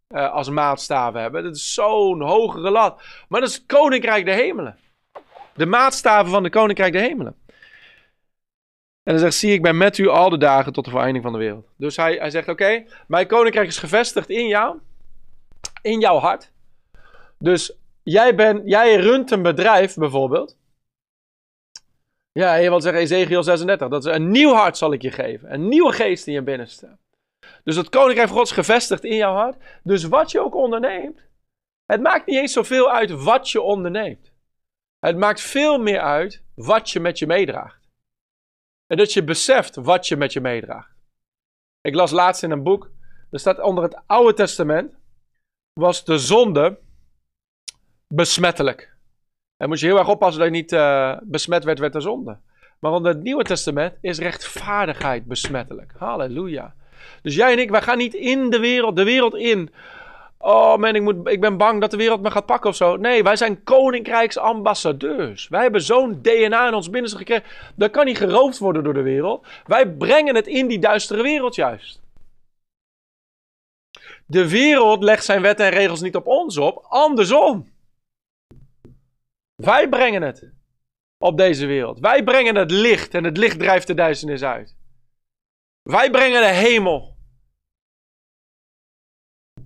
uh, 0.08 0.32
als 0.32 0.50
maatstaven 0.50 1.20
hebben. 1.20 1.44
Dat 1.44 1.56
is 1.56 1.74
zo'n 1.74 2.20
hogere 2.20 2.70
lat. 2.70 3.02
Maar 3.28 3.40
dat 3.40 3.48
is 3.48 3.54
het 3.54 3.66
koninkrijk 3.66 4.24
der 4.24 4.34
hemelen. 4.34 4.78
De 5.54 5.66
maatstaven 5.66 6.30
van 6.30 6.42
de 6.42 6.50
koninkrijk 6.50 6.92
der 6.92 7.02
hemelen. 7.02 7.34
En 9.02 9.12
dan 9.12 9.18
zegt, 9.18 9.34
zie 9.34 9.52
ik 9.52 9.62
ben 9.62 9.76
met 9.76 9.98
u 9.98 10.08
al 10.08 10.28
de 10.28 10.38
dagen 10.38 10.72
tot 10.72 10.84
de 10.84 10.90
vereinding 10.90 11.24
van 11.24 11.32
de 11.32 11.38
wereld. 11.38 11.66
Dus 11.76 11.96
hij, 11.96 12.14
hij 12.14 12.30
zegt, 12.30 12.48
oké, 12.48 12.84
mijn 13.06 13.26
koninkrijk 13.26 13.68
is 13.68 13.78
gevestigd 13.78 14.30
in 14.30 14.46
jou. 14.46 14.78
In 15.82 16.00
jouw 16.00 16.18
hart. 16.18 16.50
Dus 17.38 17.76
jij, 18.02 18.60
jij 18.64 18.96
runt 18.96 19.30
een 19.30 19.42
bedrijf 19.42 19.94
bijvoorbeeld. 19.94 20.57
Ja, 22.38 22.54
je 22.54 22.68
wilt 22.68 22.82
zeggen 22.82 23.00
Ezekiel 23.00 23.42
36. 23.42 23.88
Dat 23.88 24.06
is 24.06 24.12
een 24.12 24.30
nieuw 24.30 24.52
hart 24.52 24.76
zal 24.76 24.92
ik 24.92 25.02
je 25.02 25.10
geven. 25.10 25.52
Een 25.52 25.68
nieuwe 25.68 25.92
geest 25.92 26.26
in 26.26 26.32
je 26.32 26.42
binnenste. 26.42 26.96
Dus 27.64 27.76
het 27.76 27.88
koninkrijk 27.88 28.28
van 28.28 28.36
God 28.36 28.46
is 28.46 28.52
gevestigd 28.52 29.04
in 29.04 29.16
jouw 29.16 29.34
hart. 29.34 29.56
Dus 29.82 30.04
wat 30.04 30.30
je 30.30 30.40
ook 30.40 30.54
onderneemt. 30.54 31.26
Het 31.84 32.00
maakt 32.00 32.26
niet 32.26 32.36
eens 32.36 32.52
zoveel 32.52 32.90
uit 32.90 33.10
wat 33.10 33.50
je 33.50 33.60
onderneemt. 33.60 34.32
Het 34.98 35.16
maakt 35.16 35.40
veel 35.40 35.78
meer 35.78 36.00
uit 36.00 36.42
wat 36.54 36.90
je 36.90 37.00
met 37.00 37.18
je 37.18 37.26
meedraagt. 37.26 37.88
En 38.86 38.96
dat 38.96 39.12
je 39.12 39.24
beseft 39.24 39.74
wat 39.74 40.08
je 40.08 40.16
met 40.16 40.32
je 40.32 40.40
meedraagt. 40.40 40.96
Ik 41.80 41.94
las 41.94 42.10
laatst 42.10 42.42
in 42.42 42.50
een 42.50 42.62
boek. 42.62 42.90
Er 43.30 43.38
staat 43.38 43.60
onder 43.60 43.84
het 43.84 44.00
Oude 44.06 44.34
Testament. 44.34 44.94
Was 45.72 46.04
de 46.04 46.18
zonde 46.18 46.78
besmettelijk. 48.06 48.96
En 49.58 49.68
moet 49.68 49.80
je 49.80 49.86
heel 49.86 49.98
erg 49.98 50.08
oppassen 50.08 50.40
dat 50.40 50.48
je 50.50 50.56
niet 50.56 50.72
uh, 50.72 51.16
besmet 51.22 51.64
werd 51.64 51.80
met 51.80 51.92
de 51.92 52.00
zonde. 52.00 52.36
Maar 52.78 52.92
onder 52.92 53.12
het 53.12 53.22
Nieuwe 53.22 53.44
Testament 53.44 53.94
is 54.00 54.18
rechtvaardigheid 54.18 55.24
besmettelijk. 55.24 55.92
Halleluja. 55.98 56.74
Dus 57.22 57.34
jij 57.34 57.52
en 57.52 57.58
ik, 57.58 57.70
wij 57.70 57.82
gaan 57.82 57.98
niet 57.98 58.14
in 58.14 58.50
de 58.50 58.58
wereld, 58.58 58.96
de 58.96 59.04
wereld 59.04 59.34
in. 59.34 59.70
Oh 60.38 60.76
man, 60.76 60.94
ik, 60.94 61.02
moet, 61.02 61.28
ik 61.28 61.40
ben 61.40 61.56
bang 61.56 61.80
dat 61.80 61.90
de 61.90 61.96
wereld 61.96 62.22
me 62.22 62.30
gaat 62.30 62.46
pakken 62.46 62.70
of 62.70 62.76
zo. 62.76 62.96
Nee, 62.96 63.22
wij 63.22 63.36
zijn 63.36 63.62
koninkrijksambassadeurs. 63.62 65.48
Wij 65.48 65.62
hebben 65.62 65.82
zo'n 65.82 66.18
DNA 66.22 66.66
in 66.66 66.74
ons 66.74 66.90
binnenste 66.90 67.18
gekregen. 67.18 67.44
Dat 67.74 67.90
kan 67.90 68.04
niet 68.04 68.18
geroofd 68.18 68.58
worden 68.58 68.84
door 68.84 68.94
de 68.94 69.02
wereld. 69.02 69.46
Wij 69.66 69.88
brengen 69.88 70.34
het 70.34 70.46
in 70.46 70.66
die 70.66 70.78
duistere 70.78 71.22
wereld 71.22 71.54
juist. 71.54 72.00
De 74.26 74.48
wereld 74.48 75.02
legt 75.02 75.24
zijn 75.24 75.42
wetten 75.42 75.66
en 75.66 75.72
regels 75.72 76.00
niet 76.00 76.16
op 76.16 76.26
ons 76.26 76.56
op, 76.56 76.84
andersom. 76.88 77.68
Wij 79.62 79.88
brengen 79.88 80.22
het 80.22 80.52
op 81.16 81.36
deze 81.36 81.66
wereld. 81.66 81.98
Wij 81.98 82.24
brengen 82.24 82.54
het 82.54 82.70
licht 82.70 83.14
en 83.14 83.24
het 83.24 83.36
licht 83.36 83.58
drijft 83.58 83.86
de 83.86 83.94
duisternis 83.94 84.42
uit. 84.42 84.76
Wij 85.82 86.10
brengen 86.10 86.40
de 86.40 86.54
hemel 86.54 87.16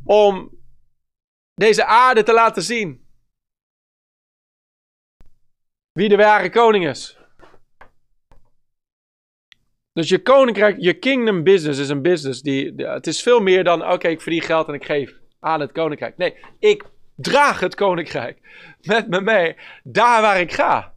om 0.04 0.58
deze 1.54 1.84
aarde 1.84 2.22
te 2.22 2.32
laten 2.32 2.62
zien 2.62 3.06
wie 5.92 6.08
de 6.08 6.16
ware 6.16 6.50
koning 6.50 6.86
is. 6.86 7.18
Dus 9.92 10.08
je 10.08 10.22
koninkrijk, 10.22 10.80
je 10.80 10.98
kingdom 10.98 11.42
business 11.42 11.80
is 11.80 11.88
een 11.88 12.02
business 12.02 12.42
die, 12.42 12.74
het 12.74 13.06
is 13.06 13.22
veel 13.22 13.40
meer 13.40 13.64
dan, 13.64 13.90
oké, 13.90 14.08
ik 14.08 14.20
verdien 14.20 14.42
geld 14.42 14.68
en 14.68 14.74
ik 14.74 14.84
geef 14.84 15.18
aan 15.40 15.60
het 15.60 15.72
koninkrijk. 15.72 16.16
Nee, 16.16 16.36
ik 16.58 16.84
draag 17.14 17.60
het 17.60 17.74
koninkrijk 17.74 18.38
met 18.82 19.08
me 19.08 19.20
mee 19.20 19.56
daar 19.82 20.22
waar 20.22 20.40
ik 20.40 20.52
ga. 20.52 20.92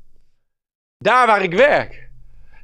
Daar 0.98 1.28
waar 1.28 1.42
ik 1.42 1.54
werk. 1.54 2.10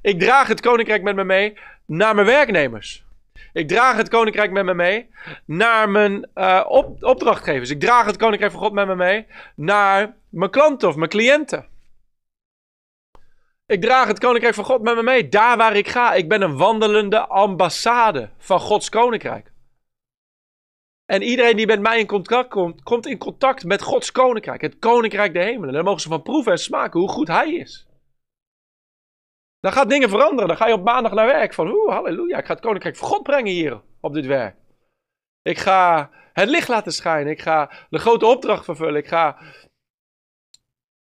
Ik 0.02 0.20
draag 0.20 0.48
het 0.48 0.62
koninkrijk 0.62 1.04
met 1.04 1.16
me 1.16 1.24
mee 1.24 1.58
naar 1.86 2.16
mijn 2.16 2.28
werknemers. 2.28 3.06
Ik 3.54 3.68
draag 3.68 3.98
het 3.98 4.10
koninkrijk 4.10 4.52
met 4.52 4.66
me 4.66 4.74
mee 4.74 5.10
naar 5.46 5.90
mijn 5.90 6.30
uh, 6.36 6.66
op, 6.68 7.04
opdrachtgevers. 7.04 7.70
Ik 7.70 7.80
draag 7.80 8.06
het 8.06 8.18
koninkrijk 8.18 8.52
van 8.52 8.62
God 8.62 8.74
met 8.74 8.88
me 8.88 8.96
mee 8.96 9.28
naar 9.56 10.16
mijn 10.30 10.52
klanten 10.52 10.88
of 10.88 10.96
mijn 10.96 11.10
cliënten. 11.10 11.70
Ik 13.66 13.82
draag 13.82 14.08
het 14.08 14.20
koninkrijk 14.20 14.56
van 14.56 14.64
God 14.64 14.82
met 14.82 14.96
me 14.96 15.04
mee 15.04 15.30
daar 15.30 15.58
waar 15.58 15.76
ik 15.76 15.88
ga. 15.88 16.14
Ik 16.14 16.30
ben 16.30 16.42
een 16.42 16.58
wandelende 16.58 17.28
ambassade 17.28 18.30
van 18.38 18.60
Gods 18.60 18.90
koninkrijk. 18.90 19.51
En 21.12 21.22
iedereen 21.22 21.56
die 21.56 21.66
met 21.66 21.80
mij 21.80 22.00
in 22.00 22.08
contact 22.08 22.50
komt, 22.50 22.84
komt 22.84 23.06
in 23.06 23.18
contact 23.18 23.64
met 23.64 23.82
Gods 23.82 24.12
koninkrijk. 24.12 24.62
Het 24.62 24.80
koninkrijk 24.80 25.34
der 25.34 25.44
hemelen. 25.44 25.74
Daar 25.74 25.84
mogen 25.84 26.02
ze 26.02 26.08
van 26.08 26.22
proeven 26.22 26.52
en 26.52 26.58
smaken 26.58 27.00
hoe 27.00 27.10
goed 27.10 27.28
hij 27.28 27.54
is. 27.54 27.88
Dan 29.60 29.72
gaat 29.72 29.90
dingen 29.90 30.10
veranderen. 30.10 30.48
Dan 30.48 30.58
ga 30.58 30.68
je 30.68 30.74
op 30.74 30.84
maandag 30.84 31.14
naar 31.14 31.26
werk. 31.26 31.54
Van, 31.54 31.68
oeh, 31.68 31.94
halleluja. 31.94 32.38
Ik 32.38 32.46
ga 32.46 32.54
het 32.54 32.62
koninkrijk 32.62 32.96
van 32.96 33.08
God 33.08 33.24
brengen 33.24 33.52
hier 33.52 33.82
op 34.00 34.14
dit 34.14 34.26
werk. 34.26 34.56
Ik 35.42 35.58
ga 35.58 36.10
het 36.34 36.50
licht 36.50 36.68
laten 36.68 36.94
schijnen. 36.94 37.32
Ik 37.32 37.42
ga 37.42 37.88
de 37.90 38.00
grote 38.00 38.26
opdracht 38.26 38.66
vervullen. 38.66 39.02
Ik 39.02 39.08
ga 39.08 39.38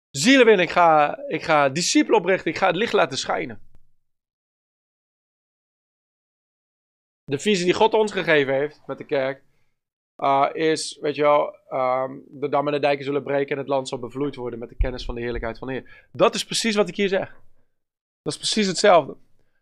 zielen 0.10 0.46
winnen. 0.46 0.66
Ik 0.66 0.72
ga, 0.72 1.18
ik 1.28 1.44
ga 1.44 1.70
discipelen 1.70 2.20
oprichten. 2.20 2.52
Ik 2.52 2.58
ga 2.58 2.68
het 2.68 2.76
licht 2.76 2.94
laten 2.94 3.18
schijnen. 3.18 3.62
De 7.24 7.40
visie 7.40 7.66
die 7.66 7.74
God 7.74 7.94
ons 7.94 8.12
gegeven 8.12 8.54
heeft 8.54 8.82
met 8.86 8.98
de 8.98 9.06
kerk 9.06 9.44
uh, 10.18 10.50
is, 10.54 10.98
weet 11.02 11.16
je 11.16 11.22
wel, 11.22 11.56
um, 11.70 12.24
de 12.28 12.50
dammen 12.50 12.74
en 12.74 12.80
de 12.80 12.86
dijken 12.86 13.06
zullen 13.06 13.24
breken 13.24 13.52
en 13.52 13.58
het 13.58 13.68
land 13.68 13.88
zal 13.88 14.00
bevloeid 14.00 14.36
worden 14.36 14.60
met 14.60 14.70
de 14.70 14.76
kennis 14.76 15.06
van 15.06 15.16
de 15.16 15.22
heerlijkheid 15.22 15.58
van 15.58 15.68
de 15.68 15.74
Heer. 15.74 16.08
Dat 16.12 16.36
is 16.36 16.46
precies 16.46 16.76
wat 16.76 16.88
ik 16.88 16.96
hier 16.96 17.08
zeg. 17.08 17.28
Dat 18.22 18.34
is 18.34 18.38
precies 18.38 18.68
hetzelfde. 18.68 19.16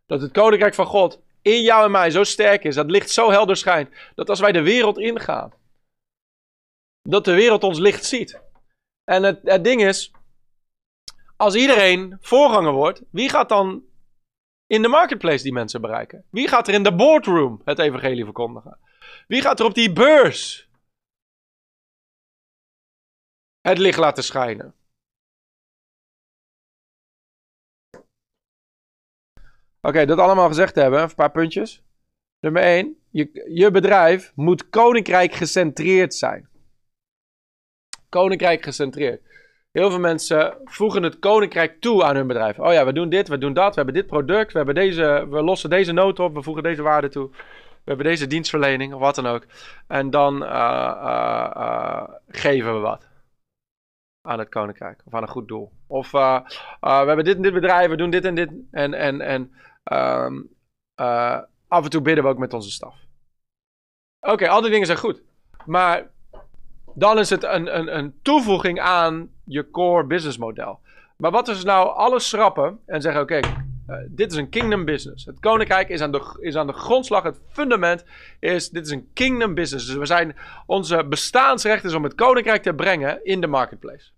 Dat 0.06 0.22
het 0.22 0.32
koninkrijk 0.32 0.74
van 0.74 0.86
God 0.86 1.22
in 1.42 1.62
jou 1.62 1.86
en 1.86 1.92
mij 1.92 2.10
zo 2.10 2.24
sterk 2.24 2.64
is, 2.64 2.76
dat 2.76 2.92
licht 2.92 3.10
zo 3.10 3.32
helder 3.32 3.58
schijnt, 3.58 3.90
dat 4.16 4.30
als 4.30 4.40
wij 4.40 4.52
de 4.52 4.62
wereld 4.62 5.00
ingaan, 5.00 5.54
dat 7.02 7.26
de 7.26 7.34
wereld 7.34 7.64
ons 7.64 7.80
licht 7.80 8.06
ziet. 8.06 8.42
En 9.04 9.24
het, 9.24 9.40
het 9.44 9.64
ding 9.64 9.84
is, 9.84 10.12
als 11.36 11.56
iedereen 11.56 12.18
voorganger 12.20 12.72
wordt, 12.72 13.02
wie 13.10 13.30
gaat 13.30 13.50
dan 13.50 13.84
in 14.72 14.82
de 14.82 14.88
marketplace 14.88 15.44
die 15.44 15.54
mensen 15.54 15.82
bereiken? 15.82 16.26
Wie 16.30 16.48
gaat 16.48 16.68
er 16.68 16.74
in 16.74 16.84
de 16.84 16.96
boardroom 16.96 17.62
het 17.66 17.80
evangelie 17.80 18.24
verkondigen? 18.24 18.78
Wie 19.28 19.42
gaat 19.42 19.60
er 19.60 19.66
op 19.66 19.74
die 19.74 19.94
beurs 19.94 20.70
het 23.62 23.78
licht 23.78 23.98
laten 23.98 24.24
schijnen? 24.24 24.76
Oké, 29.82 30.06
dat 30.06 30.20
allemaal 30.20 30.48
gezegd 30.48 30.76
hebben, 30.76 31.02
een 31.02 31.16
paar 31.16 31.32
puntjes. 31.32 31.84
Nummer 32.40 32.62
1, 32.62 32.98
je, 33.10 33.48
je 33.50 33.72
bedrijf 33.72 34.32
moet 34.36 34.70
koninkrijk 34.70 35.34
gecentreerd 35.34 36.14
zijn. 36.14 36.50
Koninkrijk 38.10 38.64
gecentreerd. 38.64 39.31
Heel 39.72 39.90
veel 39.90 40.00
mensen 40.00 40.58
voegen 40.66 41.04
het 41.04 41.20
koninkrijk 41.20 41.82
toe 41.82 42.04
aan 42.04 42.16
hun 42.16 42.28
bedrijf. 42.28 42.60
Oh 42.60 42.74
ja, 42.74 42.86
we 42.86 42.94
doen 42.94 43.10
dit, 43.10 43.28
we 43.28 43.38
doen 43.38 43.54
dat, 43.54 43.70
we 43.70 43.76
hebben 43.76 43.94
dit 43.94 44.08
product, 44.08 44.52
we, 44.52 44.58
hebben 44.58 44.76
deze, 44.76 45.28
we 45.30 45.42
lossen 45.42 45.70
deze 45.70 45.92
noot 45.92 46.20
op, 46.20 46.34
we 46.34 46.44
voegen 46.44 46.64
deze 46.64 46.82
waarde 46.82 47.10
toe 47.10 47.30
we 47.84 47.90
hebben 47.90 48.06
deze 48.06 48.28
dienstverlening 48.28 48.94
of 48.94 49.00
wat 49.00 49.16
dan 49.16 49.28
ook. 49.28 49.46
En 49.88 50.10
dan 50.10 50.44
uh, 50.44 50.50
uh, 51.54 52.04
geven 52.28 52.74
we 52.74 52.80
wat 52.80 53.10
aan 54.22 54.40
het 54.40 54.50
koninkrijk 54.50 55.02
of 55.06 55.14
aan 55.14 55.22
een 55.22 55.28
goed 55.28 55.48
doel. 55.48 55.72
Of 55.88 56.12
we 56.12 56.44
hebben 56.80 57.26
dit 57.26 57.36
en 57.36 57.42
dit 57.42 57.54
bedrijf, 57.54 57.90
we 57.90 57.98
doen 57.98 58.10
dit 58.10 58.26
en 58.26 58.36
dit. 58.36 58.52
En, 58.72 58.94
en, 58.94 59.22
en 59.22 59.42
um, 59.94 60.50
af 61.68 61.84
en 61.84 61.90
toe 61.90 62.02
bidden 62.02 62.24
we 62.24 62.30
ook 62.30 62.38
met 62.38 62.54
onze 62.54 62.72
staf. 62.72 62.96
Oké, 64.20 64.50
al 64.50 64.62
die 64.62 64.72
dingen 64.72 64.86
zijn 64.86 64.98
goed. 64.98 65.24
Maar 65.66 66.10
dan 66.94 67.20
is 67.20 67.30
het 67.30 67.44
een, 67.44 67.78
een, 67.78 67.98
een 67.98 68.20
toevoeging 68.22 68.80
aan 68.80 69.30
je 69.52 69.70
core 69.70 70.04
business 70.04 70.38
model. 70.38 70.80
Maar 71.18 71.32
wat 71.32 71.48
is 71.48 71.64
nou 71.64 71.96
alles 71.96 72.30
schrappen 72.30 72.80
en 72.86 73.02
zeggen: 73.02 73.22
oké, 73.22 73.36
eh, 73.36 73.98
dit 74.08 74.32
is 74.32 74.38
een 74.38 74.50
kingdom 74.50 74.86
business. 74.86 75.26
Het 75.26 75.40
koninkrijk 75.40 75.90
is 75.90 76.02
aan, 76.02 76.12
de, 76.12 76.38
is 76.40 76.56
aan 76.56 76.68
de 76.68 76.74
grondslag, 76.74 77.24
het 77.24 77.40
fundament 77.52 78.06
is: 78.40 78.70
dit 78.70 78.86
is 78.86 78.92
een 78.92 79.10
kingdom 79.14 79.54
business. 79.54 79.86
Dus 79.86 79.96
we 79.96 80.06
zijn, 80.06 80.36
onze 80.66 81.06
bestaansrecht 81.10 81.84
is 81.84 81.94
om 81.94 82.04
het 82.04 82.16
koninkrijk 82.16 82.64
te 82.64 82.74
brengen 82.74 83.26
in 83.26 83.42
de 83.42 83.48
marketplace. 83.48 84.12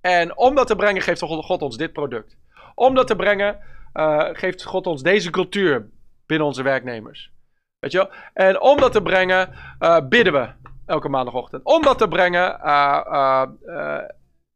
En 0.00 0.36
om 0.36 0.54
dat 0.54 0.66
te 0.66 0.76
brengen, 0.76 1.02
geeft 1.02 1.20
God 1.22 1.62
ons 1.62 1.76
dit 1.76 1.92
product. 1.92 2.36
Om 2.74 2.94
dat 2.94 3.06
te 3.06 3.16
brengen, 3.16 3.58
uh, 3.94 4.28
geeft 4.32 4.64
God 4.64 4.86
ons 4.86 5.02
deze 5.02 5.30
cultuur 5.30 5.88
binnen 6.26 6.46
onze 6.46 6.62
werknemers. 6.62 7.32
Weet 7.78 7.92
je 7.92 7.98
wel? 7.98 8.10
En 8.34 8.60
om 8.60 8.80
dat 8.80 8.92
te 8.92 9.02
brengen, 9.02 9.48
uh, 9.80 10.00
bidden 10.08 10.32
we 10.32 10.48
elke 10.86 11.08
maandagochtend. 11.08 11.64
Om 11.64 11.82
dat 11.82 11.98
te 11.98 12.08
brengen, 12.08 12.60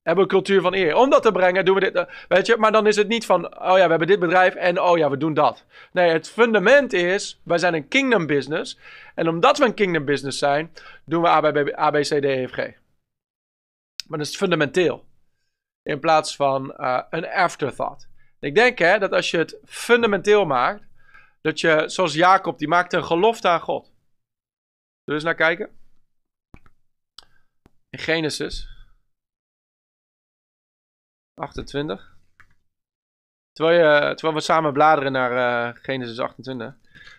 hebben 0.03 0.25
we 0.25 0.31
cultuur 0.31 0.61
van 0.61 0.75
eer. 0.75 0.97
Om 0.97 1.11
dat 1.11 1.23
te 1.23 1.33
brengen, 1.33 1.65
doen 1.65 1.75
we 1.75 1.81
dit. 1.81 2.07
weet 2.29 2.47
je, 2.47 2.57
maar 2.57 2.73
dan 2.73 2.87
is 2.87 2.97
het 2.97 3.09
niet 3.09 3.27
van, 3.27 3.59
oh 3.61 3.77
ja, 3.77 3.85
we 3.85 3.91
hebben 3.91 4.07
dit 4.07 4.21
bedrijf 4.21 4.55
en 4.55 4.81
oh 4.81 4.99
ja, 4.99 5.11
we 5.11 5.17
doen 5.17 5.35
dat. 5.35 5.65
Nee, 5.93 6.11
het 6.11 6.31
fundament 6.31 6.93
is, 6.93 7.41
wij 7.45 7.59
zijn 7.59 7.75
een 7.75 7.89
kingdom 7.89 8.27
business. 8.27 8.79
En 9.15 9.29
omdat 9.29 9.59
we 9.59 9.65
een 9.65 9.75
kingdom 9.75 10.05
business 10.05 10.39
zijn, 10.39 10.73
doen 11.05 11.23
we 11.23 11.29
A, 11.79 11.91
B, 11.91 11.95
C, 11.95 12.05
D, 12.05 12.25
E, 12.25 12.47
F, 12.47 12.53
G. 12.53 12.57
Maar 14.07 14.19
dat 14.19 14.27
is 14.27 14.37
fundamenteel. 14.37 15.05
In 15.83 16.01
plaats 16.01 16.37
van 16.37 16.75
een 17.11 17.29
afterthought. 17.29 18.09
Ik 18.41 18.55
denk 18.55 18.79
hè, 18.79 18.99
dat 18.99 19.13
als 19.13 19.31
je 19.31 19.39
het 19.39 19.59
fundamenteel 19.65 20.45
maakt, 20.45 20.85
dat 21.41 21.61
je, 21.61 21.83
zoals 21.87 22.15
Jacob, 22.15 22.59
die 22.59 22.69
maakte 22.69 22.97
een 22.97 23.05
gelofte 23.05 23.49
aan 23.49 23.61
God. 23.61 23.85
Zullen 23.85 23.95
we 25.05 25.13
eens 25.13 25.25
naar 25.25 25.35
kijken? 25.35 25.71
In 27.91 27.99
Genesis 27.99 28.72
28. 31.35 32.17
Terwijl, 33.53 33.79
je, 33.79 34.15
terwijl 34.15 34.35
we 34.35 34.41
samen 34.41 34.73
bladeren 34.73 35.13
naar 35.13 35.33
uh, 35.33 35.83
Genesis 35.83 36.19
28. 36.19 36.75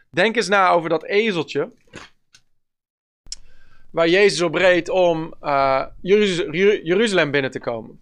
Denk 0.10 0.36
eens 0.36 0.48
na 0.48 0.70
over 0.70 0.90
dat 0.90 1.04
ezeltje. 1.04 1.72
Waar 3.92 4.08
Jezus 4.08 4.42
op 4.42 4.56
reed 4.56 4.90
om 4.90 5.34
uh, 5.42 5.86
Jeruzalem 6.84 7.32
binnen 7.32 7.52
te 7.52 7.60
komen. 7.60 8.02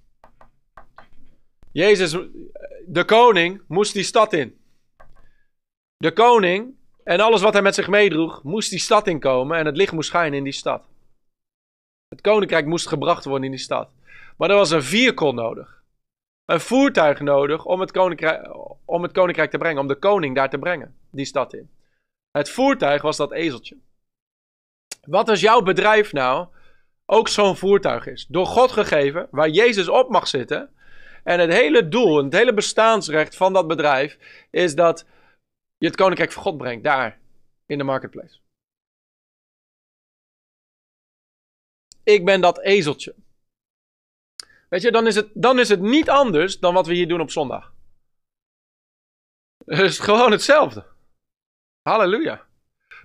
Jezus, 1.72 2.12
de 2.86 3.03
koning, 3.05 3.62
moest 3.68 3.93
die 3.93 4.03
stad 4.03 4.34
in. 4.34 4.59
De 5.97 6.12
koning 6.12 6.76
en 7.03 7.20
alles 7.20 7.41
wat 7.41 7.53
hij 7.53 7.62
met 7.62 7.76
zich 7.76 7.88
meedroeg, 7.88 8.43
moest 8.43 8.70
die 8.70 8.80
stad 8.80 9.07
inkomen 9.07 9.57
en 9.57 9.66
het 9.66 9.78
licht 9.78 9.91
moest 9.91 10.09
schijnen 10.09 10.38
in 10.38 10.43
die 10.43 10.53
stad. 10.53 10.88
Het 12.07 12.22
koninkrijk 12.22 12.66
moest 12.66 12.88
gebracht 12.88 13.26
worden 13.26 13.45
in 13.45 13.51
die 13.51 13.59
stad. 13.59 13.89
Maar 14.38 14.49
er 14.49 14.55
was 14.55 14.72
een 14.72 14.84
vierkon 14.84 15.36
nodig. 15.36 15.80
Een 16.52 16.60
voertuig 16.60 17.20
nodig 17.20 17.66
om 17.66 17.80
het, 17.80 17.91
koninkrijk, 17.91 18.56
om 18.86 19.04
het 19.04 19.12
koninkrijk 19.12 19.52
te 19.52 19.58
brengen, 19.58 19.82
om 19.82 19.88
de 19.88 19.95
koning 19.95 20.36
daar 20.36 20.49
te 20.49 20.58
brengen, 20.58 20.95
die 21.12 21.26
stad 21.26 21.54
in. 21.54 21.70
Het 22.32 22.49
voertuig 22.49 23.02
was 23.02 23.18
dat 23.18 23.32
ezeltje. 23.32 23.78
Wat 25.02 25.30
als 25.30 25.39
jouw 25.39 25.62
bedrijf 25.62 26.14
nou 26.14 26.47
ook 27.06 27.28
zo'n 27.28 27.56
voertuig 27.56 28.08
is? 28.08 28.26
Door 28.26 28.45
God 28.45 28.72
gegeven, 28.72 29.28
waar 29.32 29.49
Jezus 29.49 29.88
op 29.88 30.10
mag 30.10 30.28
zitten. 30.28 30.76
En 31.24 31.39
het 31.39 31.52
hele 31.52 31.88
doel, 31.88 32.24
het 32.24 32.34
hele 32.34 32.54
bestaansrecht 32.54 33.36
van 33.36 33.54
dat 33.54 33.68
bedrijf 33.68 34.18
is 34.49 34.76
dat 34.76 35.06
je 35.78 35.88
het 35.88 35.95
koninkrijk 35.95 36.32
van 36.32 36.43
God 36.43 36.58
brengt, 36.58 36.84
daar 36.84 37.20
in 37.66 37.78
de 37.78 37.84
marketplace. 37.84 38.39
Ik 42.04 42.26
ben 42.26 42.41
dat 42.41 42.60
ezeltje. 42.62 43.16
Weet 44.72 44.82
je, 44.82 44.91
dan 44.91 45.07
is, 45.07 45.15
het, 45.15 45.30
dan 45.34 45.59
is 45.59 45.69
het 45.69 45.80
niet 45.82 46.09
anders 46.09 46.59
dan 46.59 46.74
wat 46.74 46.88
we 46.88 46.93
hier 46.93 47.07
doen 47.07 47.22
op 47.22 47.32
zondag. 47.32 47.74
Het 49.65 49.80
is 49.80 49.99
gewoon 49.99 50.32
hetzelfde. 50.32 50.86
Halleluja. 51.82 52.45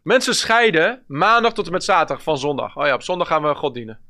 Mensen 0.03 0.35
scheiden 0.35 1.05
maandag 1.07 1.53
tot 1.53 1.67
en 1.67 1.73
met 1.73 1.85
zaterdag 1.85 2.23
van 2.23 2.39
zondag. 2.39 2.77
Oh 2.77 2.87
ja, 2.87 2.95
op 2.95 3.03
zondag 3.03 3.29
gaan 3.29 3.43
we 3.43 3.55
God 3.55 3.75
dienen. 3.75 4.01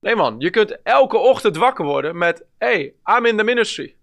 Nee 0.00 0.16
man, 0.16 0.34
je 0.38 0.50
kunt 0.50 0.82
elke 0.82 1.16
ochtend 1.16 1.56
wakker 1.56 1.84
worden 1.84 2.18
met... 2.18 2.44
Hey, 2.58 2.94
I'm 3.04 3.26
in 3.26 3.36
the 3.36 3.44
ministry. 3.44 3.96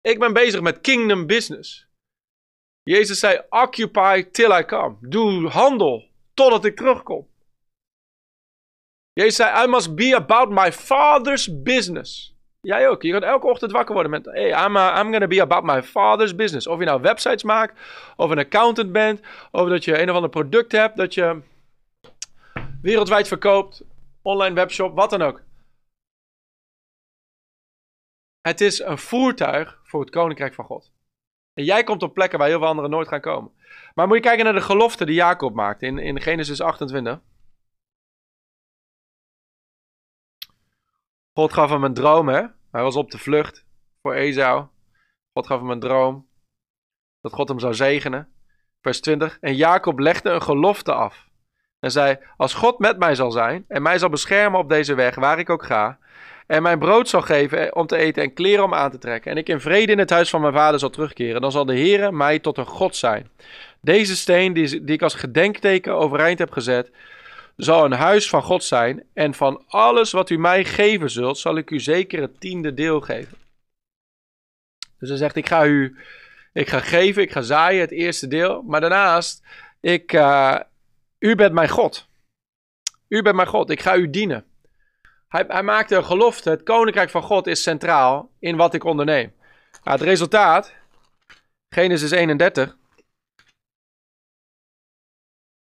Ik 0.00 0.18
ben 0.18 0.32
bezig 0.32 0.60
met 0.60 0.80
kingdom 0.80 1.26
business. 1.26 1.88
Jezus 2.82 3.18
zei, 3.18 3.42
occupy 3.48 4.30
till 4.30 4.58
I 4.58 4.64
come. 4.64 4.96
Doe 5.00 5.48
handel 5.48 6.08
totdat 6.34 6.64
ik 6.64 6.76
terugkom. 6.76 7.29
Jezus 9.20 9.36
zei, 9.36 9.64
I 9.64 9.66
must 9.66 9.94
be 9.94 10.14
about 10.14 10.50
my 10.50 10.72
father's 10.72 11.62
business. 11.62 12.34
Jij 12.60 12.88
ook. 12.88 13.02
Je 13.02 13.12
gaat 13.12 13.22
elke 13.22 13.46
ochtend 13.46 13.72
wakker 13.72 13.94
worden 13.94 14.10
met, 14.10 14.24
hey, 14.24 14.66
I'm, 14.66 14.76
uh, 14.76 14.96
I'm 14.98 15.12
gonna 15.12 15.26
be 15.26 15.40
about 15.40 15.64
my 15.64 15.82
father's 15.82 16.34
business. 16.34 16.66
Of 16.66 16.78
je 16.78 16.84
nou 16.84 17.00
websites 17.00 17.42
maakt, 17.42 17.80
of 18.16 18.30
een 18.30 18.38
accountant 18.38 18.92
bent, 18.92 19.20
of 19.50 19.68
dat 19.68 19.84
je 19.84 20.02
een 20.02 20.08
of 20.08 20.14
ander 20.14 20.30
product 20.30 20.72
hebt, 20.72 20.96
dat 20.96 21.14
je 21.14 21.40
wereldwijd 22.82 23.28
verkoopt, 23.28 23.82
online 24.22 24.54
webshop, 24.54 24.94
wat 24.94 25.10
dan 25.10 25.22
ook. 25.22 25.42
Het 28.40 28.60
is 28.60 28.78
een 28.78 28.98
voertuig 28.98 29.80
voor 29.84 30.00
het 30.00 30.10
koninkrijk 30.10 30.54
van 30.54 30.64
God. 30.64 30.92
En 31.54 31.64
jij 31.64 31.84
komt 31.84 32.02
op 32.02 32.14
plekken 32.14 32.38
waar 32.38 32.48
heel 32.48 32.58
veel 32.58 32.68
anderen 32.68 32.90
nooit 32.90 33.08
gaan 33.08 33.20
komen. 33.20 33.52
Maar 33.94 34.06
moet 34.06 34.16
je 34.16 34.22
kijken 34.22 34.44
naar 34.44 34.54
de 34.54 34.60
gelofte 34.60 35.04
die 35.04 35.14
Jacob 35.14 35.54
maakt 35.54 35.82
in, 35.82 35.98
in 35.98 36.20
Genesis 36.20 36.60
28. 36.60 37.20
God 41.40 41.52
gaf 41.52 41.70
hem 41.70 41.84
een 41.84 41.94
droom, 41.94 42.28
hè? 42.28 42.42
Hij 42.70 42.82
was 42.82 42.96
op 42.96 43.10
de 43.10 43.18
vlucht 43.18 43.64
voor 44.02 44.14
Esau. 44.14 44.66
God 45.32 45.46
gaf 45.46 45.60
hem 45.60 45.70
een 45.70 45.80
droom 45.80 46.26
dat 47.20 47.32
God 47.32 47.48
hem 47.48 47.58
zou 47.58 47.74
zegenen. 47.74 48.28
Vers 48.80 49.00
20. 49.00 49.38
En 49.40 49.54
Jacob 49.54 49.98
legde 49.98 50.30
een 50.30 50.42
gelofte 50.42 50.92
af. 50.92 51.28
En 51.78 51.90
zei: 51.90 52.18
Als 52.36 52.54
God 52.54 52.78
met 52.78 52.98
mij 52.98 53.14
zal 53.14 53.30
zijn 53.30 53.64
en 53.68 53.82
mij 53.82 53.98
zal 53.98 54.08
beschermen 54.08 54.60
op 54.60 54.68
deze 54.68 54.94
weg 54.94 55.14
waar 55.14 55.38
ik 55.38 55.50
ook 55.50 55.64
ga, 55.64 55.98
en 56.46 56.62
mijn 56.62 56.78
brood 56.78 57.08
zal 57.08 57.22
geven 57.22 57.76
om 57.76 57.86
te 57.86 57.96
eten 57.96 58.22
en 58.22 58.32
kleren 58.32 58.64
om 58.64 58.74
aan 58.74 58.90
te 58.90 58.98
trekken, 58.98 59.30
en 59.30 59.36
ik 59.36 59.48
in 59.48 59.60
vrede 59.60 59.92
in 59.92 59.98
het 59.98 60.10
huis 60.10 60.30
van 60.30 60.40
mijn 60.40 60.52
vader 60.52 60.80
zal 60.80 60.90
terugkeren, 60.90 61.40
dan 61.40 61.52
zal 61.52 61.64
de 61.64 61.74
Heere 61.74 62.12
mij 62.12 62.38
tot 62.38 62.58
een 62.58 62.66
God 62.66 62.96
zijn. 62.96 63.30
Deze 63.80 64.16
steen 64.16 64.52
die 64.52 64.84
ik 64.84 65.02
als 65.02 65.14
gedenkteken 65.14 65.94
overeind 65.94 66.38
heb 66.38 66.50
gezet, 66.50 66.90
zal 67.64 67.84
een 67.84 67.92
huis 67.92 68.28
van 68.28 68.42
God 68.42 68.64
zijn, 68.64 69.06
en 69.12 69.34
van 69.34 69.64
alles 69.66 70.10
wat 70.10 70.30
u 70.30 70.38
mij 70.38 70.64
geven 70.64 71.10
zult, 71.10 71.38
zal 71.38 71.56
ik 71.56 71.70
u 71.70 71.80
zeker 71.80 72.20
het 72.20 72.40
tiende 72.40 72.74
deel 72.74 73.00
geven. 73.00 73.38
Dus 74.98 75.08
hij 75.08 75.18
zegt, 75.18 75.36
ik 75.36 75.48
ga 75.48 75.66
u, 75.66 75.98
ik 76.52 76.68
ga 76.68 76.80
geven, 76.80 77.22
ik 77.22 77.32
ga 77.32 77.42
zaaien, 77.42 77.80
het 77.80 77.90
eerste 77.90 78.28
deel, 78.28 78.62
maar 78.62 78.80
daarnaast, 78.80 79.46
ik, 79.80 80.12
uh, 80.12 80.60
u 81.18 81.34
bent 81.34 81.52
mijn 81.52 81.68
God. 81.68 82.08
U 83.08 83.22
bent 83.22 83.36
mijn 83.36 83.48
God, 83.48 83.70
ik 83.70 83.80
ga 83.80 83.96
u 83.96 84.10
dienen. 84.10 84.44
Hij, 85.28 85.44
hij 85.48 85.62
maakte 85.62 85.96
een 85.96 86.04
gelofte. 86.04 86.50
Het 86.50 86.62
koninkrijk 86.62 87.10
van 87.10 87.22
God 87.22 87.46
is 87.46 87.62
centraal 87.62 88.30
in 88.38 88.56
wat 88.56 88.74
ik 88.74 88.84
onderneem. 88.84 89.34
Nou, 89.84 89.98
het 89.98 90.00
resultaat, 90.00 90.74
Genesis 91.68 92.10
31, 92.10 92.76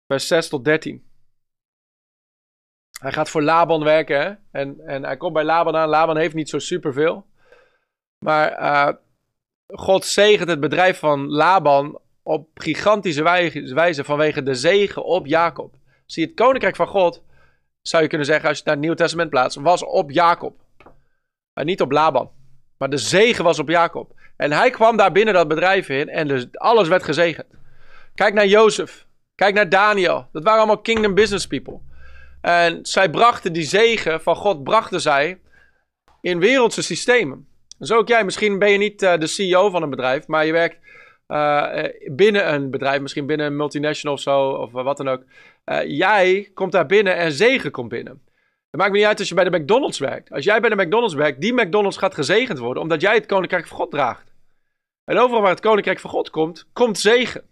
vers 0.07 0.27
6 0.27 0.47
tot 0.47 0.65
13. 0.65 1.06
Hij 2.99 3.11
gaat 3.11 3.29
voor 3.29 3.41
Laban 3.41 3.83
werken 3.83 4.21
hè? 4.21 4.33
En, 4.51 4.79
en 4.85 5.03
hij 5.03 5.17
komt 5.17 5.33
bij 5.33 5.43
Laban 5.43 5.75
aan. 5.75 5.89
Laban 5.89 6.17
heeft 6.17 6.33
niet 6.33 6.49
zo 6.49 6.59
superveel. 6.59 7.25
Maar 8.25 8.61
uh, 8.61 8.93
God 9.67 10.05
zegent 10.05 10.49
het 10.49 10.59
bedrijf 10.59 10.99
van 10.99 11.27
Laban 11.27 11.99
op 12.23 12.49
gigantische 12.53 13.23
wijze 13.73 14.03
vanwege 14.03 14.43
de 14.43 14.55
zegen 14.55 15.03
op 15.03 15.25
Jacob. 15.25 15.75
Zie, 16.05 16.25
het 16.25 16.33
koninkrijk 16.35 16.75
van 16.75 16.87
God 16.87 17.23
zou 17.81 18.03
je 18.03 18.09
kunnen 18.09 18.27
zeggen, 18.27 18.47
als 18.49 18.57
je 18.57 18.63
het 18.63 18.65
naar 18.65 18.75
het 18.75 18.83
Nieuwe 18.83 19.01
Testament 19.01 19.29
plaatst, 19.29 19.57
was 19.57 19.83
op 19.83 20.11
Jacob. 20.11 20.59
Maar 21.53 21.65
niet 21.65 21.81
op 21.81 21.91
Laban. 21.91 22.31
Maar 22.77 22.89
de 22.89 22.97
zegen 22.97 23.43
was 23.43 23.59
op 23.59 23.69
Jacob. 23.69 24.15
En 24.35 24.51
hij 24.51 24.69
kwam 24.69 24.97
daar 24.97 25.11
binnen 25.11 25.33
dat 25.33 25.47
bedrijf 25.47 25.89
in 25.89 26.09
en 26.09 26.27
dus 26.27 26.47
alles 26.51 26.87
werd 26.87 27.03
gezegend. 27.03 27.47
Kijk 28.15 28.33
naar 28.33 28.47
Jozef. 28.47 29.05
Kijk 29.35 29.53
naar 29.53 29.69
Daniel. 29.69 30.27
Dat 30.31 30.43
waren 30.43 30.59
allemaal 30.59 30.81
kingdom 30.81 31.13
business 31.13 31.47
people. 31.47 31.79
En 32.41 32.85
zij 32.85 33.09
brachten 33.09 33.53
die 33.53 33.63
zegen 33.63 34.21
van 34.21 34.35
God, 34.35 34.63
brachten 34.63 35.01
zij 35.01 35.39
in 36.21 36.39
wereldse 36.39 36.81
systemen. 36.81 37.47
Zo 37.79 37.97
ook 37.97 38.07
jij. 38.07 38.23
Misschien 38.23 38.59
ben 38.59 38.71
je 38.71 38.77
niet 38.77 39.01
uh, 39.01 39.17
de 39.17 39.27
CEO 39.27 39.69
van 39.69 39.83
een 39.83 39.89
bedrijf, 39.89 40.27
maar 40.27 40.45
je 40.45 40.51
werkt 40.51 40.77
uh, 41.27 41.83
binnen 42.11 42.53
een 42.53 42.69
bedrijf, 42.69 43.01
misschien 43.01 43.25
binnen 43.25 43.45
een 43.45 43.55
multinational 43.55 44.15
of 44.15 44.21
zo, 44.21 44.49
of 44.49 44.71
wat 44.71 44.97
dan 44.97 45.07
ook. 45.07 45.23
Uh, 45.65 45.79
jij 45.85 46.51
komt 46.53 46.71
daar 46.71 46.85
binnen 46.85 47.15
en 47.15 47.31
zegen 47.31 47.71
komt 47.71 47.89
binnen. 47.89 48.21
Het 48.69 48.79
maakt 48.79 48.91
me 48.91 48.97
niet 48.97 49.07
uit 49.07 49.19
als 49.19 49.29
je 49.29 49.35
bij 49.35 49.49
de 49.49 49.59
McDonald's 49.59 49.99
werkt. 49.99 50.31
Als 50.31 50.43
jij 50.43 50.59
bij 50.59 50.69
de 50.69 50.83
McDonald's 50.83 51.13
werkt, 51.13 51.41
die 51.41 51.53
McDonald's 51.53 51.97
gaat 51.97 52.13
gezegend 52.13 52.57
worden, 52.57 52.83
omdat 52.83 53.01
jij 53.01 53.13
het 53.13 53.25
koninkrijk 53.25 53.67
van 53.67 53.77
God 53.77 53.91
draagt. 53.91 54.33
En 55.03 55.17
overal 55.17 55.41
waar 55.41 55.51
het 55.51 55.59
koninkrijk 55.59 55.99
van 55.99 56.09
God 56.09 56.29
komt, 56.29 56.67
komt 56.73 56.99
zegen. 56.99 57.43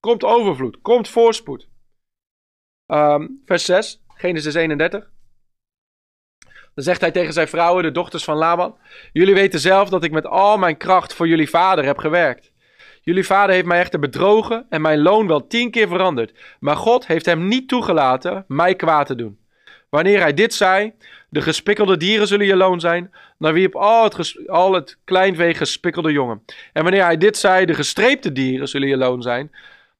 Komt 0.00 0.24
overvloed. 0.24 0.80
Komt 0.80 1.08
voorspoed. 1.08 1.68
Ehm, 2.86 3.28
vers 3.44 3.64
6, 3.64 4.01
Genesis 4.22 4.54
31. 4.54 5.08
Dan 6.74 6.84
zegt 6.84 7.00
hij 7.00 7.10
tegen 7.10 7.32
zijn 7.32 7.48
vrouwen, 7.48 7.82
de 7.82 7.90
dochters 7.90 8.24
van 8.24 8.36
Laban: 8.36 8.76
Jullie 9.12 9.34
weten 9.34 9.60
zelf 9.60 9.88
dat 9.88 10.04
ik 10.04 10.12
met 10.12 10.26
al 10.26 10.58
mijn 10.58 10.76
kracht 10.76 11.14
voor 11.14 11.28
jullie 11.28 11.50
vader 11.50 11.84
heb 11.84 11.98
gewerkt. 11.98 12.52
Jullie 13.00 13.26
vader 13.26 13.54
heeft 13.54 13.66
mij 13.66 13.80
echter 13.80 13.98
bedrogen 13.98 14.66
en 14.68 14.80
mijn 14.80 15.02
loon 15.02 15.26
wel 15.26 15.46
tien 15.46 15.70
keer 15.70 15.88
veranderd. 15.88 16.32
Maar 16.60 16.76
God 16.76 17.06
heeft 17.06 17.26
hem 17.26 17.48
niet 17.48 17.68
toegelaten 17.68 18.44
mij 18.48 18.74
kwaad 18.74 19.06
te 19.06 19.14
doen. 19.14 19.38
Wanneer 19.88 20.20
hij 20.20 20.34
dit 20.34 20.54
zei, 20.54 20.92
de 21.28 21.40
gespikkelde 21.40 21.96
dieren 21.96 22.26
zullen 22.26 22.46
je 22.46 22.56
loon 22.56 22.80
zijn, 22.80 23.10
dan 23.38 23.52
wierp 23.52 23.74
al 23.74 24.04
het, 24.04 24.48
al 24.48 24.72
het 24.72 24.98
kleinvee 25.04 25.54
gespikkelde 25.54 26.12
jongen. 26.12 26.42
En 26.72 26.82
wanneer 26.82 27.04
hij 27.04 27.16
dit 27.16 27.36
zei, 27.36 27.66
de 27.66 27.74
gestreepte 27.74 28.32
dieren 28.32 28.68
zullen 28.68 28.88
je 28.88 28.96
loon 28.96 29.22
zijn, 29.22 29.50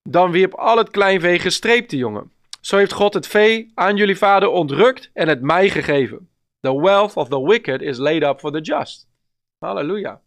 dan 0.03 0.31
wierp 0.31 0.55
al 0.55 0.77
het 0.79 0.91
kleinvee 0.91 1.39
gestreepte 1.39 1.97
jongen. 1.97 2.31
Zo 2.63 2.77
heeft 2.77 2.93
God 2.93 3.15
het 3.15 3.27
vee 3.27 3.71
aan 3.75 3.97
jullie 3.97 4.19
vader 4.19 4.49
ontrukt 4.49 5.11
en 5.13 5.29
het 5.29 5.41
mij 5.41 5.69
gegeven. 5.69 6.29
The 6.61 6.81
wealth 6.81 7.17
of 7.17 7.29
the 7.29 7.43
wicked 7.43 7.81
is 7.81 7.99
laid 7.99 8.23
up 8.23 8.39
for 8.39 8.53
the 8.53 8.61
just. 8.61 9.09
Halleluja. 9.59 10.21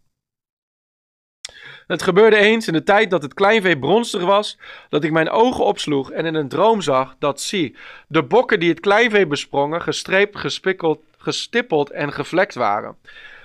Het 1.87 2.01
gebeurde 2.01 2.35
eens 2.35 2.67
in 2.67 2.73
de 2.73 2.83
tijd 2.83 3.09
dat 3.09 3.21
het 3.21 3.33
kleinvee 3.33 3.79
bronstig 3.79 4.23
was, 4.23 4.57
dat 4.89 5.03
ik 5.03 5.11
mijn 5.11 5.29
ogen 5.29 5.65
opsloeg 5.65 6.11
en 6.11 6.25
in 6.25 6.35
een 6.35 6.47
droom 6.47 6.81
zag 6.81 7.15
dat, 7.19 7.41
zie, 7.41 7.75
de 8.07 8.23
bokken 8.23 8.59
die 8.59 8.69
het 8.69 8.79
kleinvee 8.79 9.27
besprongen, 9.27 9.81
gestreept, 9.81 10.37
gespikkeld, 10.37 10.99
gestippeld 11.17 11.89
en 11.89 12.13
gevlekt 12.13 12.55
waren. 12.55 12.97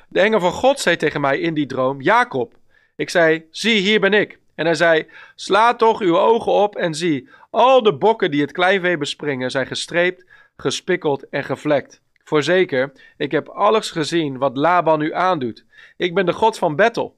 De 0.09 0.21
engel 0.21 0.41
van 0.41 0.53
God 0.53 0.81
zei 0.81 0.97
tegen 0.97 1.21
mij 1.21 1.39
in 1.39 1.55
die 1.55 1.67
droom, 1.67 2.01
Jacob. 2.01 2.55
Ik 2.97 3.11
zei, 3.11 3.47
zie, 3.51 3.81
hier 3.81 4.01
ben 4.01 4.13
ik. 4.13 4.39
En 4.55 4.67
hij 4.67 4.75
zei, 4.75 5.07
sla 5.35 5.75
toch 5.75 6.01
uw 6.01 6.19
ogen 6.19 6.53
op 6.53 6.77
en 6.77 6.95
zie, 6.95 7.29
al 7.51 7.83
de 7.83 7.95
bokken 7.95 8.31
die 8.31 8.41
het 8.41 8.53
kleinvee 8.53 8.97
bespringen 8.97 9.51
zijn 9.51 9.67
gestreept, 9.67 10.25
gespikkeld 10.57 11.29
en 11.29 11.45
gevlekt. 11.45 12.03
Voorzeker, 12.25 12.93
ik 13.17 13.31
heb 13.31 13.49
alles 13.49 13.91
gezien 13.91 14.39
wat 14.39 14.57
Laban 14.57 15.01
u 15.01 15.15
aandoet. 15.15 15.65
Ik 15.97 16.15
ben 16.15 16.27
de 16.27 16.33
God 16.33 16.59
van 16.59 16.77
Bethel, 16.77 17.17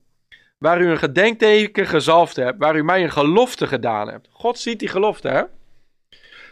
waar 0.59 0.81
u 0.81 0.89
een 0.89 0.99
gedenkteken 0.99 1.87
gezalfd 1.87 2.37
hebt, 2.37 2.59
waar 2.59 2.77
u 2.77 2.85
mij 2.85 3.03
een 3.03 3.13
gelofte 3.13 3.67
gedaan 3.67 4.09
hebt. 4.09 4.29
God 4.31 4.59
ziet 4.59 4.79
die 4.79 4.89
gelofte, 4.89 5.29
hè? 5.29 5.43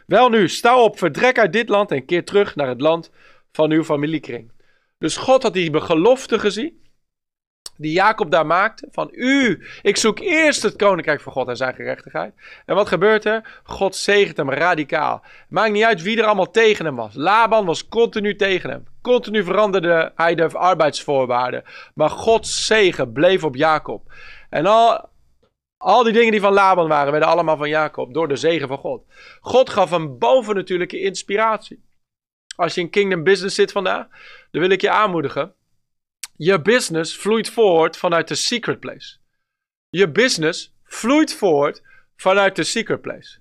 Wel 0.07 0.29
nu, 0.29 0.49
sta 0.49 0.83
op, 0.83 0.99
vertrek 0.99 1.39
uit 1.39 1.53
dit 1.53 1.69
land 1.69 1.91
en 1.91 2.05
keer 2.05 2.25
terug 2.25 2.57
naar 2.57 2.69
het 2.69 2.81
land 2.81 3.11
van 3.53 3.71
uw 3.71 3.85
familiekring. 3.85 4.51
Dus 4.99 5.17
God 5.17 5.43
had 5.43 5.53
die 5.53 5.81
gelofte 5.81 6.39
gezien 6.39 6.81
die 7.81 7.93
Jacob 7.93 8.31
daar 8.31 8.47
maakte. 8.47 8.89
Van 8.91 9.09
u, 9.13 9.67
ik 9.83 9.97
zoek 9.97 10.19
eerst 10.19 10.63
het 10.63 10.77
koninkrijk 10.77 11.21
van 11.21 11.33
God 11.33 11.49
en 11.49 11.57
zijn 11.57 11.75
gerechtigheid. 11.75 12.35
En 12.67 12.75
wat 12.75 12.89
gebeurt 12.89 13.25
er? 13.25 13.61
God 13.63 13.97
zegent 13.97 14.37
hem 14.37 14.51
radicaal. 14.51 15.25
Maakt 15.49 15.73
niet 15.73 15.85
uit 15.85 16.03
wie 16.03 16.19
er 16.19 16.25
allemaal 16.25 16.51
tegen 16.51 16.85
hem 16.85 16.97
was. 16.97 17.15
Laban 17.15 17.65
was 17.65 17.89
continu 17.89 18.37
tegen 18.37 18.71
hem. 18.71 18.85
Continu 19.03 19.45
veranderde 19.45 20.13
hij 20.15 20.35
de 20.35 20.49
arbeidsvoorwaarden. 20.53 21.63
Maar 21.95 22.11
Gods 22.11 22.67
zegen 22.67 23.13
bleef 23.13 23.45
op 23.45 23.57
Jacob. 23.57 24.13
En 24.51 24.67
al, 24.67 25.09
al 25.77 26.03
die 26.03 26.13
dingen 26.13 26.31
die 26.31 26.41
van 26.41 26.53
Laban 26.53 26.89
waren, 26.89 27.11
werden 27.11 27.29
allemaal 27.29 27.57
van 27.57 27.69
Jacob. 27.69 28.15
Door 28.15 28.29
de 28.29 28.37
zegen 28.37 28.69
van 28.69 28.79
God. 28.79 29.03
God 29.41 29.71
gaf 29.71 29.91
hem 29.91 30.19
bovennatuurlijke 30.19 31.01
inspiratie. 31.01 31.89
Als 32.57 32.75
je 32.75 32.81
in 32.81 32.91
Kingdom 32.91 33.23
Business 33.23 33.55
zit 33.55 33.73
vandaag, 33.73 34.07
dan 34.51 34.61
wil 34.61 34.71
ik 34.71 34.81
je 34.81 34.91
aanmoedigen 34.91 35.55
je 36.43 36.61
business 36.61 37.17
vloeit 37.17 37.51
voort 37.51 37.97
vanuit 37.97 38.29
de 38.29 38.35
secret 38.35 38.81
place. 38.81 39.17
Je 39.89 40.11
business 40.11 40.75
vloeit 40.85 41.35
voort 41.35 41.83
vanuit 42.17 42.57
de 42.57 42.65
secret 42.65 43.01
place. 43.01 43.39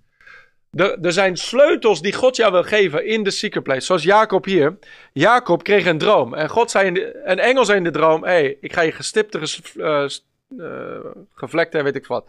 Er, 0.71 1.13
zijn 1.13 1.37
sleutels 1.37 2.01
die 2.01 2.13
God 2.13 2.35
jou 2.35 2.51
wil 2.51 2.63
geven 2.63 3.05
in 3.05 3.23
de 3.23 3.31
secret 3.31 3.63
place. 3.63 3.85
Zoals 3.85 4.03
Jacob 4.03 4.45
hier. 4.45 4.77
Jacob 5.13 5.63
kreeg 5.63 5.85
een 5.85 5.97
droom. 5.97 6.33
En 6.33 6.49
God 6.49 6.71
zei 6.71 7.11
een 7.23 7.39
engel 7.39 7.65
zei 7.65 7.77
in 7.77 7.83
de 7.83 7.91
droom: 7.91 8.23
hey, 8.23 8.57
ik 8.61 8.73
ga 8.73 8.81
je 8.81 8.91
gestipte, 8.91 9.39
uh, 9.75 10.07
uh, 10.49 10.99
gevlekte, 11.33 11.83
weet 11.83 11.95
ik 11.95 12.05
wat, 12.05 12.25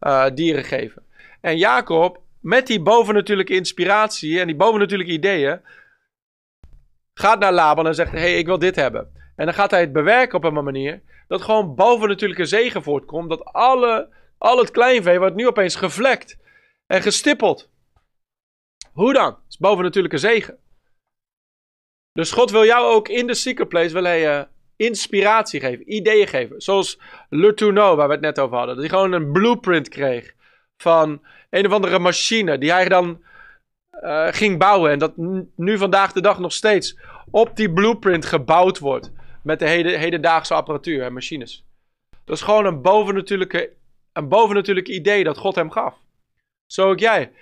uh, 0.00 0.26
dieren 0.34 0.64
geven. 0.64 1.02
En 1.40 1.58
Jacob, 1.58 2.20
met 2.40 2.66
die 2.66 2.80
bovennatuurlijke 2.80 3.54
inspiratie 3.54 4.40
en 4.40 4.46
die 4.46 4.56
bovennatuurlijke 4.56 5.12
ideeën, 5.12 5.60
gaat 7.14 7.38
naar 7.38 7.52
Laban 7.52 7.86
en 7.86 7.94
zegt: 7.94 8.12
hey, 8.12 8.38
ik 8.38 8.46
wil 8.46 8.58
dit 8.58 8.76
hebben. 8.76 9.18
En 9.40 9.46
dan 9.46 9.54
gaat 9.54 9.70
hij 9.70 9.80
het 9.80 9.92
bewerken 9.92 10.36
op 10.36 10.44
een 10.44 10.64
manier 10.64 11.02
dat 11.28 11.42
gewoon 11.42 11.74
boven 11.74 12.08
natuurlijke 12.08 12.44
zegen 12.44 12.82
voortkomt. 12.82 13.28
Dat 13.28 13.44
alle, 13.44 14.08
al 14.38 14.58
het 14.58 14.70
kleinvee 14.70 15.18
wordt 15.18 15.34
nu 15.34 15.46
opeens 15.46 15.74
gevlekt 15.74 16.38
en 16.86 17.02
gestippeld. 17.02 17.70
Hoe 18.92 19.12
dan? 19.12 19.38
Is 19.48 19.58
boven 19.58 19.84
natuurlijke 19.84 20.18
zegen. 20.18 20.58
Dus 22.12 22.32
God 22.32 22.50
wil 22.50 22.64
jou 22.64 22.94
ook 22.94 23.08
in 23.08 23.26
de 23.26 23.34
secret 23.34 23.68
place 23.68 23.92
wil 23.92 24.04
hij, 24.04 24.38
uh, 24.38 24.44
inspiratie 24.76 25.60
geven, 25.60 25.92
ideeën 25.92 26.28
geven. 26.28 26.60
Zoals 26.60 27.00
Le 27.28 27.54
Tourneau, 27.54 27.96
waar 27.96 28.06
we 28.06 28.12
het 28.12 28.22
net 28.22 28.38
over 28.38 28.56
hadden. 28.56 28.74
Dat 28.74 28.84
hij 28.84 28.98
gewoon 28.98 29.12
een 29.12 29.32
blueprint 29.32 29.88
kreeg 29.88 30.34
van 30.76 31.22
een 31.50 31.66
of 31.66 31.72
andere 31.72 31.98
machine 31.98 32.58
die 32.58 32.72
hij 32.72 32.88
dan 32.88 33.22
uh, 34.02 34.26
ging 34.30 34.58
bouwen. 34.58 34.90
En 34.90 34.98
dat 34.98 35.12
nu 35.56 35.78
vandaag 35.78 36.12
de 36.12 36.20
dag 36.20 36.38
nog 36.38 36.52
steeds 36.52 36.98
op 37.30 37.56
die 37.56 37.72
blueprint 37.72 38.24
gebouwd 38.24 38.78
wordt 38.78 39.18
met 39.42 39.58
de 39.58 39.68
heden, 39.68 39.98
hedendaagse 39.98 40.54
apparatuur 40.54 41.02
en 41.02 41.12
machines. 41.12 41.64
Dat 42.24 42.36
is 42.36 42.42
gewoon 42.42 42.66
een 42.66 42.82
bovennatuurlijke, 42.82 43.72
een 44.12 44.28
bovennatuurlijke 44.28 44.92
idee 44.92 45.24
dat 45.24 45.38
God 45.38 45.54
hem 45.54 45.70
gaf. 45.70 45.94
Zo 46.66 46.88
ook 46.88 46.98
jij. 46.98 47.32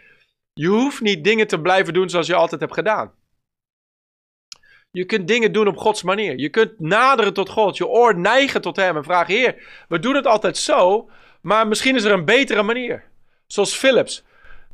Je 0.53 0.67
hoeft 0.67 1.01
niet 1.01 1.25
dingen 1.25 1.47
te 1.47 1.61
blijven 1.61 1.95
doen 1.95 2.11
zoals 2.11 2.27
je 2.27 2.35
altijd 2.35 2.61
hebt 2.61 2.75
gedaan. 2.75 3.13
Je 4.91 5.05
kunt 5.05 5.29
dingen 5.29 5.53
doen 5.53 5.69
op 5.69 5.77
Gods 5.77 6.03
manier. 6.03 6.39
Je 6.39 6.49
kunt 6.49 6.81
naderen 6.81 7.33
tot 7.33 7.49
God, 7.49 7.77
je 7.77 7.87
oor 7.87 8.19
neigen 8.19 8.61
tot 8.61 8.77
Hem 8.77 8.97
en 8.97 9.05
vragen: 9.05 9.35
Heer, 9.35 9.85
we 9.89 9.99
doen 9.99 10.15
het 10.15 10.27
altijd 10.27 10.57
zo, 10.57 11.11
maar 11.41 11.69
misschien 11.69 11.97
is 11.97 12.05
er 12.05 12.13
een 12.13 12.25
betere 12.25 12.63
manier. 12.63 13.05
Zoals 13.47 13.75
Philips. 13.75 14.25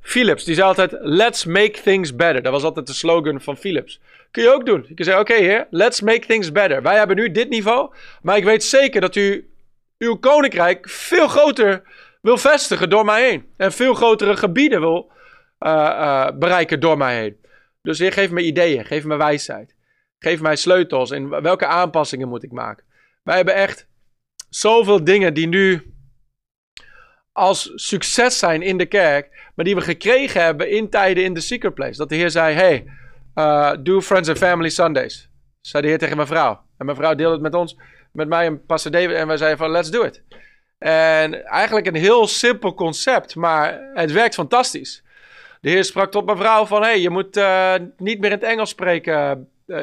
Philips, 0.00 0.44
die 0.44 0.54
zei 0.54 0.66
altijd: 0.66 0.96
Let's 1.00 1.44
make 1.44 1.80
things 1.82 2.16
better. 2.16 2.42
Dat 2.42 2.52
was 2.52 2.62
altijd 2.62 2.86
de 2.86 2.92
slogan 2.92 3.40
van 3.40 3.56
Philips. 3.56 4.00
Kun 4.34 4.42
je 4.42 4.52
ook 4.52 4.66
doen. 4.66 4.84
Je 4.88 4.94
kunt 4.94 5.08
zeggen: 5.08 5.22
Oké, 5.22 5.34
heer, 5.34 5.66
let's 5.70 6.00
make 6.00 6.26
things 6.26 6.52
better. 6.52 6.82
Wij 6.82 6.96
hebben 6.96 7.16
nu 7.16 7.30
dit 7.30 7.48
niveau, 7.48 7.94
maar 8.22 8.36
ik 8.36 8.44
weet 8.44 8.64
zeker 8.64 9.00
dat 9.00 9.16
u 9.16 9.50
uw 9.98 10.16
koninkrijk 10.16 10.88
veel 10.88 11.28
groter 11.28 11.82
wil 12.20 12.38
vestigen 12.38 12.90
door 12.90 13.04
mij 13.04 13.28
heen. 13.28 13.52
En 13.56 13.72
veel 13.72 13.94
grotere 13.94 14.36
gebieden 14.36 14.80
wil 14.80 15.12
uh, 15.60 15.70
uh, 15.70 16.28
bereiken 16.38 16.80
door 16.80 16.96
mij 16.96 17.20
heen. 17.20 17.36
Dus 17.82 17.98
heer, 17.98 18.12
geef 18.12 18.30
me 18.30 18.42
ideeën, 18.42 18.84
geef 18.84 19.04
me 19.04 19.16
wijsheid. 19.16 19.74
Geef 20.18 20.40
mij 20.40 20.56
sleutels 20.56 21.10
en 21.10 21.42
welke 21.42 21.66
aanpassingen 21.66 22.28
moet 22.28 22.42
ik 22.42 22.52
maken. 22.52 22.84
Wij 23.22 23.36
hebben 23.36 23.54
echt 23.54 23.86
zoveel 24.48 25.04
dingen 25.04 25.34
die 25.34 25.46
nu 25.46 25.94
als 27.32 27.72
succes 27.74 28.38
zijn 28.38 28.62
in 28.62 28.78
de 28.78 28.86
kerk, 28.86 29.50
maar 29.54 29.64
die 29.64 29.74
we 29.74 29.80
gekregen 29.80 30.42
hebben 30.42 30.70
in 30.70 30.90
tijden 30.90 31.24
in 31.24 31.34
de 31.34 31.40
secret 31.40 31.74
place. 31.74 31.96
Dat 31.96 32.08
de 32.08 32.14
Heer 32.14 32.30
zei: 32.30 32.54
Hey, 32.54 32.84
uh, 33.34 33.72
do 33.80 34.00
Friends 34.00 34.28
and 34.28 34.38
Family 34.38 34.68
Sundays. 34.68 35.28
Zei 35.60 35.82
de 35.82 35.88
Heer 35.88 35.98
tegen 35.98 36.16
mijn 36.16 36.28
vrouw. 36.28 36.62
En 36.78 36.84
mijn 36.84 36.96
vrouw 36.96 37.14
deelde 37.14 37.32
het 37.32 37.42
met 37.42 37.54
ons, 37.54 37.76
met 38.12 38.28
mij 38.28 38.46
en 38.46 38.66
Pastor 38.66 38.92
David. 38.92 39.16
En 39.16 39.26
wij 39.26 39.36
zeiden 39.36 39.58
van, 39.58 39.70
let's 39.70 39.90
do 39.90 40.02
it. 40.02 40.22
En 40.78 41.44
eigenlijk 41.44 41.86
een 41.86 41.94
heel 41.94 42.26
simpel 42.26 42.74
concept, 42.74 43.36
maar 43.36 43.80
het 43.94 44.12
werkt 44.12 44.34
fantastisch. 44.34 45.02
De 45.60 45.70
Heer 45.70 45.84
sprak 45.84 46.10
tot 46.10 46.24
mijn 46.24 46.38
vrouw 46.38 46.66
van, 46.66 46.82
hey, 46.82 47.00
je 47.00 47.10
moet 47.10 47.36
uh, 47.36 47.74
niet 47.96 48.20
meer 48.20 48.30
in 48.30 48.36
het 48.36 48.46
Engels 48.46 48.70
spreken. 48.70 49.48
Uh, 49.66 49.76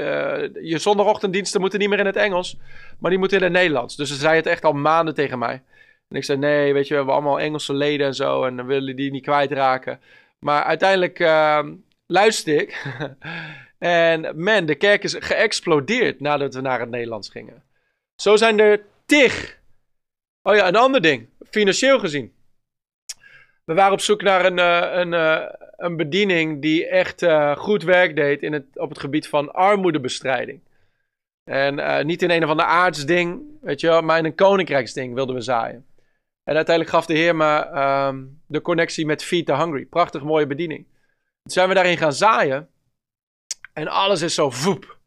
je 0.61 0.77
zondagochtenddiensten 0.77 1.61
moeten 1.61 1.79
niet 1.79 1.89
meer 1.89 1.99
in 1.99 2.05
het 2.05 2.15
Engels, 2.15 2.57
maar 2.99 3.09
die 3.09 3.19
moeten 3.19 3.37
in 3.37 3.43
het 3.43 3.53
Nederlands. 3.53 3.95
Dus 3.95 4.09
ze 4.09 4.15
zei 4.15 4.35
het 4.35 4.45
echt 4.45 4.65
al 4.65 4.73
maanden 4.73 5.13
tegen 5.13 5.39
mij. 5.39 5.61
En 6.09 6.15
ik 6.17 6.23
zei, 6.23 6.37
nee, 6.37 6.73
weet 6.73 6.83
je, 6.83 6.89
we 6.89 6.95
hebben 6.95 7.13
allemaal 7.13 7.39
Engelse 7.39 7.73
leden 7.73 8.07
en 8.07 8.15
zo. 8.15 8.43
En 8.43 8.55
dan 8.57 8.65
willen 8.65 8.95
die 8.95 9.11
niet 9.11 9.23
kwijtraken. 9.23 9.99
Maar 10.39 10.63
uiteindelijk 10.63 11.19
luisterde 12.11 12.61
ik. 12.61 12.85
en 13.77 14.43
man, 14.43 14.65
de 14.65 14.75
kerk 14.75 15.03
is 15.03 15.15
geëxplodeerd 15.19 16.19
nadat 16.19 16.53
we 16.53 16.61
naar 16.61 16.79
het 16.79 16.89
Nederlands 16.89 17.29
gingen. 17.29 17.63
Zo 18.15 18.35
zijn 18.35 18.59
er 18.59 18.83
tig. 19.05 19.59
Oh 20.41 20.55
ja, 20.55 20.67
een 20.67 20.75
ander 20.75 21.01
ding. 21.01 21.27
Financieel 21.49 21.99
gezien. 21.99 22.33
We 23.65 23.73
waren 23.73 23.93
op 23.93 23.99
zoek 23.99 24.21
naar 24.21 24.45
een, 24.45 24.57
uh, 24.57 24.99
een, 24.99 25.13
uh, 25.13 25.45
een 25.77 25.95
bediening 25.97 26.61
die 26.61 26.87
echt 26.87 27.21
uh, 27.21 27.55
goed 27.55 27.83
werk 27.83 28.15
deed 28.15 28.43
in 28.43 28.53
het, 28.53 28.65
op 28.73 28.89
het 28.89 28.99
gebied 28.99 29.27
van 29.27 29.53
armoedebestrijding. 29.53 30.59
En 31.43 32.05
niet 32.05 32.21
in 32.21 32.29
een 32.29 32.43
of 32.43 32.49
ander 32.49 32.65
aardsding, 32.65 33.41
weet 33.61 33.81
je 33.81 33.87
wel, 33.87 34.01
maar 34.01 34.17
in 34.17 34.25
een 34.25 34.35
koninkrijksding 34.35 35.13
wilden 35.13 35.35
we 35.35 35.41
zaaien. 35.41 35.85
En 36.43 36.55
uiteindelijk 36.55 36.95
gaf 36.95 37.05
de 37.05 37.13
Heer 37.13 37.35
me 37.35 37.67
um, 38.07 38.41
de 38.47 38.61
connectie 38.61 39.05
met 39.05 39.23
Feed 39.23 39.45
the 39.45 39.55
Hungry. 39.55 39.85
Prachtig 39.85 40.23
mooie 40.23 40.47
bediening. 40.47 40.85
Zijn 41.43 41.67
we 41.67 41.73
daarin 41.73 41.97
gaan 41.97 42.13
zaaien. 42.13 42.69
En 43.73 43.87
alles 43.87 44.21
is 44.21 44.33
zo 44.33 44.49
voep. 44.49 44.97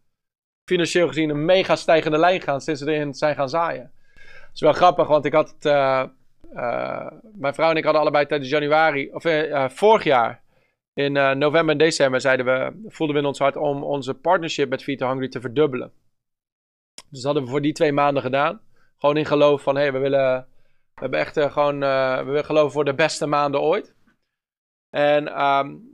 Financieel 0.68 1.08
gezien 1.08 1.30
een 1.30 1.44
mega 1.44 1.76
stijgende 1.76 2.18
lijn 2.18 2.40
gaan 2.40 2.60
sinds 2.60 2.82
we 2.82 2.92
erin 2.92 3.14
zijn 3.14 3.34
gaan 3.34 3.48
zaaien. 3.48 3.92
Dat 4.14 4.52
is 4.54 4.60
wel 4.60 4.72
grappig, 4.72 5.08
want 5.08 5.24
ik 5.24 5.32
had 5.32 5.50
het 5.50 5.64
uh, 5.64 6.04
mijn 7.34 7.54
vrouw 7.54 7.70
en 7.70 7.76
ik 7.76 7.84
hadden 7.84 8.02
allebei 8.02 8.26
tijdens 8.26 8.50
januari, 8.50 9.10
of 9.12 9.22
vorig 9.72 10.04
jaar, 10.04 10.42
in 10.92 11.12
november 11.12 11.68
en 11.68 11.78
december, 11.78 12.20
zeiden 12.20 12.46
we, 12.46 12.82
voelden 12.88 13.16
we 13.16 13.22
in 13.22 13.28
ons 13.28 13.38
hart 13.38 13.56
om 13.56 13.82
onze 13.82 14.14
partnership 14.14 14.68
met 14.68 14.82
Vita 14.82 15.08
Hungry 15.08 15.28
te 15.28 15.40
verdubbelen. 15.40 15.92
Dus 16.94 17.22
dat 17.22 17.24
hadden 17.24 17.42
we 17.42 17.50
voor 17.50 17.60
die 17.60 17.72
twee 17.72 17.92
maanden 17.92 18.22
gedaan. 18.22 18.60
Gewoon 18.98 19.16
in 19.16 19.26
geloof 19.26 19.62
van, 19.62 19.74
hé, 19.74 19.82
hey, 19.82 19.92
we 19.92 19.98
willen, 19.98 20.46
we 20.94 21.00
hebben 21.00 21.18
echt 21.18 21.40
gewoon, 21.40 21.78
we 22.18 22.22
willen 22.24 22.44
geloven 22.44 22.72
voor 22.72 22.84
de 22.84 22.94
beste 22.94 23.26
maanden 23.26 23.60
ooit. 23.60 23.94
En 24.90 25.42
um, 25.42 25.93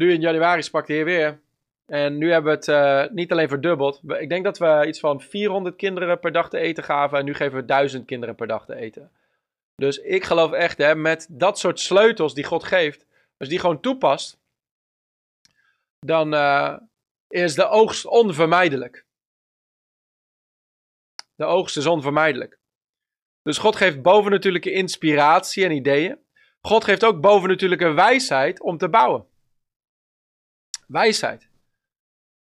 nu 0.00 0.12
in 0.12 0.20
januari 0.20 0.62
sprak 0.62 0.88
Heer 0.88 1.04
weer. 1.04 1.40
En 1.86 2.18
nu 2.18 2.32
hebben 2.32 2.52
we 2.52 2.58
het 2.58 2.68
uh, 2.68 3.14
niet 3.14 3.32
alleen 3.32 3.48
verdubbeld. 3.48 4.00
Ik 4.18 4.28
denk 4.28 4.44
dat 4.44 4.58
we 4.58 4.84
iets 4.86 5.00
van 5.00 5.20
400 5.20 5.76
kinderen 5.76 6.20
per 6.20 6.32
dag 6.32 6.50
te 6.50 6.58
eten 6.58 6.84
gaven. 6.84 7.18
En 7.18 7.24
nu 7.24 7.34
geven 7.34 7.58
we 7.58 7.64
1000 7.64 8.06
kinderen 8.06 8.34
per 8.34 8.46
dag 8.46 8.64
te 8.64 8.74
eten. 8.74 9.10
Dus 9.74 9.98
ik 9.98 10.24
geloof 10.24 10.52
echt, 10.52 10.78
hè, 10.78 10.94
met 10.94 11.26
dat 11.30 11.58
soort 11.58 11.80
sleutels 11.80 12.34
die 12.34 12.44
God 12.44 12.64
geeft. 12.64 13.06
Als 13.38 13.48
die 13.48 13.58
gewoon 13.58 13.80
toepast. 13.80 14.38
Dan 15.98 16.34
uh, 16.34 16.76
is 17.28 17.54
de 17.54 17.68
oogst 17.68 18.06
onvermijdelijk. 18.06 19.04
De 21.34 21.44
oogst 21.44 21.76
is 21.76 21.86
onvermijdelijk. 21.86 22.58
Dus 23.42 23.58
God 23.58 23.76
geeft 23.76 24.02
bovennatuurlijke 24.02 24.72
inspiratie 24.72 25.64
en 25.64 25.70
ideeën. 25.70 26.18
God 26.60 26.84
geeft 26.84 27.04
ook 27.04 27.20
bovennatuurlijke 27.20 27.92
wijsheid 27.92 28.60
om 28.60 28.78
te 28.78 28.88
bouwen. 28.88 29.28
Wijsheid. 30.90 31.48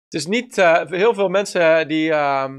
Het 0.04 0.14
is 0.14 0.26
niet 0.26 0.58
uh, 0.58 0.82
heel 0.86 1.14
veel 1.14 1.30
mensen 1.30 1.88
die, 1.88 2.10
uh, 2.10 2.52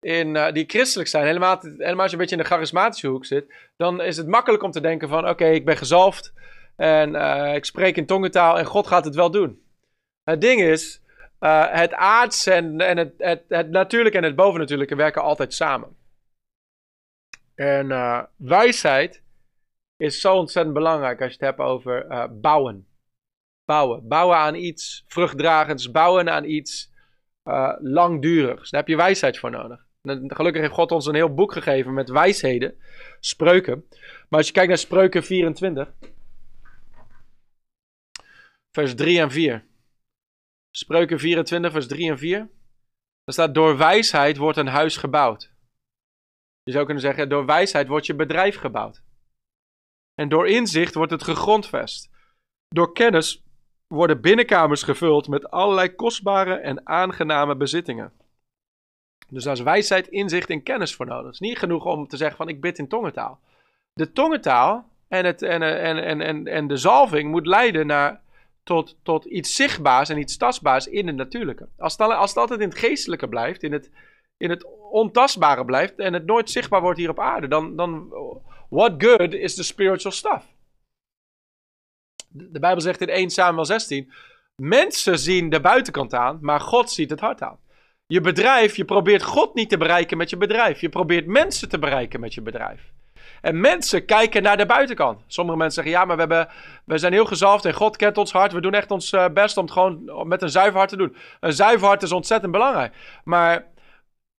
in, 0.00 0.34
uh, 0.34 0.52
die 0.52 0.64
christelijk 0.66 1.08
zijn, 1.08 1.26
helemaal, 1.26 1.58
helemaal 1.60 2.00
als 2.00 2.10
je 2.10 2.12
een 2.12 2.22
beetje 2.22 2.36
in 2.36 2.42
de 2.42 2.48
charismatische 2.48 3.06
hoek 3.06 3.24
zit, 3.24 3.54
dan 3.76 4.00
is 4.00 4.16
het 4.16 4.26
makkelijk 4.26 4.62
om 4.62 4.70
te 4.70 4.80
denken 4.80 5.08
van 5.08 5.28
oké, 5.28 5.46
ik 5.46 5.64
ben 5.64 5.76
gezalfd 5.76 6.32
en 6.76 7.14
eh, 7.14 7.54
ik 7.54 7.64
spreek 7.64 7.96
in 7.96 8.06
tongentaal 8.06 8.58
en 8.58 8.64
God 8.64 8.86
gaat 8.86 9.04
het 9.04 9.14
wel 9.14 9.30
doen. 9.30 9.62
Het 10.24 10.40
ding 10.40 10.60
is, 10.60 11.02
het 11.38 11.92
aards 11.92 12.46
en, 12.46 12.80
en 12.80 12.96
het, 12.96 13.14
het, 13.18 13.44
het 13.48 13.70
natuurlijke 13.70 14.18
en 14.18 14.24
het 14.24 14.36
bovennatuurlijke 14.36 14.94
werken 14.94 15.22
altijd 15.22 15.54
samen. 15.54 15.96
En 17.54 17.88
wijsheid 18.36 19.22
is 19.96 20.20
zo 20.20 20.34
ontzettend 20.34 20.74
belangrijk 20.74 21.20
als 21.20 21.28
je 21.28 21.36
het 21.36 21.46
hebt 21.56 21.68
over 21.68 22.28
bouwen. 22.40 22.91
Bouwen. 23.64 24.08
Bouwen 24.08 24.36
aan 24.36 24.54
iets 24.54 25.04
vruchtdragends, 25.06 25.90
bouwen 25.90 26.30
aan 26.30 26.44
iets 26.44 26.90
uh, 27.44 27.72
langdurigs. 27.78 28.70
Daar 28.70 28.80
heb 28.80 28.88
je 28.88 28.96
wijsheid 28.96 29.38
voor 29.38 29.50
nodig. 29.50 29.86
gelukkig 30.26 30.62
heeft 30.62 30.74
God 30.74 30.90
ons 30.90 31.06
een 31.06 31.14
heel 31.14 31.34
boek 31.34 31.52
gegeven 31.52 31.94
met 31.94 32.08
wijsheden, 32.08 32.74
spreuken. 33.20 33.86
Maar 34.28 34.38
als 34.38 34.46
je 34.46 34.52
kijkt 34.52 34.68
naar 34.68 34.78
spreuken 34.78 35.22
24, 35.22 35.92
vers 38.72 38.94
3 38.94 39.20
en 39.20 39.30
4. 39.30 39.64
Spreuken 40.70 41.18
24, 41.18 41.72
vers 41.72 41.86
3 41.86 42.10
en 42.10 42.18
4. 42.18 42.38
Daar 42.38 43.34
staat: 43.34 43.54
Door 43.54 43.76
wijsheid 43.76 44.36
wordt 44.36 44.58
een 44.58 44.66
huis 44.66 44.96
gebouwd. 44.96 45.50
Je 46.62 46.72
zou 46.72 46.84
kunnen 46.84 47.02
zeggen: 47.02 47.28
Door 47.28 47.46
wijsheid 47.46 47.88
wordt 47.88 48.06
je 48.06 48.14
bedrijf 48.14 48.56
gebouwd. 48.56 49.02
En 50.14 50.28
door 50.28 50.48
inzicht 50.48 50.94
wordt 50.94 51.12
het 51.12 51.22
gegrondvest. 51.22 52.10
Door 52.68 52.92
kennis 52.92 53.42
worden 53.92 54.20
binnenkamers 54.20 54.82
gevuld 54.82 55.28
met 55.28 55.50
allerlei 55.50 55.94
kostbare 55.94 56.54
en 56.54 56.86
aangename 56.86 57.56
bezittingen. 57.56 58.12
Dus 59.28 59.44
daar 59.44 59.52
is 59.52 59.60
wijsheid, 59.60 60.08
inzicht 60.08 60.50
en 60.50 60.62
kennis 60.62 60.94
voor 60.94 61.06
nodig. 61.06 61.24
Het 61.24 61.34
is 61.34 61.40
niet 61.40 61.58
genoeg 61.58 61.84
om 61.84 62.08
te 62.08 62.16
zeggen 62.16 62.36
van 62.36 62.48
ik 62.48 62.60
bid 62.60 62.78
in 62.78 62.88
tongentaal. 62.88 63.40
De 63.92 64.12
tongentaal 64.12 64.88
en, 65.08 65.24
het, 65.24 65.42
en, 65.42 65.62
en, 65.62 66.04
en, 66.04 66.20
en, 66.20 66.46
en 66.46 66.66
de 66.66 66.76
zalving 66.76 67.30
moet 67.30 67.46
leiden 67.46 67.86
naar, 67.86 68.20
tot, 68.62 68.96
tot 69.02 69.24
iets 69.24 69.54
zichtbaars 69.54 70.08
en 70.08 70.18
iets 70.18 70.36
tastbaars 70.36 70.86
in 70.86 71.06
het 71.06 71.16
natuurlijke. 71.16 71.68
Als 71.78 71.96
het, 71.96 72.10
als 72.10 72.36
altijd 72.36 72.60
in 72.60 72.68
het 72.68 72.78
geestelijke 72.78 73.28
blijft, 73.28 73.62
in 73.62 73.72
het, 73.72 73.90
in 74.36 74.50
het 74.50 74.66
ontastbare 74.90 75.64
blijft 75.64 75.98
en 75.98 76.12
het 76.12 76.26
nooit 76.26 76.50
zichtbaar 76.50 76.80
wordt 76.80 76.98
hier 76.98 77.10
op 77.10 77.20
aarde, 77.20 77.48
dan, 77.48 77.76
dan 77.76 78.12
What 78.68 78.94
good 78.98 79.34
is 79.34 79.54
the 79.54 79.64
spiritual 79.64 80.12
stuff? 80.12 80.44
De 82.32 82.60
Bijbel 82.60 82.80
zegt 82.80 83.00
in 83.00 83.08
1 83.08 83.30
Samuel 83.30 83.64
16: 83.64 84.12
Mensen 84.56 85.18
zien 85.18 85.50
de 85.50 85.60
buitenkant 85.60 86.14
aan, 86.14 86.38
maar 86.40 86.60
God 86.60 86.90
ziet 86.90 87.10
het 87.10 87.20
hart 87.20 87.42
aan. 87.42 87.58
Je 88.06 88.20
bedrijf, 88.20 88.76
je 88.76 88.84
probeert 88.84 89.22
God 89.22 89.54
niet 89.54 89.68
te 89.68 89.76
bereiken 89.76 90.16
met 90.16 90.30
je 90.30 90.36
bedrijf. 90.36 90.80
Je 90.80 90.88
probeert 90.88 91.26
mensen 91.26 91.68
te 91.68 91.78
bereiken 91.78 92.20
met 92.20 92.34
je 92.34 92.42
bedrijf. 92.42 92.92
En 93.40 93.60
mensen 93.60 94.04
kijken 94.04 94.42
naar 94.42 94.56
de 94.56 94.66
buitenkant. 94.66 95.22
Sommige 95.26 95.58
mensen 95.58 95.82
zeggen: 95.84 96.00
Ja, 96.00 96.06
maar 96.06 96.16
we, 96.16 96.20
hebben, 96.20 96.48
we 96.84 96.98
zijn 96.98 97.12
heel 97.12 97.24
gezalfd 97.24 97.64
en 97.64 97.74
God 97.74 97.96
kent 97.96 98.18
ons 98.18 98.32
hart. 98.32 98.52
We 98.52 98.60
doen 98.60 98.74
echt 98.74 98.90
ons 98.90 99.12
eh, 99.12 99.28
best 99.28 99.56
om 99.56 99.64
het 99.64 99.72
gewoon 99.72 100.28
met 100.28 100.42
een 100.42 100.50
zuiver 100.50 100.78
hart 100.78 100.88
te 100.88 100.96
doen. 100.96 101.16
Een 101.40 101.52
zuiver 101.52 101.86
hart 101.86 102.02
is 102.02 102.12
ontzettend 102.12 102.52
belangrijk. 102.52 102.94
Maar 103.24 103.66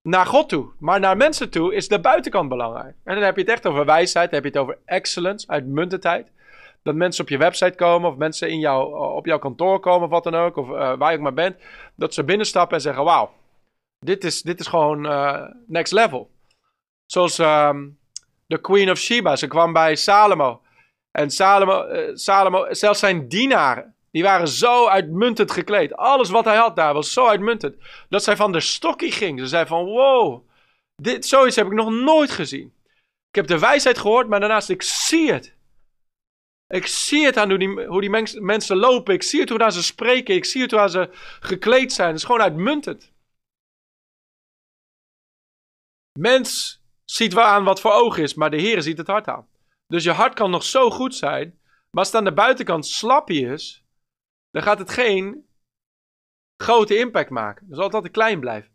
naar 0.02 0.26
God 0.26 0.50
toe. 0.50 0.72
Maar 0.80 1.00
naar 1.00 1.18
mensen 1.18 1.50
toe 1.50 1.76
is 1.76 1.88
de 1.88 2.00
buitenkant 2.00 2.50
belangrijk. 2.50 2.96
En 3.04 3.16
dan 3.16 3.24
heb 3.24 3.36
je 3.36 3.42
het 3.42 3.50
echt 3.50 3.68
over 3.68 3.86
wijsheid, 3.86 4.32
dan 4.32 4.42
heb 4.42 4.54
je 4.54 4.60
het 4.60 4.68
over 4.68 4.82
excellence, 4.86 5.48
uitmuntendheid. 5.48 6.32
Dat 6.84 6.96
mensen 6.96 7.24
op 7.24 7.30
je 7.30 7.38
website 7.38 7.76
komen, 7.76 8.10
of 8.10 8.18
mensen 8.18 8.50
in 8.50 8.60
jou, 8.60 8.96
op 9.16 9.26
jouw 9.26 9.40
kantoor 9.40 9.80
komen, 9.80 10.04
of 10.04 10.10
wat 10.10 10.24
dan 10.24 10.36
ook, 10.36 10.58
of 10.58 10.68
uh, 10.68 10.98
waar 10.98 11.12
je 11.12 11.18
ook 11.18 11.24
maar 11.24 11.34
bent. 11.34 11.58
Dat 11.96 12.14
ze 12.14 12.24
binnenstappen 12.24 12.76
en 12.76 12.82
zeggen: 12.82 13.04
Wauw, 13.04 13.32
dit 14.00 14.24
is, 14.24 14.42
dit 14.42 14.60
is 14.60 14.68
gewoon 14.68 15.06
uh, 15.06 15.42
next 15.68 15.94
level. 15.94 16.32
Zoals 17.06 17.38
um, 17.38 18.00
de 18.48 18.62
Queen 18.62 18.92
of 18.92 18.98
Sheba, 18.98 19.36
ze 19.36 19.48
kwam 19.48 19.74
bij 19.74 19.96
Salomo. 19.96 20.62
En 21.12 21.30
Salomo, 21.30 21.86
Salomo, 22.14 22.74
zelfs 22.74 23.00
zijn 23.00 23.28
dienaren, 23.28 23.96
die 24.12 24.24
waren 24.24 24.48
zo 24.48 24.88
uitmuntend 24.88 25.52
gekleed. 25.52 25.96
Alles 25.96 26.30
wat 26.30 26.46
hij 26.46 26.56
had 26.56 26.76
daar 26.76 26.94
was 26.94 27.14
zo 27.14 27.28
uitmuntend. 27.28 27.76
Dat 28.10 28.24
zij 28.24 28.36
van 28.36 28.52
de 28.52 28.60
stokkie 28.60 29.12
ging. 29.12 29.40
Ze 29.40 29.48
zei 29.48 29.66
van 29.66 29.86
wow, 29.86 30.48
dit, 30.96 31.26
zoiets 31.26 31.56
heb 31.56 31.66
ik 31.66 31.74
nog 31.74 31.90
nooit 31.90 32.32
gezien. 32.32 32.74
Ik 33.30 33.36
heb 33.36 33.48
de 33.48 33.60
wijsheid 33.60 33.98
gehoord, 33.98 34.28
maar 34.28 34.40
daarnaast 34.40 34.70
ik 34.70 34.82
zie 34.82 35.32
het. 35.32 35.56
Ik 36.74 36.88
zie 36.88 37.26
het 37.26 37.38
aan 37.38 37.50
hoe 37.50 37.60
die, 37.60 37.86
hoe 37.86 38.02
die 38.02 38.40
mensen 38.42 38.78
lopen. 38.78 39.14
Ik 39.14 39.24
zie 39.24 39.40
het 39.40 39.50
hoe 39.50 39.72
ze 39.72 39.84
spreken. 39.84 40.36
Ik 40.36 40.46
zie 40.46 40.62
het 40.62 40.72
hoe 40.72 40.90
ze 40.90 41.10
gekleed 41.40 41.94
zijn. 41.94 42.08
Het 42.08 42.18
is 42.18 42.24
gewoon 42.24 42.42
uitmuntend. 42.42 43.12
Mens 46.20 46.80
ziet 47.06 47.34
wel 47.34 47.44
aan 47.44 47.64
wat 47.64 47.82
voor 47.82 47.92
ogen 47.92 48.24
is, 48.24 48.34
maar 48.34 48.50
de 48.50 48.58
Heer 48.58 48.82
ziet 48.82 48.98
het 48.98 49.08
hart 49.08 49.28
aan. 49.28 49.48
Dus 49.88 50.04
je 50.04 50.12
hart 50.12 50.34
kan 50.34 50.52
nog 50.52 50.64
zo 50.64 50.90
goed 50.90 51.16
zijn, 51.16 51.60
maar 51.64 52.04
als 52.04 52.08
het 52.08 52.16
aan 52.16 52.24
de 52.24 52.34
buitenkant 52.34 52.86
slapje 52.86 53.40
is, 53.40 53.84
dan 54.52 54.62
gaat 54.62 54.80
het 54.80 54.90
geen 54.90 55.48
grote 56.64 56.98
impact 56.98 57.30
maken. 57.30 57.68
Dan 57.68 57.76
zal 57.76 57.86
het 57.86 57.94
altijd 57.94 58.14
klein 58.14 58.40
blijven. 58.40 58.72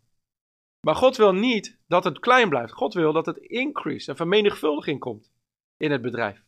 Maar 0.85 0.95
God 0.95 1.17
wil 1.17 1.33
niet 1.33 1.79
dat 1.87 2.03
het 2.03 2.19
klein 2.19 2.49
blijft. 2.49 2.73
God 2.73 2.93
wil 2.93 3.13
dat 3.13 3.25
het 3.25 3.37
increase 3.37 4.09
en 4.09 4.17
vermenigvuldiging 4.17 4.99
komt 4.99 5.31
in 5.77 5.91
het 5.91 6.01
bedrijf. 6.01 6.47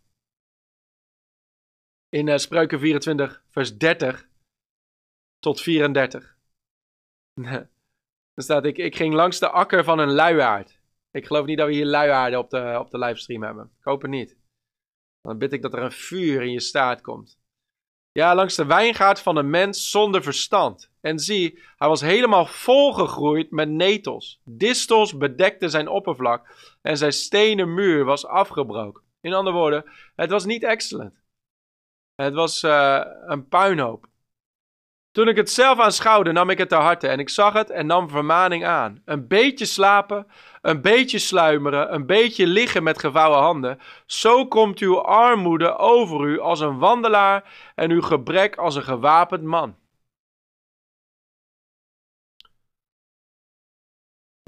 In 2.14 2.28
uh, 2.28 2.38
Spreuken 2.38 2.80
24, 2.80 3.44
vers 3.50 3.78
30 3.78 4.28
tot 5.40 5.62
34. 5.62 6.36
Dan 8.34 8.44
staat 8.44 8.66
ik, 8.66 8.78
ik 8.78 8.96
ging 8.96 9.14
langs 9.14 9.40
de 9.40 9.50
akker 9.50 9.84
van 9.84 10.00
een 10.00 10.12
luiaard. 10.12 10.80
Ik 11.12 11.26
geloof 11.26 11.46
niet 11.46 11.58
dat 11.58 11.68
we 11.68 11.74
hier 11.74 11.86
luiaarden 11.86 12.40
op 12.40 12.50
de, 12.50 12.76
op 12.80 12.90
de 12.90 12.98
livestream 12.98 13.44
hebben. 13.44 13.64
Ik 13.64 13.84
hoop 13.84 14.02
het 14.02 14.12
niet. 14.12 14.38
Dan 15.22 15.38
bid 15.38 15.54
ik 15.54 15.62
dat 15.62 15.74
er 15.74 15.82
een 15.82 15.92
vuur 15.92 16.42
in 16.42 16.52
je 16.52 16.60
staart 16.60 17.02
komt. 17.02 17.40
Ja, 18.12 18.36
langs 18.36 18.56
de 18.56 18.66
wijngaard 18.66 19.20
van 19.20 19.36
een 19.36 19.50
mens 19.50 19.90
zonder 19.90 20.24
verstand. 20.24 20.92
En 21.02 21.20
zie, 21.20 21.60
hij 21.78 21.88
was 21.88 22.02
helemaal 22.02 22.46
volgegroeid 22.46 23.52
met 23.52 23.70
netels. 23.70 24.42
Distels 24.44 25.18
bedekten 25.18 25.70
zijn 25.70 25.88
oppervlak 25.88 26.76
en 26.82 26.98
zijn 26.98 27.14
stenen 27.14 27.74
muur 27.74 28.06
was 28.06 28.26
afgebroken. 28.26 29.04
In 29.22 29.34
andere 29.34 29.56
woorden, 29.56 29.92
het 30.16 30.30
was 30.30 30.46
niet 30.46 30.64
excellent. 30.64 31.21
Het 32.22 32.34
was 32.34 32.64
uh, 32.64 33.02
een 33.26 33.48
puinhoop. 33.48 34.10
Toen 35.12 35.28
ik 35.28 35.36
het 35.36 35.50
zelf 35.50 35.80
aanschouwde, 35.80 36.32
nam 36.32 36.50
ik 36.50 36.58
het 36.58 36.70
ter 36.70 36.78
harte 36.80 37.08
en 37.08 37.20
ik 37.20 37.30
zag 37.30 37.54
het 37.54 37.70
en 37.70 37.86
nam 37.86 38.10
vermaning 38.10 38.66
aan. 38.66 39.02
Een 39.06 39.28
beetje 39.28 39.66
slapen, 39.66 40.28
een 40.62 40.82
beetje 40.82 41.20
sluimeren, 41.20 41.94
een 41.94 42.06
beetje 42.06 42.48
liggen 42.48 42.84
met 42.84 43.00
gevouwen 43.00 43.40
handen. 43.40 43.80
Zo 44.06 44.48
komt 44.48 44.80
uw 44.80 45.02
armoede 45.02 45.78
over 45.78 46.28
u 46.28 46.40
als 46.40 46.60
een 46.60 46.78
wandelaar 46.78 47.72
en 47.76 47.92
uw 47.92 48.02
gebrek 48.02 48.56
als 48.56 48.76
een 48.76 48.84
gewapend 48.84 49.44
man. 49.44 49.76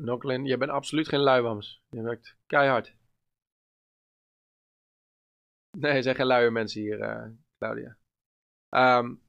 Noklin, 0.01 0.45
je 0.45 0.57
bent 0.57 0.71
absoluut 0.71 1.07
geen 1.07 1.19
luiwams. 1.19 1.81
Je 1.89 2.01
werkt 2.01 2.37
keihard. 2.47 2.95
Nee, 5.77 5.91
er 5.91 6.03
zijn 6.03 6.15
geen 6.15 6.25
luie 6.25 6.49
mensen 6.51 6.81
hier, 6.81 6.99
uh, 6.99 7.42
Claudia. 7.63 7.97
Um, 8.99 9.21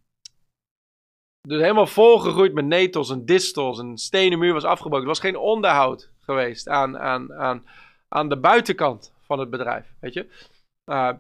dus 1.41 1.61
helemaal 1.61 1.87
volgegroeid 1.87 2.53
met 2.55 2.65
netels 2.65 3.11
en 3.11 3.25
distels. 3.25 3.79
Een 3.79 3.99
stenen 3.99 4.39
muur 4.39 4.53
was 4.53 4.65
afgebroken. 4.65 5.03
Er 5.03 5.13
was 5.13 5.21
geen 5.21 5.37
onderhoud 5.37 6.11
geweest 6.21 6.69
aan, 6.69 6.99
aan, 6.99 7.35
aan, 7.35 7.67
aan 8.09 8.29
de 8.29 8.39
buitenkant 8.39 9.15
van 9.21 9.39
het 9.39 9.51
bedrijf. 9.51 9.95
Weet 10.01 10.15
je? 10.15 10.49
Uh, 10.91 11.13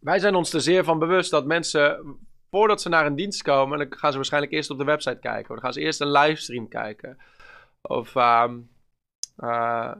wij 0.00 0.18
zijn 0.18 0.34
ons 0.34 0.52
er 0.52 0.60
zeer 0.60 0.84
van 0.84 0.98
bewust 0.98 1.30
dat 1.30 1.46
mensen, 1.46 2.18
voordat 2.50 2.80
ze 2.80 2.88
naar 2.88 3.06
een 3.06 3.16
dienst 3.16 3.42
komen, 3.42 3.78
dan 3.78 3.98
gaan 3.98 4.10
ze 4.10 4.16
waarschijnlijk 4.16 4.52
eerst 4.52 4.70
op 4.70 4.78
de 4.78 4.84
website 4.84 5.18
kijken. 5.18 5.42
Of 5.42 5.54
dan 5.54 5.60
gaan 5.60 5.72
ze 5.72 5.80
eerst 5.80 6.00
een 6.00 6.10
livestream 6.10 6.68
kijken. 6.68 7.18
Of 7.80 8.14
um, 8.14 8.70
uh, 9.36 9.94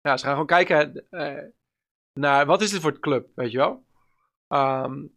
ja, 0.00 0.16
ze 0.16 0.24
gaan 0.24 0.32
gewoon 0.32 0.46
kijken 0.46 1.06
uh, 1.10 1.44
naar 2.20 2.46
wat 2.46 2.60
is 2.60 2.70
dit 2.70 2.80
voor 2.80 2.98
club, 2.98 3.28
weet 3.34 3.50
je 3.50 3.58
wel. 3.58 3.84
Um, 4.52 5.16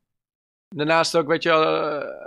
daarnaast 0.75 1.15
ook, 1.15 1.27
weet 1.27 1.43
je 1.43 1.49
uh, 1.49 2.25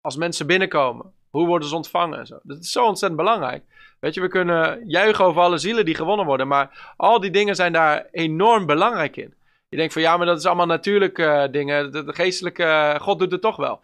als 0.00 0.16
mensen 0.16 0.46
binnenkomen, 0.46 1.12
hoe 1.30 1.46
worden 1.46 1.68
ze 1.68 1.74
ontvangen 1.74 2.18
en 2.18 2.26
zo. 2.26 2.38
Dat 2.42 2.58
is 2.58 2.70
zo 2.70 2.86
ontzettend 2.86 3.20
belangrijk. 3.20 3.64
Weet 4.00 4.14
je, 4.14 4.20
we 4.20 4.28
kunnen 4.28 4.88
juichen 4.88 5.24
over 5.24 5.42
alle 5.42 5.58
zielen 5.58 5.84
die 5.84 5.94
gewonnen 5.94 6.26
worden, 6.26 6.48
maar 6.48 6.94
al 6.96 7.20
die 7.20 7.30
dingen 7.30 7.54
zijn 7.54 7.72
daar 7.72 8.06
enorm 8.10 8.66
belangrijk 8.66 9.16
in. 9.16 9.34
Je 9.68 9.76
denkt 9.76 9.92
van 9.92 10.02
ja, 10.02 10.16
maar 10.16 10.26
dat 10.26 10.38
is 10.38 10.46
allemaal 10.46 10.66
natuurlijke 10.66 11.22
uh, 11.22 11.52
dingen. 11.52 11.92
De, 11.92 12.04
geestelijke, 12.06 12.96
God 13.00 13.18
doet 13.18 13.30
het 13.30 13.40
toch 13.40 13.56
wel. 13.56 13.80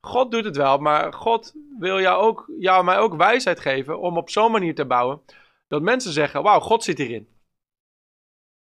God 0.00 0.30
doet 0.30 0.44
het 0.44 0.56
wel, 0.56 0.78
maar 0.78 1.12
God 1.12 1.54
wil 1.78 2.00
jou, 2.00 2.22
ook, 2.22 2.50
jou 2.58 2.84
mij 2.84 2.98
ook 2.98 3.14
wijsheid 3.14 3.60
geven 3.60 4.00
om 4.00 4.16
op 4.16 4.30
zo'n 4.30 4.52
manier 4.52 4.74
te 4.74 4.84
bouwen 4.84 5.20
dat 5.68 5.82
mensen 5.82 6.12
zeggen: 6.12 6.42
Wauw, 6.42 6.60
God 6.60 6.84
zit 6.84 6.98
hierin. 6.98 7.28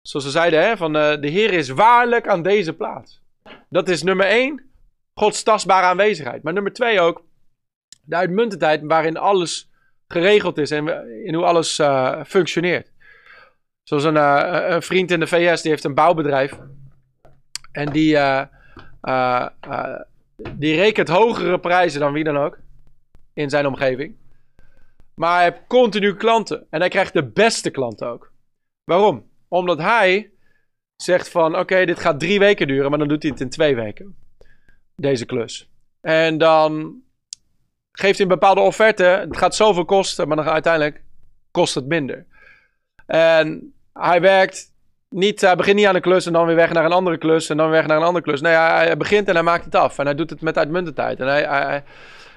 Zoals 0.02 0.26
ze 0.26 0.32
zeiden, 0.32 0.64
hè, 0.64 0.78
van 0.78 0.94
de 0.94 1.20
Heer 1.22 1.54
is 1.54 1.70
waarlijk 1.70 2.28
aan 2.28 2.42
deze 2.42 2.74
plaats. 2.74 3.23
Dat 3.74 3.90
is 3.90 4.04
nummer 4.04 4.26
één, 4.26 4.72
Gods 5.14 5.44
tastbare 5.44 5.86
aanwezigheid. 5.86 6.44
Maar 6.44 6.54
nummer 6.54 6.74
twee 6.74 7.00
ook, 7.00 7.24
de 8.02 8.16
uitmuntendheid 8.16 8.82
waarin 8.84 9.18
alles 9.18 9.72
geregeld 10.08 10.58
is 10.58 10.72
en 10.72 10.88
in 11.26 11.34
hoe 11.34 11.44
alles 11.44 11.80
uh, 11.80 12.24
functioneert. 12.24 12.92
Zoals 13.84 14.04
een, 14.04 14.16
uh, 14.16 14.66
een, 14.68 14.82
vriend 14.82 15.12
in 15.12 15.20
de 15.20 15.28
VS, 15.28 15.62
die 15.62 15.72
heeft 15.72 15.84
een 15.84 15.94
bouwbedrijf. 15.94 16.60
En 17.72 17.90
die, 17.92 18.18
die 20.52 20.76
rekent 20.76 21.08
hogere 21.08 21.60
prijzen 21.60 22.00
dan 22.00 22.14
wie 22.14 22.24
dan 22.24 22.38
ook 22.38 22.58
in 23.34 23.50
zijn 23.50 23.68
omgeving. 23.68 24.16
Maar 25.16 25.36
hij 25.36 25.44
heeft 25.44 25.68
continu 25.68 26.16
klanten. 26.16 26.68
En 26.70 26.80
hij 26.80 26.90
krijgt 26.90 27.14
de 27.14 27.28
beste 27.28 27.70
klanten 27.70 28.08
ook. 28.08 28.32
Waarom? 28.84 29.30
Omdat 29.48 29.78
hij 29.78 30.33
zegt 30.96 31.30
van, 31.30 31.58
oké, 31.60 31.86
dit 31.86 32.00
gaat 32.00 32.20
drie 32.20 32.40
weken 32.40 32.68
duren, 32.68 32.90
maar 32.90 33.00
dan 33.00 33.08
doet 33.08 33.22
hij 33.22 33.32
het 33.32 33.42
in 33.42 33.50
twee 33.50 33.76
weken. 33.76 34.16
Deze 34.96 35.26
klus. 35.26 35.70
En 36.02 36.38
dan 36.38 37.02
geeft 37.92 38.18
hij 38.18 38.26
een 38.26 38.40
bepaalde 38.40 38.62
offerte. 38.62 39.04
Het 39.04 39.38
gaat 39.38 39.56
zoveel 39.56 39.86
kosten, 39.86 40.28
maar 40.28 40.38
dan 40.38 40.46
uiteindelijk 40.46 41.02
kost 41.52 41.76
het 41.76 41.86
minder. 41.86 42.26
En 43.06 43.74
hij 43.94 44.22
werkt 44.22 44.72
niet, 45.10 45.42
hij 45.42 45.56
begint 45.56 45.76
niet 45.76 45.86
aan 45.86 45.96
een 45.96 46.02
klus 46.02 46.26
en 46.26 46.34
dan 46.34 46.46
weer 46.46 46.56
weg 46.56 46.72
naar 46.72 46.86
een 46.86 46.92
andere 46.92 47.18
klus 47.18 47.50
en 47.50 47.58
dan 47.58 47.66
weer 47.70 47.76
weg 47.76 47.88
naar 47.88 47.98
een 47.98 48.04
andere 48.04 48.26
klus. 48.26 48.42
Nee, 48.42 48.54
hij, 48.54 48.98
begint 48.98 49.28
en 49.28 49.34
hij 49.34 49.44
maakt 49.44 49.66
het 49.66 49.76
af. 49.76 50.00
En 50.00 50.06
hij 50.06 50.16
doet 50.16 50.30
het 50.30 50.42
met 50.42 50.58
uitmuntendheid. 50.58 51.20
En 51.20 51.28
hij, 51.28 51.44
hij 51.44 51.84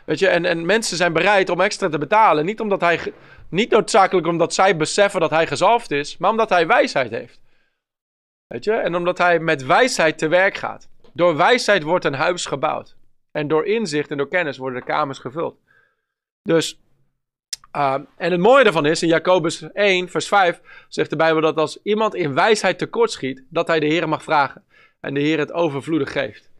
weet 0.05 0.19
je, 0.19 0.29
en, 0.29 0.45
en 0.45 0.67
mensen 0.67 0.97
zijn 0.97 1.13
bereid 1.13 1.51
om 1.51 1.61
extra 1.61 1.89
te 1.89 1.99
betalen. 1.99 2.45
Niet 2.45 2.61
omdat 2.61 2.81
hij 2.81 3.01
niet 3.49 3.71
noodzakelijk 3.71 4.27
omdat 4.27 4.55
zij 4.55 4.77
beseffen 4.77 5.21
dat 5.21 5.31
hij 5.31 5.47
gezalfd 5.47 5.91
is, 5.91 6.17
maar 6.17 6.31
omdat 6.31 6.49
hij 6.49 6.67
wijsheid 6.67 7.11
heeft. 7.11 7.41
Weet 8.47 8.65
je? 8.65 8.73
En 8.73 8.95
omdat 8.95 9.19
hij 9.19 9.39
met 9.39 9.67
wijsheid 9.67 10.19
te 10.19 10.29
werk 10.29 10.57
gaat. 10.57 10.89
Door 11.13 11.37
wijsheid 11.37 11.83
wordt 11.83 12.05
een 12.05 12.15
huis 12.15 12.47
gebouwd. 12.47 12.97
En 13.31 13.49
door 13.49 13.67
inzicht 13.67 14.11
en 14.11 14.17
door 14.17 14.29
kennis 14.29 14.57
worden 14.57 14.81
de 14.81 14.87
kamers 14.87 15.19
gevuld. 15.19 15.59
Dus, 16.43 16.81
uh, 17.77 17.95
en 18.17 18.31
het 18.31 18.41
mooie 18.41 18.65
daarvan 18.65 18.87
is, 18.87 19.03
in 19.03 19.09
Jacobus 19.09 19.63
1, 19.73 20.09
vers 20.09 20.29
5, 20.29 20.61
zegt 20.89 21.11
de 21.11 21.17
Bijbel 21.17 21.41
dat 21.41 21.57
als 21.57 21.83
iemand 21.83 22.15
in 22.15 22.35
wijsheid 22.35 22.79
tekortschiet, 22.79 23.45
dat 23.49 23.67
hij 23.67 23.81
de 23.81 23.87
Heer 23.87 24.09
mag 24.09 24.23
vragen. 24.23 24.65
En 25.01 25.15
de 25.15 25.21
Heer 25.21 25.39
het 25.39 25.53
overvloedig 25.53 26.13
geeft. 26.13 26.51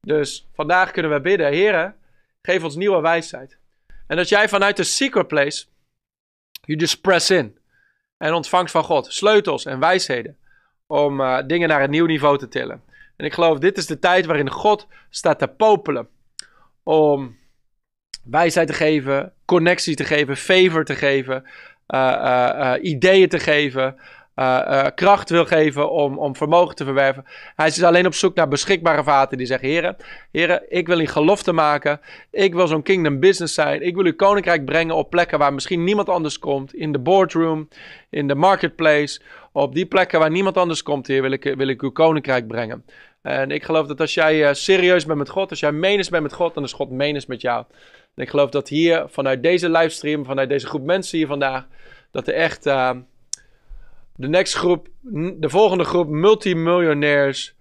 Dus 0.00 0.48
vandaag 0.54 0.90
kunnen 0.90 1.12
we 1.12 1.20
bidden, 1.20 1.52
Heer, 1.52 1.94
geef 2.42 2.64
ons 2.64 2.76
nieuwe 2.76 3.00
wijsheid. 3.00 3.58
En 4.06 4.16
dat 4.16 4.28
jij 4.28 4.48
vanuit 4.48 4.76
de 4.76 4.84
secret 4.84 5.28
place 5.28 5.66
You 6.64 6.78
just 6.78 7.00
press 7.00 7.30
in. 7.30 7.58
En 8.16 8.32
ontvangt 8.32 8.70
van 8.70 8.84
God 8.84 9.12
sleutels 9.12 9.64
en 9.64 9.78
wijsheden. 9.78 10.38
Om 10.92 11.20
uh, 11.20 11.38
dingen 11.46 11.68
naar 11.68 11.82
een 11.82 11.90
nieuw 11.90 12.06
niveau 12.06 12.38
te 12.38 12.48
tillen. 12.48 12.82
En 13.16 13.24
ik 13.24 13.32
geloof, 13.32 13.58
dit 13.58 13.76
is 13.76 13.86
de 13.86 13.98
tijd 13.98 14.26
waarin 14.26 14.50
God 14.50 14.86
staat 15.10 15.38
te 15.38 15.46
popelen. 15.46 16.08
Om 16.82 17.36
wijsheid 18.24 18.68
te 18.68 18.74
geven, 18.74 19.32
connectie 19.44 19.96
te 19.96 20.04
geven, 20.04 20.36
favor 20.36 20.84
te 20.84 20.94
geven, 20.94 21.44
uh, 21.88 22.50
uh, 22.54 22.74
ideeën 22.82 23.28
te 23.28 23.38
geven, 23.38 23.96
kracht 24.94 25.30
wil 25.30 25.44
geven 25.44 25.90
om, 25.90 26.18
om 26.18 26.36
vermogen 26.36 26.76
te 26.76 26.84
verwerven. 26.84 27.24
Hij 27.56 27.66
is 27.66 27.82
alleen 27.82 28.06
op 28.06 28.14
zoek 28.14 28.34
naar 28.34 28.48
beschikbare 28.48 29.02
vaten 29.02 29.38
die 29.38 29.46
zeggen: 29.46 29.68
Heren, 29.68 29.96
heren 30.30 30.62
ik 30.68 30.86
wil 30.86 31.00
een 31.00 31.08
gelofte 31.08 31.52
maken. 31.52 32.00
Ik 32.30 32.54
wil 32.54 32.66
zo'n 32.66 32.82
kingdom 32.82 33.20
business 33.20 33.54
zijn. 33.54 33.82
Ik 33.82 33.94
wil 33.94 34.04
uw 34.04 34.16
koninkrijk 34.16 34.64
brengen 34.64 34.96
op 34.96 35.10
plekken 35.10 35.38
waar 35.38 35.54
misschien 35.54 35.84
niemand 35.84 36.08
anders 36.08 36.38
komt. 36.38 36.74
In 36.74 36.92
de 36.92 36.98
boardroom, 36.98 37.68
in 38.10 38.28
de 38.28 38.34
marketplace. 38.34 39.20
Op 39.52 39.74
die 39.74 39.86
plekken 39.86 40.18
waar 40.18 40.30
niemand 40.30 40.56
anders 40.56 40.82
komt, 40.82 41.06
Heer, 41.06 41.22
wil 41.22 41.30
ik, 41.30 41.54
wil 41.56 41.68
ik 41.68 41.82
uw 41.82 41.90
koninkrijk 41.90 42.46
brengen. 42.46 42.84
En 43.22 43.50
ik 43.50 43.64
geloof 43.64 43.86
dat 43.86 44.00
als 44.00 44.14
jij 44.14 44.48
uh, 44.48 44.52
serieus 44.52 45.06
bent 45.06 45.18
met 45.18 45.28
God, 45.28 45.50
als 45.50 45.60
jij 45.60 45.72
menens 45.72 46.08
bent 46.08 46.22
met 46.22 46.32
God, 46.32 46.54
dan 46.54 46.62
is 46.62 46.72
God 46.72 46.90
menens 46.90 47.26
met 47.26 47.40
jou. 47.40 47.64
En 48.14 48.22
ik 48.22 48.30
geloof 48.30 48.50
dat 48.50 48.68
hier, 48.68 49.08
vanuit 49.08 49.42
deze 49.42 49.70
livestream, 49.70 50.24
vanuit 50.24 50.48
deze 50.48 50.66
groep 50.66 50.82
mensen 50.82 51.18
hier 51.18 51.26
vandaag, 51.26 51.66
dat 52.10 52.28
er 52.28 52.34
echt 52.34 52.66
uh, 52.66 52.90
de 54.16 54.28
next 54.28 54.54
groep, 54.54 54.88
de 55.36 55.48
volgende 55.48 55.84
groep 55.84 56.08
multimiljonairs 56.08 57.54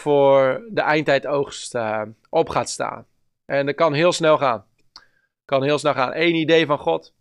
voor 0.00 0.66
de 0.70 0.80
eindtijdoogst 0.80 1.74
uh, 1.74 2.02
op 2.28 2.48
gaat 2.48 2.70
staan. 2.70 3.06
En 3.44 3.66
dat 3.66 3.74
kan 3.74 3.92
heel 3.92 4.12
snel 4.12 4.38
gaan. 4.38 4.64
Kan 5.44 5.62
heel 5.62 5.78
snel 5.78 5.92
gaan. 5.94 6.10
Eén 6.14 6.34
idee 6.34 6.66
van 6.66 6.78
God. 6.78 7.14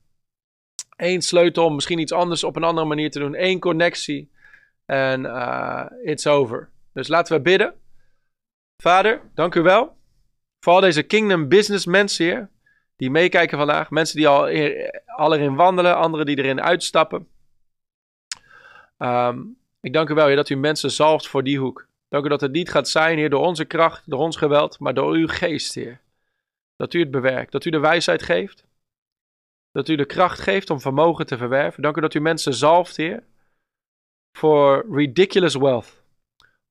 Eén 0.96 1.22
sleutel 1.22 1.66
om 1.66 1.76
misschien 1.76 2.00
iets 2.00 2.12
anders 2.12 2.44
op 2.44 2.56
een 2.56 2.64
andere 2.64 2.88
manier 2.88 3.12
te 3.12 3.20
doen. 3.20 3.44
Eén 3.44 3.60
connectie. 3.60 4.32
En 4.86 5.24
uh, 5.24 5.86
it's 6.04 6.28
over. 6.28 6.70
Dus 6.94 7.08
laten 7.08 7.36
we 7.36 7.42
bidden. 7.42 7.74
Vader, 8.84 9.22
dank 9.34 9.56
u 9.56 9.62
wel. 9.62 9.98
Voor 10.60 10.74
al 10.74 10.80
deze 10.80 11.04
kingdom 11.04 11.48
business 11.48 11.86
mensen 11.86 12.26
hier. 12.26 12.50
Die 12.96 13.12
meekijken 13.12 13.58
vandaag. 13.58 13.90
Mensen 13.90 14.18
die 14.18 14.28
al, 14.28 14.42
al 15.06 15.34
erin 15.36 15.56
wandelen. 15.56 15.96
Anderen 15.96 16.26
die 16.26 16.38
erin 16.38 16.62
uitstappen. 16.62 17.28
Um, 18.98 19.58
ik 19.82 19.94
dank 19.94 20.10
u 20.10 20.14
wel, 20.14 20.26
Heer, 20.26 20.36
dat 20.36 20.50
u 20.50 20.56
mensen 20.56 20.92
zalft 20.92 21.28
voor 21.28 21.44
die 21.44 21.60
hoek. 21.60 21.88
Dank 22.08 22.26
u 22.26 22.30
dat 22.30 22.42
het 22.42 22.52
niet 22.52 22.70
gaat 22.70 22.90
zijn, 22.90 23.18
Heer, 23.18 23.30
door 23.30 23.46
onze 23.46 23.66
kracht, 23.66 24.04
door 24.06 24.20
ons 24.20 24.38
geweld, 24.38 24.80
maar 24.80 24.94
door 24.94 25.14
uw 25.14 25.28
geest, 25.28 25.74
Heer. 25.74 26.00
Dat 26.76 26.94
u 26.94 27.00
het 27.00 27.12
bewerkt, 27.12 27.52
dat 27.52 27.66
u 27.66 27.70
de 27.70 27.80
wijsheid 27.80 28.24
geeft, 28.24 28.66
dat 29.76 29.90
u 29.90 29.96
de 29.96 30.06
kracht 30.06 30.40
geeft 30.40 30.70
om 30.70 30.80
vermogen 30.80 31.26
te 31.26 31.38
verwerven. 31.38 31.82
Dank 31.82 31.98
u 31.98 32.02
dat 32.02 32.14
u 32.14 32.20
mensen 32.20 32.54
zalft, 32.54 32.98
Heer, 32.98 33.24
voor 34.38 34.86
ridiculous 34.96 35.56
wealth. 35.56 36.04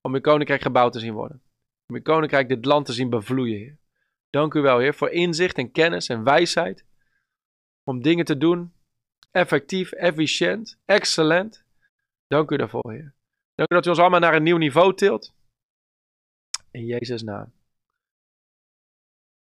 Om 0.00 0.14
uw 0.14 0.20
koninkrijk 0.20 0.62
gebouwd 0.62 0.92
te 0.92 0.98
zien 0.98 1.12
worden. 1.12 1.42
Om 1.86 1.94
uw 1.94 2.02
koninkrijk 2.02 2.48
dit 2.48 2.64
land 2.64 2.86
te 2.86 2.92
zien 2.92 3.10
bevloeien, 3.10 3.58
Heer. 3.58 3.78
Dank 4.30 4.54
u 4.54 4.60
wel, 4.60 4.78
Heer, 4.78 4.94
voor 4.94 5.10
inzicht 5.10 5.58
en 5.58 5.70
kennis 5.70 6.08
en 6.08 6.24
wijsheid. 6.24 6.84
Om 7.82 8.02
dingen 8.02 8.24
te 8.24 8.36
doen, 8.36 8.72
effectief, 9.30 9.92
efficiënt, 9.92 10.78
excellent. 10.84 11.64
Dank 12.26 12.50
u 12.50 12.56
daarvoor, 12.56 12.92
Heer. 12.92 13.14
Dank 13.54 13.70
u 13.70 13.74
dat 13.74 13.86
u 13.86 13.88
ons 13.88 13.98
allemaal 13.98 14.20
naar 14.20 14.34
een 14.34 14.42
nieuw 14.42 14.56
niveau 14.56 14.94
tilt. 14.94 15.34
In 16.70 16.84
Jezus' 16.84 17.22
naam. 17.22 17.52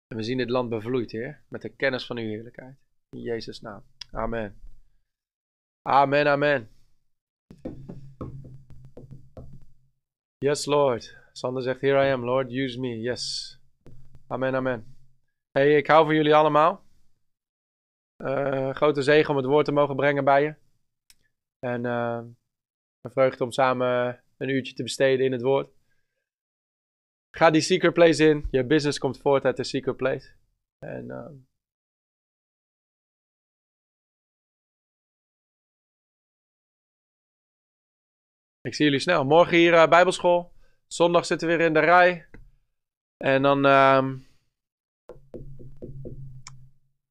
En 0.07 0.18
we 0.18 0.23
zien 0.23 0.38
dit 0.38 0.49
land 0.49 0.69
bevloeid, 0.69 1.11
Heer, 1.11 1.44
met 1.48 1.61
de 1.61 1.69
kennis 1.69 2.06
van 2.06 2.18
uw 2.18 2.27
heerlijkheid. 2.27 2.89
In 3.10 3.22
Jezus' 3.22 3.61
naam. 3.61 3.84
Amen. 4.11 4.61
Amen, 5.81 6.27
amen. 6.27 6.69
Yes, 10.38 10.65
Lord. 10.65 11.18
Sander 11.31 11.64
zegt, 11.64 11.81
here 11.81 12.07
I 12.07 12.11
am, 12.11 12.23
Lord, 12.23 12.52
use 12.52 12.80
me. 12.80 12.99
Yes. 12.99 13.57
Amen, 14.27 14.56
amen. 14.56 14.95
Hey, 15.52 15.77
ik 15.77 15.88
hou 15.88 16.06
van 16.06 16.15
jullie 16.15 16.36
allemaal. 16.36 16.84
Uh, 18.23 18.69
grote 18.76 19.02
zegen 19.02 19.30
om 19.30 19.38
het 19.38 19.45
woord 19.45 19.65
te 19.65 19.72
mogen 19.72 19.95
brengen 19.95 20.23
bij 20.23 20.44
je. 20.44 20.56
En... 21.60 21.86
Uh, 21.86 22.22
een 23.02 23.11
vreugde 23.11 23.44
om 23.44 23.52
samen 23.52 24.23
een 24.38 24.49
uurtje 24.49 24.73
te 24.73 24.84
besteden 24.84 25.26
in 25.26 25.31
het 25.31 25.41
woord. 25.41 25.69
Ga 27.38 27.49
die 27.49 27.61
secret 27.61 27.94
place 27.94 28.30
in. 28.30 28.48
Je 28.52 28.65
business 28.65 28.99
komt 28.99 29.18
voort 29.18 29.45
uit 29.45 29.57
de 29.57 29.64
secret 29.64 29.95
place. 29.95 30.34
En 30.80 31.06
uh, 31.06 31.30
ik 38.69 38.75
zie 38.75 38.85
jullie 38.85 38.99
snel. 38.99 39.25
Morgen 39.25 39.57
hier 39.57 39.73
uh, 39.73 39.87
Bijbelschool. 39.87 40.51
Zondag 40.87 41.25
zitten 41.25 41.47
we 41.47 41.55
weer 41.55 41.65
in 41.65 41.73
de 41.73 41.79
rij. 41.79 42.25
En 43.17 43.41
dan. 43.41 43.65
Uh, 43.65 44.01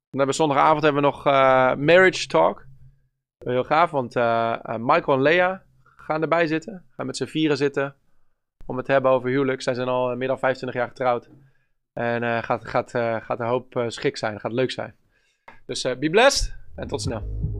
dan 0.09 0.19
hebben 0.19 0.27
we 0.27 0.33
zondagavond 0.33 0.83
hebben 0.83 1.01
we 1.01 1.07
nog 1.07 1.27
uh, 1.27 1.33
Marriage 1.75 2.27
Talk. 2.27 2.65
Heel 3.45 3.63
gaaf, 3.63 3.91
want 3.91 4.15
Michael 4.79 5.17
en 5.17 5.21
Lea 5.21 5.63
gaan 5.83 6.21
erbij 6.21 6.47
zitten. 6.47 6.85
Ga 6.89 7.03
met 7.03 7.17
z'n 7.17 7.25
vieren 7.25 7.57
zitten. 7.57 7.95
Om 8.65 8.77
het 8.77 8.85
te 8.85 8.91
hebben 8.91 9.11
over 9.11 9.29
huwelijk. 9.29 9.61
Zij 9.61 9.73
zijn 9.73 9.87
al 9.87 10.15
meer 10.15 10.27
dan 10.27 10.39
25 10.39 10.79
jaar 10.79 10.87
getrouwd. 10.87 11.29
En 11.93 12.43
gaat, 12.43 12.67
gaat, 12.67 12.91
gaat 13.23 13.39
een 13.39 13.47
hoop 13.47 13.85
schik 13.87 14.17
zijn. 14.17 14.39
Gaat 14.39 14.51
leuk 14.51 14.71
zijn. 14.71 14.95
Dus 15.65 15.81
be 15.81 16.09
blessed 16.09 16.55
en 16.75 16.87
tot 16.87 17.01
snel. 17.01 17.58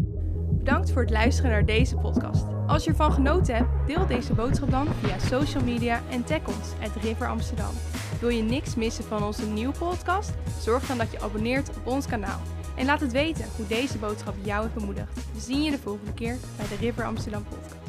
Bedankt 0.60 0.92
voor 0.92 1.02
het 1.02 1.12
luisteren 1.12 1.52
naar 1.52 1.66
deze 1.66 1.96
podcast. 1.96 2.46
Als 2.68 2.84
je 2.84 2.90
ervan 2.90 3.12
genoten 3.12 3.56
hebt, 3.56 3.88
deel 3.88 4.08
deze 4.08 4.34
boodschap 4.34 4.72
dan 4.72 4.88
via 5.04 5.20
social 5.20 5.64
media 5.64 6.02
en 6.10 6.24
tag 6.24 6.48
ons 6.48 6.74
at 6.82 7.04
River 7.04 7.28
Amsterdam. 7.28 7.74
Wil 8.20 8.30
je 8.30 8.42
niks 8.42 8.76
missen 8.76 9.04
van 9.04 9.24
onze 9.24 9.46
nieuwe 9.46 9.78
podcast? 9.78 10.34
Zorg 10.62 10.86
dan 10.88 10.98
dat 10.98 11.12
je 11.12 11.22
abonneert 11.22 11.70
op 11.70 11.88
ons 11.88 12.06
kanaal. 12.06 12.40
En 12.76 12.86
laat 12.86 13.00
het 13.00 13.12
weten 13.12 13.46
hoe 13.56 13.68
deze 13.68 13.98
boodschap 13.98 14.36
jou 14.44 14.62
heeft 14.62 14.74
bemoedigd. 14.74 15.14
We 15.34 15.40
zien 15.40 15.64
je 15.64 15.72
de 15.72 15.80
volgende 15.80 16.14
keer 16.14 16.38
bij 16.58 16.68
de 16.68 16.76
River 16.76 17.06
Amsterdam 17.06 17.44
podcast. 17.44 17.89